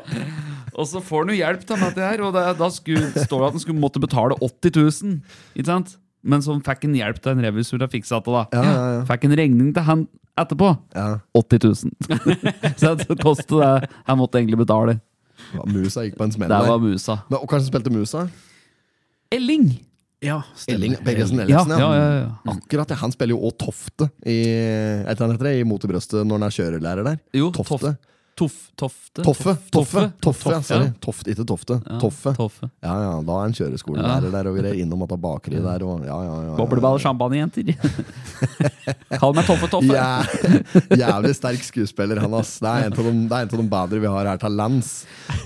og 0.78 0.86
så 0.88 1.02
får 1.04 1.26
han 1.26 1.34
jo 1.34 1.40
hjelp 1.42 1.66
til 1.68 1.82
dette 1.84 2.06
her, 2.06 2.22
og 2.24 2.32
det, 2.36 2.46
da 2.60 2.70
skulle, 2.72 3.10
står 3.12 3.44
det 3.44 3.50
at 3.50 3.58
han 3.58 3.64
skulle 3.66 3.82
måtte 3.82 4.02
betale 4.02 4.38
80 4.40 4.78
000. 4.80 5.18
Ikke 5.54 5.68
sant? 5.68 5.92
Men 6.20 6.42
så 6.44 6.56
fikk 6.64 6.88
han 6.88 6.96
hjelp 6.96 7.20
til 7.24 7.36
en 7.36 7.44
revisor 7.46 7.78
til 7.78 7.86
å 7.86 7.92
fikse 7.92 8.16
det. 8.16 8.32
da. 8.32 8.46
Ja, 8.56 8.64
ja, 8.64 8.88
ja. 8.96 9.04
Fikk 9.08 9.28
en 9.28 9.36
regning 9.40 9.70
til 9.76 9.86
han 9.86 10.06
etterpå. 10.40 10.72
Ja. 10.96 11.06
80 11.36 11.64
000. 11.68 12.24
så 12.80 12.94
det 13.00 13.20
kostet 13.20 13.56
det 13.60 13.92
han 14.08 14.20
måtte 14.20 14.40
egentlig 14.40 14.60
betale. 14.64 14.98
Ja, 15.54 15.64
Musa 15.68 16.04
gikk 16.04 16.18
på 16.20 16.26
en 16.28 16.32
smell 16.34 16.50
Det 16.52 16.64
var 16.64 16.76
der. 16.76 16.82
musa. 16.84 17.20
Men, 17.30 17.40
og 17.40 17.48
hva 17.48 17.60
spilte 17.64 17.92
Musa? 17.92 18.26
Elling! 19.32 19.70
Ja, 20.20 20.42
Elling 20.68 20.98
Pedersen 21.00 21.40
Ellingsen. 21.40 21.72
Ja, 21.72 21.78
ja, 21.80 21.92
ja, 21.96 22.16
ja. 22.20 22.52
Akkurat. 22.52 22.90
Han 23.00 23.12
spiller 23.14 23.32
jo 23.38 23.48
òg 23.48 23.54
Tofte 23.62 24.10
i, 24.28 24.36
i 24.44 25.64
Mot 25.64 25.84
i 25.86 25.88
brøstet 25.88 26.26
når 26.28 26.36
han 26.36 26.44
er 26.48 26.56
kjørelærer 26.56 27.06
der. 27.08 27.20
Jo, 27.40 27.48
Tofte. 27.56 27.94
Toff, 28.38 28.70
tofte? 28.76 29.22
Toffe. 29.22 29.52
Toffe, 29.70 30.02
Toffe, 30.22 30.42
toffe, 30.42 30.62
sorry. 30.64 30.88
Ja. 30.88 31.14
Ikke 31.32 31.44
Tofte. 31.44 31.76
Ja, 31.84 31.98
Toffe. 32.00 32.32
Toffe. 32.36 32.68
Ja, 32.80 32.94
ja, 33.02 33.10
da 33.26 33.36
er 33.36 33.50
en 33.50 33.56
kjøreskolelærer 33.56 34.32
der 34.32 34.48
og 34.48 34.56
greier. 34.56 34.78
Innom 34.80 35.04
at 35.04 35.12
det 35.12 35.18
er 35.18 35.22
bakeri 35.24 35.60
der 35.60 35.84
og 35.84 36.06
ja, 36.06 36.16
ja, 36.24 36.30
ja. 36.30 36.46
ja, 36.48 36.56
Bobleball 36.56 36.96
og 36.96 37.04
champagnejenter. 37.04 37.72
Kall 39.20 39.36
meg 39.36 39.48
Toffe 39.48 39.68
Toffe. 39.72 39.92
Ja, 39.92 40.22
jævlig 41.02 41.34
sterk 41.36 41.66
skuespiller, 41.66 42.22
han 42.24 42.36
ass. 42.40 42.56
Det 42.62 42.70
er 42.70 42.88
en 42.88 42.96
av 42.96 43.10
de, 43.10 43.14
det 43.32 43.42
en 43.42 43.52
av 43.52 43.56
de 43.60 43.68
bedre 43.76 44.04
vi 44.06 44.14
har 44.16 44.30
her 44.32 44.40
til 44.40 44.56
lands. 44.62 44.92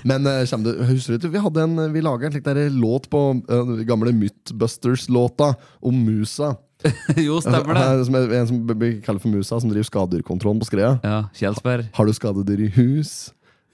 Men 0.07 0.29
uh, 0.29 0.43
du, 0.63 0.71
husker 0.87 1.15
du 1.15 1.19
ikke, 1.19 1.33
vi 1.35 1.45
hadde 1.47 1.65
en 1.65 1.87
Vi 1.95 2.03
laga 2.05 2.29
en 2.29 2.37
slik 2.37 2.45
der 2.47 2.61
låt 2.73 3.09
på 3.11 3.25
uh, 3.41 3.75
gamle 3.87 4.15
Mythbusters-låta 4.15 5.55
om 5.83 6.05
musa. 6.05 6.55
jo, 7.27 7.39
stemmer 7.43 7.77
det. 7.77 7.85
Eh, 7.85 8.03
Som 8.07 8.17
er, 8.19 8.33
en 8.39 8.47
som 8.49 8.59
blir 8.69 8.99
kalt 9.05 9.21
for 9.23 9.31
musa, 9.33 9.59
som 9.61 9.71
driver 9.71 9.87
skadedyrkontrollen 9.87 10.61
på 10.61 10.67
skredet. 10.69 10.99
Ja, 11.05 11.23
Kjelsberg. 11.37 11.87
Har 11.97 12.09
du 12.09 12.13
skadedyr 12.17 12.65
i 12.67 12.69
hus? 12.77 13.15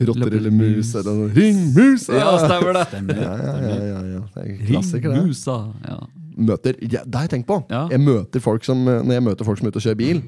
Rotter 0.01 0.33
eller 0.33 0.53
mus? 0.55 0.95
Eller 0.97 1.13
noe. 1.13 1.29
Ring 1.35 1.59
musa! 1.75 2.15
Ja, 2.17 2.31
stemmer 2.41 2.73
det. 2.79 2.85
Ja, 3.21 3.33
ja, 3.37 3.55
ja, 3.61 3.75
ja, 3.85 3.99
ja. 4.15 4.21
Det 4.33 4.45
er 4.45 4.55
klassiker, 4.71 5.13
det. 5.13 5.25
Musa. 5.27 5.57
Ja. 5.85 5.97
møter 6.41 6.79
ja, 6.81 7.03
Det 7.05 7.19
har 7.19 7.27
jeg 7.27 7.33
tenkt 7.35 7.47
på. 7.51 7.59
Ja. 7.69 7.83
Jeg 7.91 8.01
møter 8.01 8.41
folk 8.41 8.65
som, 8.65 8.81
når 8.87 9.13
jeg 9.13 9.25
møter 9.27 9.45
folk 9.45 9.59
som 9.61 9.69
er 9.69 9.75
ute 9.75 9.81
og 9.83 9.85
kjører 9.85 9.99
bil, 9.99 10.23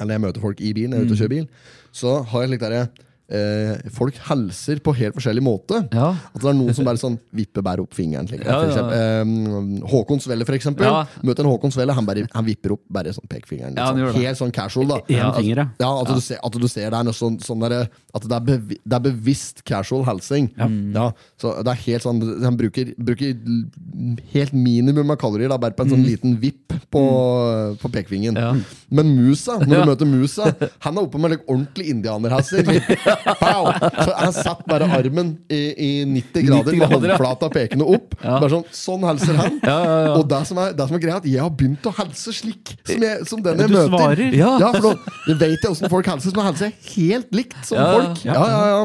eller 0.00 0.16
jeg 0.18 0.24
møter 0.26 0.44
folk 0.44 0.60
i 0.60 0.72
bilen, 0.76 0.92
jeg 0.92 1.00
er 1.00 1.08
ute 1.08 1.16
og 1.16 1.22
kjører 1.22 1.32
bil, 1.32 1.46
så 1.96 2.18
har 2.28 2.44
jeg 2.44 2.52
slik 2.52 2.62
derre 2.66 2.82
eh, 3.30 3.90
Folk 3.94 4.16
helser 4.28 4.80
på 4.84 4.94
helt 4.98 5.14
forskjellig 5.16 5.42
måte. 5.44 5.80
Ja. 5.94 6.10
At 6.34 6.40
det 6.42 6.50
er 6.50 6.56
noen 6.58 6.74
som 6.76 6.84
bare 6.88 7.00
sånn 7.00 7.18
vipper 7.36 7.62
bare 7.66 7.84
opp 7.84 7.94
fingeren. 7.96 8.28
Slik, 8.28 8.44
Ja, 8.44 8.58
ja, 8.66 8.84
eh, 8.96 9.24
Håkon 9.90 10.20
Svelle, 10.22 10.44
for 10.48 10.56
eksempel. 10.58 10.86
Ja. 10.88 11.04
Møter 11.26 11.44
en 11.46 11.50
Håkon 11.52 11.72
Svelle, 11.74 11.94
han, 11.96 12.06
bare, 12.08 12.26
han 12.34 12.44
vipper 12.46 12.74
opp 12.76 12.82
bare 12.90 13.12
sånn 13.16 13.28
pekefingeren. 13.30 13.74
Liksom. 13.78 14.20
Helt 14.20 14.38
sånn 14.40 14.52
casual, 14.54 14.88
da. 14.92 15.00
En 15.08 15.16
Ja, 15.16 15.32
finger, 15.36 15.62
ja. 15.64 15.66
Ja, 15.80 15.90
at, 16.02 16.14
Du 16.14 16.20
ser, 16.20 16.38
at 16.42 16.52
du 16.60 16.68
ser 16.68 16.90
det 16.90 16.98
er 17.00 17.04
noe 17.06 17.16
sånn, 17.16 17.38
sånn 17.40 17.60
der, 17.64 17.88
At 18.14 18.22
det 18.26 18.36
er, 18.36 18.40
bevi, 18.46 18.78
det 18.84 18.96
er 18.98 19.04
bevisst 19.06 19.64
casual 19.64 20.04
helsing. 20.04 20.50
Ja. 20.58 21.10
så 21.40 21.54
det 21.64 21.70
er 21.72 21.80
helt 21.86 22.02
sånn 22.02 22.20
Han 22.44 22.56
bruker, 22.58 22.94
bruker 22.98 23.36
helt 24.32 24.52
minimum 24.52 25.10
av 25.12 25.16
kalorier, 25.20 25.48
da, 25.52 25.58
bare 25.60 25.72
på 25.76 25.84
en 25.86 25.90
sånn 25.94 26.04
liten 26.06 26.36
vipp 26.40 26.72
på, 26.90 27.02
på 27.80 27.90
pekefingeren. 27.92 28.36
Ja. 28.36 28.52
Men 28.90 29.14
musa, 29.16 29.58
når 29.60 29.76
Ja. 29.76 29.84
du 29.84 29.90
møter 29.90 30.06
musa, 30.10 30.50
han 30.80 30.96
er 30.98 31.02
oppe 31.06 31.18
med 31.20 31.30
like, 31.36 31.44
ordentlig 31.46 31.88
indianerhalser. 31.94 32.66
Pow! 33.40 33.68
Så 34.04 34.14
han 34.16 34.32
satt 34.36 34.62
bare 34.70 34.88
armen 34.96 35.32
i, 35.52 35.60
i 35.74 35.90
90 36.08 36.46
grader, 36.46 36.70
90 36.72 36.78
med 36.78 36.90
grader, 36.90 37.08
ja. 37.12 37.16
håndflata 37.16 37.50
pekende 37.54 37.88
opp. 37.96 38.14
Ja. 38.30 38.36
Bare 38.36 38.50
sånn, 38.52 38.64
sånn 38.76 39.04
hilser 39.08 39.38
han. 39.38 39.54
Ja, 39.64 39.76
ja, 39.80 39.94
ja. 40.04 40.10
Og 40.20 40.26
det 40.30 40.40
som, 40.46 40.58
er, 40.60 40.74
det 40.76 40.84
som 40.86 40.96
er 40.98 41.02
greia, 41.02 41.14
er 41.16 41.22
at 41.22 41.28
jeg 41.30 41.40
har 41.42 41.50
begynt 41.56 41.86
å 41.88 41.92
hilse 41.96 42.34
slik 42.36 42.74
som, 42.84 43.02
jeg, 43.06 43.26
som 43.30 43.42
den 43.44 43.62
jeg 43.64 43.70
Du 43.72 43.74
møter. 43.78 43.90
svarer. 43.94 44.36
Ja. 44.36 44.50
Ja, 44.60 44.70
for 44.76 44.86
nå 44.90 45.36
vet 45.40 45.64
jeg 45.64 45.70
åssen 45.72 45.90
folk 45.92 46.10
hilser. 46.12 46.30
Så 46.34 46.36
nå 46.36 46.44
hilser 46.46 46.68
jeg 46.68 46.94
helt 46.94 47.36
likt 47.40 47.58
som 47.66 47.80
Ja, 47.80 47.88
folk. 47.96 48.24
Ja, 48.28 48.36
ja, 48.38 48.62
ja. 48.74 48.80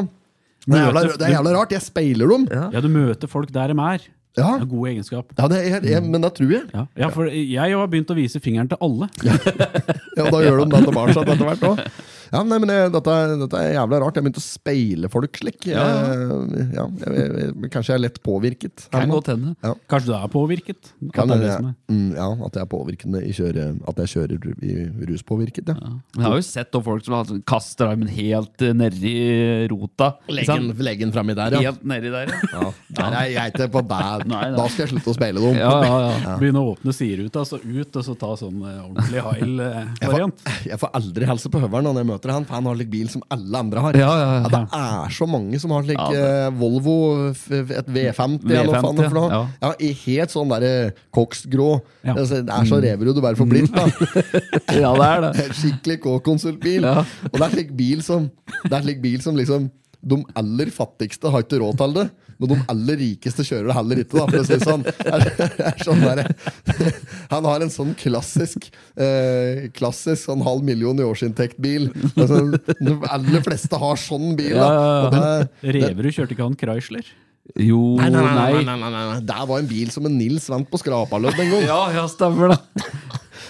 Det 0.66 0.74
er, 0.74 0.82
jævla, 0.88 1.02
det 1.12 1.26
er 1.28 1.34
jævla 1.36 1.54
rart. 1.60 1.76
Jeg 1.76 1.84
speiler 1.84 2.32
dem. 2.32 2.48
Ja, 2.50 2.68
Ja, 2.74 2.82
du 2.82 2.88
møter 2.90 3.30
folk 3.30 3.52
der 3.54 3.70
de 3.70 3.78
er. 3.92 4.08
Det 4.36 4.44
ja. 4.44 4.50
er 4.60 4.66
god 4.68 4.88
egenskap. 4.90 5.30
det 5.32 5.58
er, 5.64 5.84
jeg, 5.88 6.02
men 6.04 6.20
det 6.20 6.32
tror 6.36 6.50
jeg. 6.52 6.64
Ja, 6.74 6.82
ja 7.00 7.08
for 7.14 7.30
jeg 7.32 7.72
har 7.72 7.86
begynt 7.88 8.10
å 8.12 8.16
vise 8.18 8.40
fingeren 8.44 8.68
til 8.68 8.80
alle. 8.84 9.08
Ja, 10.16 10.26
Da 10.32 10.38
gjør 10.40 10.62
de 10.62 10.66
det 10.72 10.82
tilbake 10.88 11.12
etter 11.12 11.40
hvert 11.44 11.64
òg. 11.68 11.80
Ja, 12.32 12.42
nei, 12.46 12.58
men 12.62 12.72
jeg, 12.72 12.90
dette, 12.94 13.14
dette 13.42 13.60
er 13.60 13.74
jævla 13.76 14.00
rart. 14.02 14.16
Jeg 14.18 14.26
begynte 14.26 14.42
å 14.42 14.44
speile 14.46 15.10
folk 15.12 15.38
slik. 15.40 15.66
Ja, 15.70 15.84
Jeg, 15.86 16.66
ja, 16.76 16.86
jeg, 17.02 17.14
jeg, 17.16 17.30
jeg, 17.42 17.70
kanskje 17.74 17.92
jeg 17.94 17.98
er 18.00 18.04
lett 18.06 18.20
påvirket. 18.26 18.86
Kan 18.92 19.12
godt 19.12 19.30
hende. 19.32 19.54
Kanskje 19.90 20.10
du 20.10 20.14
er 20.18 20.30
påvirket? 20.32 20.90
At 21.06 21.12
Kan 21.16 21.30
det 21.30 21.36
er 21.38 21.44
det 21.46 21.52
er. 21.56 21.68
mm, 21.92 22.08
ja, 22.16 22.28
at 22.48 22.58
jeg 22.58 22.64
er 22.66 22.70
påvirkende 22.72 23.22
i 23.26 23.32
kjøre, 23.36 23.66
At 23.88 24.02
jeg 24.02 24.12
kjører 24.14 24.48
i 24.66 24.76
ruspåvirket, 25.10 25.70
ja. 25.72 25.92
Jeg 26.16 26.24
har 26.26 26.36
jo 26.40 26.46
sett 26.46 26.80
folk 26.86 27.04
som 27.06 27.14
har- 27.14 27.40
kaster 27.46 27.86
armen 27.90 28.08
helt 28.08 28.62
eh, 28.62 28.72
nedi 28.76 29.14
rota. 29.70 30.16
Legg 30.28 30.46
Leggen, 30.46 30.72
leggen 30.84 31.12
framme 31.14 31.34
der, 31.36 31.56
ja. 31.56 31.60
Helt 31.70 31.84
nedi 31.84 32.10
der, 32.12 32.30
ja. 32.30 32.40
ja. 32.52 32.72
Der 32.96 33.16
er 33.22 33.30
jeg 33.32 33.52
ikke 33.54 33.68
på 33.72 33.82
nei. 34.26 34.50
Da 34.56 34.66
skal 34.68 34.86
jeg 34.86 34.92
slutte 34.94 35.10
å 35.12 35.16
speile 35.16 35.40
dem. 35.40 35.56
Ja, 35.60 35.72
ja, 35.84 35.96
ja. 36.26 36.36
Begynne 36.40 36.62
å 36.62 36.74
åpne 36.74 36.92
sideruta, 36.96 37.44
så 37.46 37.60
ut, 37.62 37.96
og 37.96 38.04
så 38.04 38.14
ta 38.18 38.32
sånn 38.38 38.60
eh, 38.66 38.82
ordentlig 38.84 39.22
heil-variant. 39.26 40.42
får, 40.46 40.62
jeg 40.70 40.78
får 40.82 40.90
aldri 41.00 41.24
helse 41.30 41.48
på 41.52 41.60
høveren 41.62 41.84
når 41.90 41.96
jeg 42.02 42.06
møter 42.06 42.15
han, 42.24 42.44
for 42.48 42.54
han 42.58 42.66
har 42.68 42.76
slik 42.78 42.90
bil 42.90 43.08
som 43.12 43.22
alle 43.32 43.58
andre 43.58 43.82
har. 43.84 43.98
Ja, 44.00 44.10
ja, 44.20 44.28
ja. 44.40 44.50
det 44.52 44.60
er 44.80 45.14
så 45.16 45.28
mange 45.30 45.60
som 45.62 45.70
har 45.76 45.84
slik 45.86 46.00
eh, 46.00 46.48
Volvo, 46.56 46.96
et 47.30 47.88
V50 47.92 48.50
eller 48.50 48.72
hva 48.72 48.82
faen 48.84 49.02
for 49.04 49.16
noe. 49.18 49.40
ja. 49.62 49.72
I 49.80 49.92
helt 50.06 50.32
sånn 50.32 50.50
derre 50.54 50.92
koksgrå. 51.14 51.70
Ja. 52.06 52.16
Altså, 52.16 52.42
Det 52.46 52.54
er 52.56 52.68
så 52.72 52.80
reverud 52.82 53.16
du 53.16 53.22
bare 53.24 53.36
får 53.38 53.50
blitt. 53.50 53.72
da 53.74 53.86
ja, 54.82 54.92
det 54.96 55.08
er 55.08 55.24
det. 55.28 55.48
Skikkelig 55.60 55.98
K-konsultbil. 56.04 56.86
Og 56.86 57.36
det 57.38 57.44
er 57.46 57.56
slik 57.58 57.74
bil 57.76 58.02
som 58.06 58.30
Det 58.64 58.72
er 58.72 58.86
slik 58.86 59.02
bil 59.04 59.20
som 59.24 59.36
liksom 59.38 59.70
de 60.02 60.20
aller 60.38 60.70
fattigste 60.74 61.30
har 61.32 61.44
ikke 61.44 61.60
råd 61.62 61.78
til 61.80 61.94
det, 61.96 62.06
men 62.36 62.50
de 62.52 62.56
aller 62.68 62.98
rikeste 63.00 63.44
kjører 63.48 63.70
det 63.70 63.76
heller 63.78 64.00
ikke. 64.02 64.18
da, 64.18 64.24
for 64.28 64.42
å 64.42 64.46
si 64.46 64.58
sånn. 64.60 64.82
Er, 65.08 65.26
er 65.70 65.84
sånn 65.86 66.02
der, 66.04 66.22
han 67.34 67.48
har 67.48 67.64
en 67.64 67.72
sånn 67.72 67.94
klassisk 67.96 68.68
eh, 69.00 69.70
Klassisk 69.76 70.26
sånn 70.28 70.44
halv 70.44 70.66
million 70.66 71.00
i 71.00 71.06
årsinntekt-bil. 71.06 71.88
Altså, 72.12 72.42
de 72.76 72.96
aller 73.08 73.46
fleste 73.46 73.80
har 73.80 74.00
sånn 74.00 74.34
bil. 74.38 74.58
da. 74.60 75.46
Reverud 75.64 76.12
kjørte 76.12 76.36
ikke 76.36 76.44
han 76.44 76.58
Chrysler? 76.60 77.08
Jo, 77.54 77.78
nei, 78.00 78.08
nei, 78.10 78.20
nei, 78.20 78.34
nei. 78.34 78.64
nei, 78.66 78.74
nei, 78.74 78.90
nei, 78.90 79.04
nei. 79.12 79.20
Det 79.22 79.44
var 79.48 79.60
en 79.62 79.68
bil 79.70 79.90
som 79.94 80.08
en 80.08 80.16
Nils 80.18 80.48
vant 80.50 80.66
på 80.68 80.80
skrapalødd 80.82 81.38
en 81.44 81.52
gang. 81.54 81.66
Ja, 81.70 81.80
ja, 81.94 82.04
stemmer 82.10 82.52
det. 82.52 82.58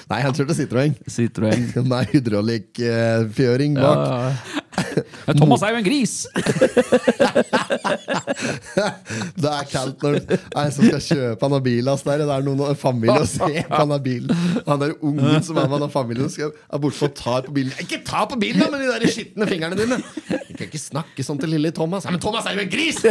Nei, 0.06 0.20
han 0.22 0.34
kjørte 0.36 0.54
Citroën. 0.54 0.92
Citroën. 1.10 1.64
Nei, 1.92 2.04
hydraulikkfjøring 2.12 3.74
bak. 3.80 4.04
ja. 4.06 5.34
Thomas 5.34 5.64
er 5.66 5.74
jo 5.74 5.80
en 5.80 5.86
gris! 5.86 6.12
Det 9.42 9.50
er 9.50 9.68
kaldt 9.70 10.04
når 10.04 10.18
en 10.26 10.72
som 10.74 10.86
skal 10.86 11.02
kjøpe 11.02 11.46
han 11.46 11.54
har 11.56 11.64
bil, 11.64 11.90
hans 11.90 12.04
der. 12.06 12.24
Det 12.24 12.36
er 12.36 12.46
noen 12.46 12.62
av 12.66 12.78
familien 12.80 13.22
og 13.22 13.28
se 13.30 13.50
på 13.68 13.80
han 13.80 13.94
har 13.94 14.02
bilen. 14.04 14.44
Han 14.66 14.82
der 14.82 14.94
ungen 15.00 15.44
som 15.46 15.60
er 15.60 15.70
med 15.70 15.86
han 15.86 15.92
familien, 15.92 16.30
skal, 16.32 16.52
er 16.52 16.82
borte 16.82 17.08
og 17.08 17.16
tar 17.18 17.46
på 17.46 17.56
bilen. 17.56 17.74
Ikke 17.82 18.00
ta 18.06 18.24
på 18.28 18.38
bilen, 18.40 18.62
da, 18.64 18.70
med 18.72 18.84
de 18.84 18.92
der 18.92 19.12
skitne 19.12 19.48
fingrene 19.50 19.78
dine! 19.78 20.00
Du 20.46 20.52
kan 20.56 20.68
ikke 20.68 20.80
snakke 20.80 21.26
sånn 21.26 21.40
til 21.40 21.52
lille 21.56 21.72
Thomas. 21.76 22.06
Ja, 22.06 22.14
men 22.14 22.22
Thomas 22.22 22.48
er 22.48 22.56
jo 22.56 22.64
en 22.64 22.72
gris! 22.72 23.02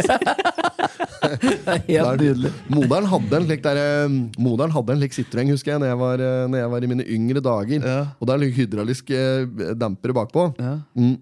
Helt 1.26 2.22
nydelig. 2.22 2.52
Moderen 2.72 3.08
hadde 3.10 3.40
en 3.40 3.48
slik 3.48 3.64
der, 3.66 3.80
eh, 3.82 4.18
Moderen 4.42 4.74
hadde 4.74 4.96
en 4.96 5.02
slik 5.02 5.16
Citroën, 5.18 5.54
husker 5.54 5.76
jeg, 5.76 5.84
når 5.84 5.92
jeg 5.92 6.02
var, 6.02 6.26
eh, 6.26 6.48
når 6.52 6.62
jeg 6.62 6.74
var 6.74 6.84
i 6.86 6.92
mine 6.92 7.08
yngre 7.18 7.44
dager. 7.44 7.80
Ja. 7.86 8.02
Og 8.20 8.28
det 8.28 8.36
er 8.36 8.46
en 8.46 8.58
hydraulisk 8.60 9.14
eh, 9.16 9.74
dempere 9.78 10.18
bakpå. 10.18 10.50
Ja. 10.60 10.80
Mm. 10.98 11.16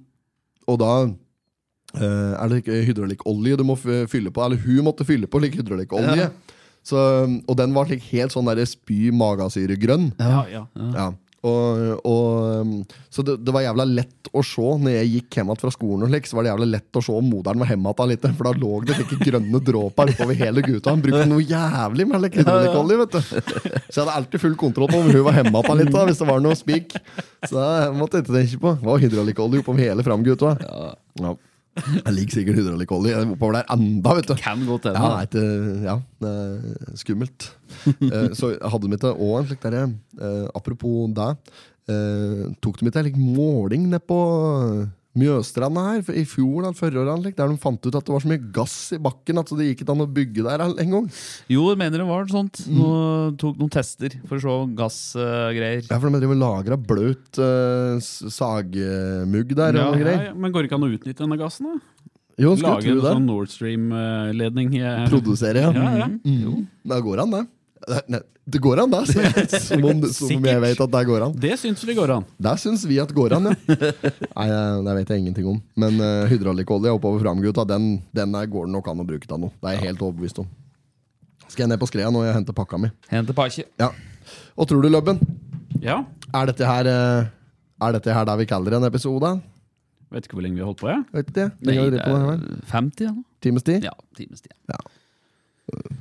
Og 0.68 0.80
da 0.80 0.92
er 2.02 2.50
det 2.50 2.64
ikke 2.64 2.80
hydraulikkolje 2.90 3.60
du 3.60 3.66
må 3.68 3.78
fylle 3.78 4.34
på. 4.34 4.44
Eller 4.46 4.62
hun 4.64 4.84
måtte 4.88 5.08
fylle 5.08 5.30
på 5.30 5.42
like 5.44 5.60
hydraulikkolje. 5.60 6.32
Så, 6.84 7.00
og 7.48 7.58
den 7.60 7.76
var 7.76 7.88
slik 7.88 8.04
helt 8.12 8.34
sånn 8.36 8.50
der 8.50 8.64
spy 8.68 9.08
magasyregrønn. 9.16 10.10
Ja, 10.20 10.42
ja. 10.52 10.66
Ja. 10.76 11.12
Og, 11.44 11.80
og, 12.08 12.28
um, 12.64 12.76
så 13.12 13.24
det, 13.28 13.34
det 13.44 13.52
var 13.52 13.66
jævla 13.66 13.84
lett 13.84 14.30
å 14.32 14.40
se 14.48 14.64
når 14.64 14.94
jeg 14.94 15.10
gikk 15.18 15.38
hjem 15.42 15.50
fra 15.60 15.72
skolen, 15.76 16.06
og 16.06 16.12
slik, 16.14 16.30
så 16.30 16.38
var 16.38 16.46
det 16.46 16.54
jævla 16.54 16.68
lett 16.70 17.00
å 17.00 17.04
se 17.04 17.16
om 17.18 17.28
moderen 17.28 17.60
var 17.60 17.74
hjemme 17.74 17.92
igjen 17.92 18.12
litt. 18.14 18.28
For 18.38 18.48
da 18.48 18.54
lå 18.62 18.80
det 18.88 18.96
slike 18.96 19.20
grønne 19.28 19.62
dråper 19.68 20.14
oppover 20.14 20.40
hele 20.40 20.64
gutta. 20.64 20.94
Han 20.94 21.04
brukte 21.04 21.26
noe 21.28 21.44
jævlig 21.44 22.08
med 22.08 22.24
like 22.24 22.40
hydrolikkolje, 22.40 23.00
vet 23.04 23.18
du. 23.18 23.20
Så 23.20 23.98
jeg 23.98 24.02
hadde 24.06 24.18
alltid 24.22 24.44
full 24.46 24.56
kontroll 24.64 24.92
på 24.92 25.02
om 25.04 25.12
hun 25.12 25.26
var 25.28 25.40
hjemme 25.42 25.64
igjen 25.64 25.82
litt, 25.82 25.92
da, 25.98 26.06
hvis 26.08 26.24
det 26.24 26.30
var 26.32 26.46
noe 26.48 26.60
spik. 26.60 26.96
Så 27.44 27.60
jeg 27.60 27.96
måtte 28.00 28.24
ikke 28.24 28.38
tenke 28.40 28.62
på. 28.64 28.76
Det 28.80 28.92
var 28.94 29.04
hydraulikkolje 29.04 29.66
oppover 29.66 29.88
hele 29.90 30.08
framgutta. 30.08 30.56
Ja. 30.64 31.36
Jeg 32.06 32.14
liker 32.14 32.36
sikkert 32.38 32.60
hydraulikkolje 32.60 33.16
oppover 33.34 33.56
der 33.58 33.70
enda, 33.74 34.14
vet 34.20 34.28
du. 34.30 34.34
Kan 34.38 34.62
godt 34.68 34.86
hende. 34.90 35.02
Ja, 35.02 35.22
ikke, 35.26 35.44
ja, 35.88 35.96
det 36.24 37.00
skummelt. 37.02 37.50
Eh, 37.84 38.30
så 38.38 38.52
hadde 38.62 38.86
de 38.86 38.94
ikke 39.00 39.10
òg 39.18 39.40
en 39.40 39.48
slik 39.50 39.64
derre 39.64 39.80
eh, 40.22 40.44
Apropos 40.54 41.08
det. 41.18 41.32
eh, 41.90 42.44
tok 42.62 42.78
de 42.78 42.86
ikke 42.86 43.02
en 43.02 43.08
slik 43.08 43.18
måling 43.18 43.88
nede 43.90 44.04
på 44.06 44.20
Mjøstranda 45.14 45.82
her 45.92 46.02
for- 46.02 46.16
i 46.18 46.24
fjor 46.26 46.64
eller 46.64 46.74
forrige 46.74 46.98
år, 47.04 47.22
der 47.38 47.48
de 47.52 47.58
fant 47.62 47.86
ut 47.86 47.94
at 47.96 48.06
det 48.08 48.14
var 48.16 48.24
så 48.24 48.30
mye 48.32 48.52
gass 48.52 48.76
i 48.96 48.98
bakken 48.98 49.38
at 49.38 49.52
det 49.54 49.68
gikk 49.68 49.84
ikke 49.86 49.94
an 49.94 50.02
å 50.02 50.08
bygge 50.10 50.42
der 50.48 50.64
en 50.66 50.90
gang? 50.96 51.10
Jo, 51.54 51.68
jeg 51.70 51.78
mener 51.78 52.02
det 52.02 52.08
var 52.08 52.26
sånt. 52.34 52.64
Nå 52.68 53.38
tok 53.38 53.60
noen 53.62 53.70
tester 53.70 54.10
for 54.26 54.38
å 54.38 54.42
se 54.42 54.76
gassgreier. 54.80 55.86
Ja, 55.86 56.00
for 56.00 56.10
de 56.10 56.18
driver 56.24 56.34
og 56.34 56.42
lagra 56.42 56.78
bløt 56.82 57.38
uh, 57.38 58.02
sagmugg 58.02 59.54
der 59.54 59.78
Ja, 59.78 59.88
og 59.88 59.94
noe 59.94 60.00
Ja, 60.00 60.04
greier. 60.04 60.26
ja, 60.32 60.34
men 60.34 60.52
går 60.52 60.64
det 60.66 60.72
ikke 60.72 60.80
an 60.82 60.88
å 60.90 60.94
utnytte 60.98 61.22
denne 61.28 61.38
gassen? 61.38 61.70
da? 61.70 61.80
Jo, 62.42 62.56
skulle 62.58 62.74
Lage 62.82 62.90
en 62.90 63.02
sånn 63.06 63.26
Nord 63.30 63.50
Stream-ledning? 63.54 64.72
Produsere, 65.12 65.62
ja. 65.62 65.72
Ja, 65.78 65.92
ja. 66.02 66.08
Mm. 66.26 66.66
Det 66.90 67.04
går 67.06 67.22
an, 67.22 67.30
det. 67.38 67.44
Det- 67.88 68.24
det 68.46 68.60
går 68.60 68.80
an, 68.84 68.92
det. 68.92 69.02
Som 69.64 69.86
om, 69.88 70.02
som 70.12 70.32
om 70.36 70.46
jeg 70.46 70.60
vet 70.62 70.80
at 70.84 70.92
det 70.92 71.02
går 71.08 71.24
an. 71.24 71.34
Det 71.40 71.54
syns 71.62 71.84
vi 71.88 71.94
går 71.96 72.12
an. 72.12 72.26
Det 72.44 72.54
syns 72.60 72.82
vi 72.90 72.98
at 73.00 73.12
går 73.16 73.36
an, 73.38 73.46
ja. 73.52 73.78
Nei, 74.36 74.48
det 74.84 74.96
vet 74.98 75.14
jeg 75.14 75.22
ingenting 75.24 75.48
om. 75.48 75.62
Men 75.80 75.96
uh, 76.04 76.26
hydraulikkolje 76.28 76.92
oppover 76.92 77.24
framgutta, 77.24 77.64
den, 77.70 78.02
den 78.12 78.36
er, 78.36 78.50
går 78.52 78.68
det 78.68 78.74
nok 78.76 78.90
an 78.92 79.00
å 79.00 79.06
bruke 79.08 79.28
til 79.30 79.40
noe. 79.46 79.54
Det 79.64 79.70
er 79.72 79.78
jeg 79.78 79.86
helt 79.88 80.04
overbevist 80.04 80.42
om. 80.44 80.50
Skal 81.48 81.64
jeg 81.64 81.72
ned 81.72 81.80
på 81.80 81.88
skreia 81.88 82.12
nå 82.12 82.26
jeg 82.26 82.36
henter 82.36 82.56
pakka 82.58 82.82
mi? 82.84 82.92
Hente 83.14 83.36
pakke. 83.38 83.64
Ja. 83.80 83.90
Og 84.60 84.68
tror 84.68 84.84
du, 84.84 84.90
Løbben, 84.92 85.24
Ja. 85.84 86.02
er 86.34 86.52
dette 86.52 86.68
her 86.68 86.88
eh, 86.92 87.32
Er 87.84 87.96
dette 87.96 88.14
her 88.16 88.26
der 88.28 88.38
vi 88.40 88.46
kaller 88.48 88.76
en 88.78 88.84
episode? 88.88 89.34
Vet 90.14 90.28
ikke 90.28 90.36
hvor 90.38 90.44
lenge 90.46 90.56
vi 90.60 90.64
har 90.64 90.70
holdt 90.74 90.84
på, 90.84 90.92
jeg. 90.92 91.04
Vet 91.16 91.32
ikke. 91.32 91.48
Nei, 91.64 91.76
det 91.80 91.96
det 91.96 92.04
er... 92.06 92.28
er 92.36 92.62
50, 92.76 93.08
ja. 93.08 93.16
Times 93.44 93.64
tid? 93.68 93.84
Ja, 93.88 93.96
times 94.20 94.44
tid. 94.44 94.54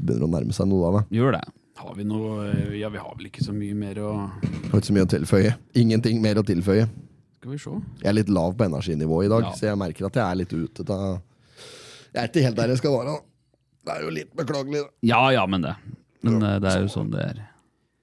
Begynner 0.02 0.26
å 0.26 0.30
nærme 0.34 0.54
seg 0.56 0.66
noe 0.68 0.88
av 0.90 0.98
det. 0.98 1.04
Gjør 1.16 1.38
det. 1.38 1.42
Har 1.82 1.94
vi 1.98 2.04
noe 2.06 2.46
eh, 2.52 2.74
Ja, 2.80 2.88
vi 2.94 3.00
har 3.02 3.14
vel 3.18 3.26
ikke 3.30 3.42
så 3.44 3.54
mye 3.56 3.74
mer 3.78 3.98
å 4.02 4.12
Har 4.28 4.78
ikke 4.78 4.88
så 4.90 4.94
mye 4.96 5.06
å 5.06 5.10
tilføye. 5.10 5.54
Ingenting 5.82 6.20
mer 6.22 6.38
å 6.40 6.44
tilføye. 6.46 6.86
Skal 7.40 7.50
vi 7.50 7.58
se. 7.58 7.72
Jeg 8.04 8.08
er 8.12 8.16
litt 8.20 8.30
lav 8.30 8.54
på 8.58 8.64
energinivå 8.68 9.24
i 9.26 9.30
dag, 9.32 9.48
Ja. 9.48 9.52
så 9.58 9.66
jeg 9.72 9.78
merker 9.80 10.06
at 10.06 10.14
jeg 10.20 10.22
er 10.24 10.38
litt 10.38 10.52
ute. 10.54 10.86
av 10.90 11.20
Jeg 12.14 12.22
er 12.22 12.28
ikke 12.30 12.44
helt 12.46 12.56
der 12.60 12.68
jeg 12.74 12.78
skal 12.82 12.94
være. 12.98 13.16
Det 13.82 13.94
er 13.96 14.02
jo 14.04 14.10
litt 14.14 14.30
beklagelig. 14.38 14.82
da. 14.84 14.90
Ja 15.02 15.22
ja, 15.34 15.46
men 15.50 15.62
det. 15.66 15.74
Men 16.22 16.42
eh, 16.42 16.58
det 16.62 16.70
er 16.70 16.84
jo 16.86 16.92
sånn 16.92 17.10
det 17.10 17.20
er. 17.24 17.40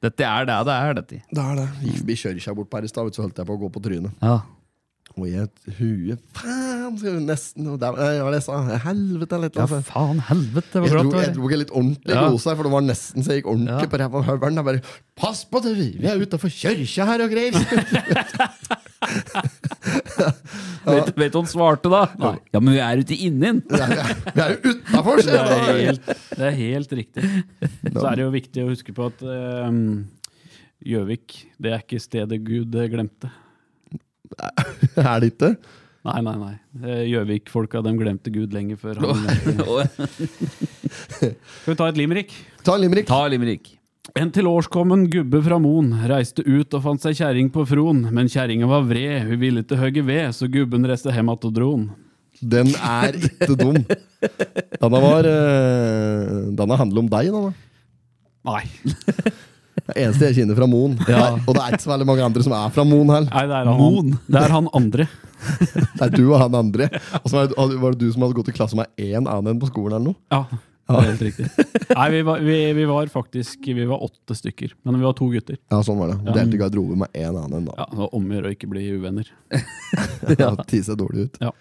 Dette 0.03 0.23
er 0.23 0.45
det 0.47 0.57
det 0.67 0.73
er, 0.75 0.93
dette. 0.95 1.21
Det 1.31 1.43
er 1.43 1.55
det. 1.59 1.67
Gikk 1.83 1.97
forbi 2.01 2.15
kjørkja 2.15 2.55
bort 2.55 2.69
på 2.71 2.77
her 2.79 2.83
i 2.87 2.91
stad, 2.91 3.13
så 3.15 3.23
holdt 3.23 3.37
jeg 3.39 3.47
på 3.47 3.55
å 3.55 3.59
gå 3.63 3.69
på 3.71 3.81
trynet. 3.83 4.11
Ja. 4.23 4.37
Og 5.19 5.27
i 5.27 5.35
et 5.43 5.57
hue 5.79 6.15
Faen! 6.37 6.95
skal 6.99 7.17
du 7.19 7.25
Nesten 7.27 7.67
og 7.69 7.77
der, 7.81 7.97
ja, 8.17 8.25
det 8.33 8.39
sa? 8.45 8.57
Helvete, 8.85 9.37
Litt, 9.43 9.57
altså. 9.59 9.79
ja, 9.81 9.85
faen 9.89 10.21
helvete, 10.29 10.71
det 10.73 10.79
var 10.81 10.87
Jeg 10.87 10.95
bra 10.95 11.03
dro, 11.05 11.19
jeg 11.21 11.33
dro 11.35 11.49
ikke 11.49 11.59
litt 11.61 11.73
ordentlig 11.75 12.15
Ja. 12.15 12.23
her, 12.31 12.55
for 12.55 12.63
det 12.65 12.71
var 12.73 12.85
nesten 12.87 13.25
så 13.25 13.35
jeg 13.35 13.43
gikk 13.43 13.51
ordentlig 13.53 13.85
Ja. 13.85 13.91
på 13.91 13.99
ræva 14.01 14.15
av 14.21 14.25
høvelen. 14.31 14.55
Jeg 14.61 14.67
bare 14.69 14.81
Pass 15.19 15.41
på 15.51 15.59
det, 15.61 15.73
vi 15.75 16.07
er 16.07 16.21
utafor 16.23 16.49
kirka 16.53 17.05
her 17.09 17.19
og 17.25 17.29
greier! 17.33 17.51
Vet, 20.89 21.09
vet 21.17 21.33
du 21.33 21.37
hva 21.37 21.41
han 21.43 21.49
svarte 21.49 21.89
da? 21.91 22.01
Ja, 22.53 22.59
men 22.61 22.73
vi 22.75 22.79
er 22.83 23.01
ute 23.03 23.15
i 23.15 23.27
innen! 23.27 23.59
Vi 23.69 23.79
er, 23.79 24.55
jo 24.55 24.73
utafor, 24.73 25.19
Det 25.21 25.35
er 25.35 25.49
sier 25.49 25.67
jeg! 25.67 25.85
helt, 25.89 26.05
det 26.39 26.45
er 26.49 26.55
helt 26.59 26.95
riktig. 26.99 27.25
Så 27.93 28.05
er 28.09 28.15
det 28.19 28.23
jo 28.25 28.31
viktig 28.33 28.63
å 28.63 28.69
huske 28.71 28.95
på 28.95 29.09
at 29.11 29.19
Gjøvik, 29.23 30.07
Gjøvik, 30.89 31.37
det 31.59 31.73
er 31.75 31.81
ikke 31.83 31.99
stedet 31.99 32.39
Gud 32.47 32.75
eh, 32.79 32.87
glemte. 32.91 33.27
Er 35.09 35.19
det 35.23 35.33
ikke? 35.33 35.55
Nei, 36.07 36.19
nei, 36.23 36.35
nei. 36.39 36.53
Eh, 36.79 37.01
Gjøvik-folka 37.11 37.81
de 37.83 37.91
glemte 37.99 38.31
Gud 38.33 38.53
lenge 38.55 38.77
før 38.79 39.01
han. 39.03 39.25
Skal 41.19 41.73
vi 41.73 41.75
ta 41.75 41.89
et 41.89 41.99
limerick? 41.99 42.31
Ta 42.63 42.77
en 42.77 42.85
limerick. 42.85 43.09
Ta 43.09 43.25
limerick. 43.27 43.73
En 44.17 44.31
tilårskommen 44.33 45.05
gubbe 45.11 45.41
fra 45.45 45.59
Moen 45.61 45.91
reiste 46.09 46.41
ut 46.47 46.73
og 46.73 46.81
fant 46.85 47.03
seg 47.03 47.17
kjerring 47.19 47.51
på 47.53 47.65
Fron, 47.69 48.07
men 48.15 48.31
kjerringa 48.31 48.69
var 48.69 48.87
vred, 48.89 49.27
hun 49.27 49.41
ville 49.41 49.61
ikke 49.65 49.77
hogge 49.77 50.05
ved, 50.07 50.31
så 50.33 50.49
gubben 50.49 50.87
reiste 50.87 51.13
hjem 51.13 51.29
att 51.29 51.45
og 51.45 51.53
dron. 51.53 51.89
Den 52.39 52.71
er 52.79 53.19
ikke 53.19 53.55
dum. 53.59 53.77
Denne 54.79 55.01
var 55.03 55.27
uh, 55.27 56.47
Denne 56.55 56.77
handler 56.79 57.03
om 57.03 57.09
deg, 57.11 57.31
denne. 57.35 57.51
Nei. 58.47 58.63
Det 59.89 59.97
eneste 60.03 60.29
jeg 60.29 60.37
kjenner 60.41 60.57
fra 60.59 60.67
Moen. 60.69 60.93
Og 60.99 61.51
det 61.55 61.63
er 61.63 61.73
ikke 61.73 61.85
så 61.87 61.91
veldig 61.95 62.07
mange 62.09 62.25
andre 62.27 62.45
som 62.45 62.53
er 62.59 62.71
fra 62.75 62.85
Moen 62.85 63.09
her. 63.15 63.27
Nei, 63.29 63.43
det 63.49 63.57
er 63.59 63.69
han, 63.71 63.79
Mon. 63.81 64.15
det 64.29 64.41
er 64.43 64.53
han 64.55 64.71
andre. 64.77 65.09
Det 65.95 66.01
er 66.03 66.09
du 66.11 66.25
og 66.33 66.39
han 66.41 66.55
andre. 66.59 66.89
Og 67.23 67.29
så 67.31 67.45
var 67.55 67.93
det, 67.93 67.99
du 68.01 68.09
som 68.11 68.25
hadde 68.25 68.35
gått 68.35 68.49
i 68.51 68.55
klasse 68.57 68.75
med 68.75 68.89
én 68.99 69.23
annen 69.23 69.59
på 69.61 69.69
skolen 69.69 69.95
eller 69.95 70.11
noe? 70.11 70.19
Ja, 70.33 70.41
det 70.89 70.97
er 70.99 71.07
helt 71.13 71.21
riktig. 71.23 71.45
Nei, 71.93 72.07
vi 72.11 72.21
var, 72.27 72.41
vi, 72.43 72.57
vi 72.75 72.85
var 72.89 73.11
faktisk 73.13 73.67
Vi 73.69 73.85
var 73.87 74.01
åtte 74.03 74.35
stykker, 74.35 74.73
men 74.83 74.97
vi 74.99 75.05
var 75.05 75.13
to 75.15 75.29
gutter. 75.31 75.55
Ja, 75.71 75.79
sånn 75.85 75.99
var 76.01 76.11
det. 76.11 76.17
Du 76.25 76.31
delte 76.35 76.59
garderobe 76.59 76.97
med 77.05 77.13
én 77.15 77.29
annen, 77.39 77.69
da. 77.69 77.75
Ja, 77.77 77.87
Det 77.93 78.01
var 78.01 78.15
om 78.19 78.25
å 78.27 78.35
gjøre 78.35 78.51
å 78.51 78.57
ikke 78.57 78.71
bli 78.73 78.87
uvenner. 78.97 79.31
Ja. 80.39 80.51
Ti 80.67 80.81
seg 80.85 80.99
dårlig 80.99 81.29
ut. 81.29 81.39
Ja. 81.41 81.53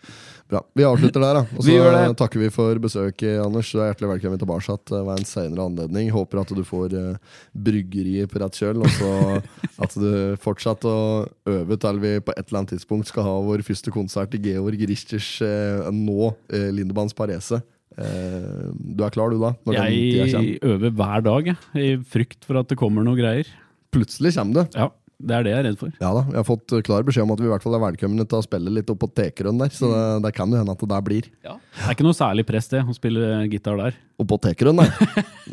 Bra. 0.48 0.62
Vi 0.72 0.84
avslutter 0.88 1.20
der, 1.20 1.36
da. 1.36 1.56
Og 1.58 1.64
så 1.66 2.12
takker 2.16 2.40
vi 2.40 2.48
for 2.52 2.78
besøket, 2.80 3.36
Anders. 3.42 3.68
Du 3.68 3.82
er 3.82 3.90
hjertelig 3.90 4.14
velkommen 4.14 4.40
tilbake 4.40 4.76
ved 4.94 5.10
en 5.12 5.28
senere 5.28 5.66
anledning. 5.68 6.08
Håper 6.14 6.40
at 6.40 6.52
du 6.56 6.62
får 6.64 6.94
uh, 6.96 7.40
bryggeriet 7.52 8.32
på 8.32 8.40
rett 8.40 8.56
kjøl, 8.56 8.80
og 8.80 8.94
så 8.96 9.10
at 9.84 9.96
du 10.00 10.38
fortsetter 10.40 10.88
å 10.88 11.26
øve 11.52 11.76
til 11.80 12.00
vi 12.00 12.14
på 12.24 12.32
et 12.32 12.46
eller 12.46 12.62
annet 12.62 12.72
tidspunkt 12.78 13.10
skal 13.12 13.28
ha 13.28 13.34
vår 13.44 13.64
første 13.66 13.92
konsert 13.92 14.38
i 14.38 14.42
Georg 14.48 14.86
Richters 14.88 15.34
uh, 15.44 15.90
nå, 15.92 16.32
uh, 16.32 16.70
Lindemanns 16.72 17.16
Parese. 17.16 17.60
Uh, 17.98 18.72
du 18.72 19.04
er 19.04 19.12
klar, 19.12 19.34
du, 19.34 19.42
da? 19.42 19.52
Jeg 19.76 20.56
øver 20.64 20.96
hver 20.96 21.28
dag, 21.28 21.52
jeg, 21.52 21.60
i 21.76 21.92
frykt 22.08 22.48
for 22.48 22.62
at 22.62 22.72
det 22.72 22.80
kommer 22.80 23.04
noe 23.04 23.20
greier. 23.20 23.52
Plutselig 23.92 24.32
kommer 24.38 24.62
det. 24.62 24.80
Ja, 24.80 24.88
Det 25.18 25.34
er 25.34 25.42
det 25.42 25.50
jeg 25.50 25.58
er 25.58 25.64
redd 25.66 25.78
for. 25.80 25.94
Ja 25.98 26.12
da, 26.14 26.20
Vi 26.28 26.36
har 26.38 26.44
fått 26.46 26.72
eh, 26.76 26.82
klar 26.86 27.02
beskjed 27.06 27.24
om 27.26 27.32
at 27.34 27.40
vi 27.42 27.48
i 27.48 27.50
hvert 27.50 27.64
fall 27.64 27.74
er 27.74 27.82
velkomne 27.82 28.22
til 28.22 28.38
å 28.38 28.44
spille 28.44 28.70
litt 28.70 28.90
opp 28.92 29.00
på 29.02 29.08
Tekerøen 29.18 29.58
der. 29.58 29.72
Så 29.74 29.90
det, 29.90 30.02
det 30.28 30.30
kan 30.36 30.52
jo 30.52 30.60
hende 30.60 30.76
at 30.76 30.84
det 30.84 30.90
der 30.92 31.02
blir. 31.08 31.26
Ja. 31.42 31.56
Det 31.74 31.88
er 31.88 31.96
ikke 31.96 32.06
noe 32.06 32.14
særlig 32.14 32.44
press, 32.46 32.70
det, 32.70 32.84
å 32.86 32.94
spille 32.94 33.40
gitar 33.50 33.80
der. 33.80 33.98
Oppå 34.22 34.38
Tekerøen, 34.46 34.78
nei. 34.78 34.86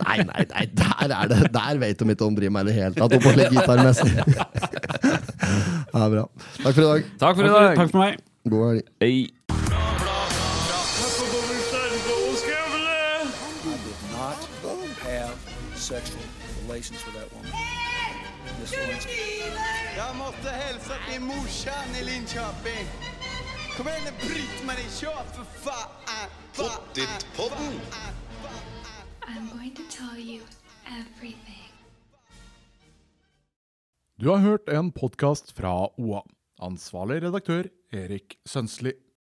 nei, 0.04 0.20
nei, 0.30 0.46
nei, 0.54 0.68
der 0.78 1.16
er 1.18 1.32
det 1.32 1.40
Der 1.56 1.82
vet 1.82 1.98
de 1.98 2.14
ikke 2.14 2.28
om 2.28 2.38
de 2.38 2.44
driver 2.44 2.58
med 2.60 2.70
i 2.70 2.70
det 2.70 2.78
hele 2.78 2.94
tatt. 3.00 3.18
Oppå 3.18 3.34
litt 3.40 3.58
gitarmessig. 3.58 4.12
det 4.22 6.04
er 6.04 6.14
bra. 6.14 6.28
Takk 6.62 6.70
for 6.70 6.84
i 6.84 6.90
dag. 6.92 7.10
Takk 7.26 7.42
for 7.42 7.50
i 7.50 7.56
dag. 7.56 7.72
takk 7.82 7.90
for 7.96 8.04
meg. 8.06 8.22
God 8.46 8.70
helg. 8.70 8.94
Hei. 9.02 9.16
not 15.92 16.15
Linköping. 22.66 22.88
Kom 23.78 23.88
igjen, 23.88 24.14
Britt-Marie, 24.22 24.90
kör 24.90 25.24
för 25.24 25.44
fan! 25.44 25.90
Pottitpodden. 26.56 27.80
I'm 29.28 29.58
going 29.58 29.76
to 29.76 29.82
tell 29.90 30.20
you 30.20 30.42
everything. 30.86 31.72
Du 34.16 34.30
har 34.30 34.38
hørt 34.38 34.70
en 34.70 34.92
podkast 34.92 35.52
fra 35.52 35.90
OA. 35.98 36.24
Ansvarlig 36.62 37.24
redaktør 37.24 37.68
Erik 37.92 38.36
Sønsli. 38.46 38.94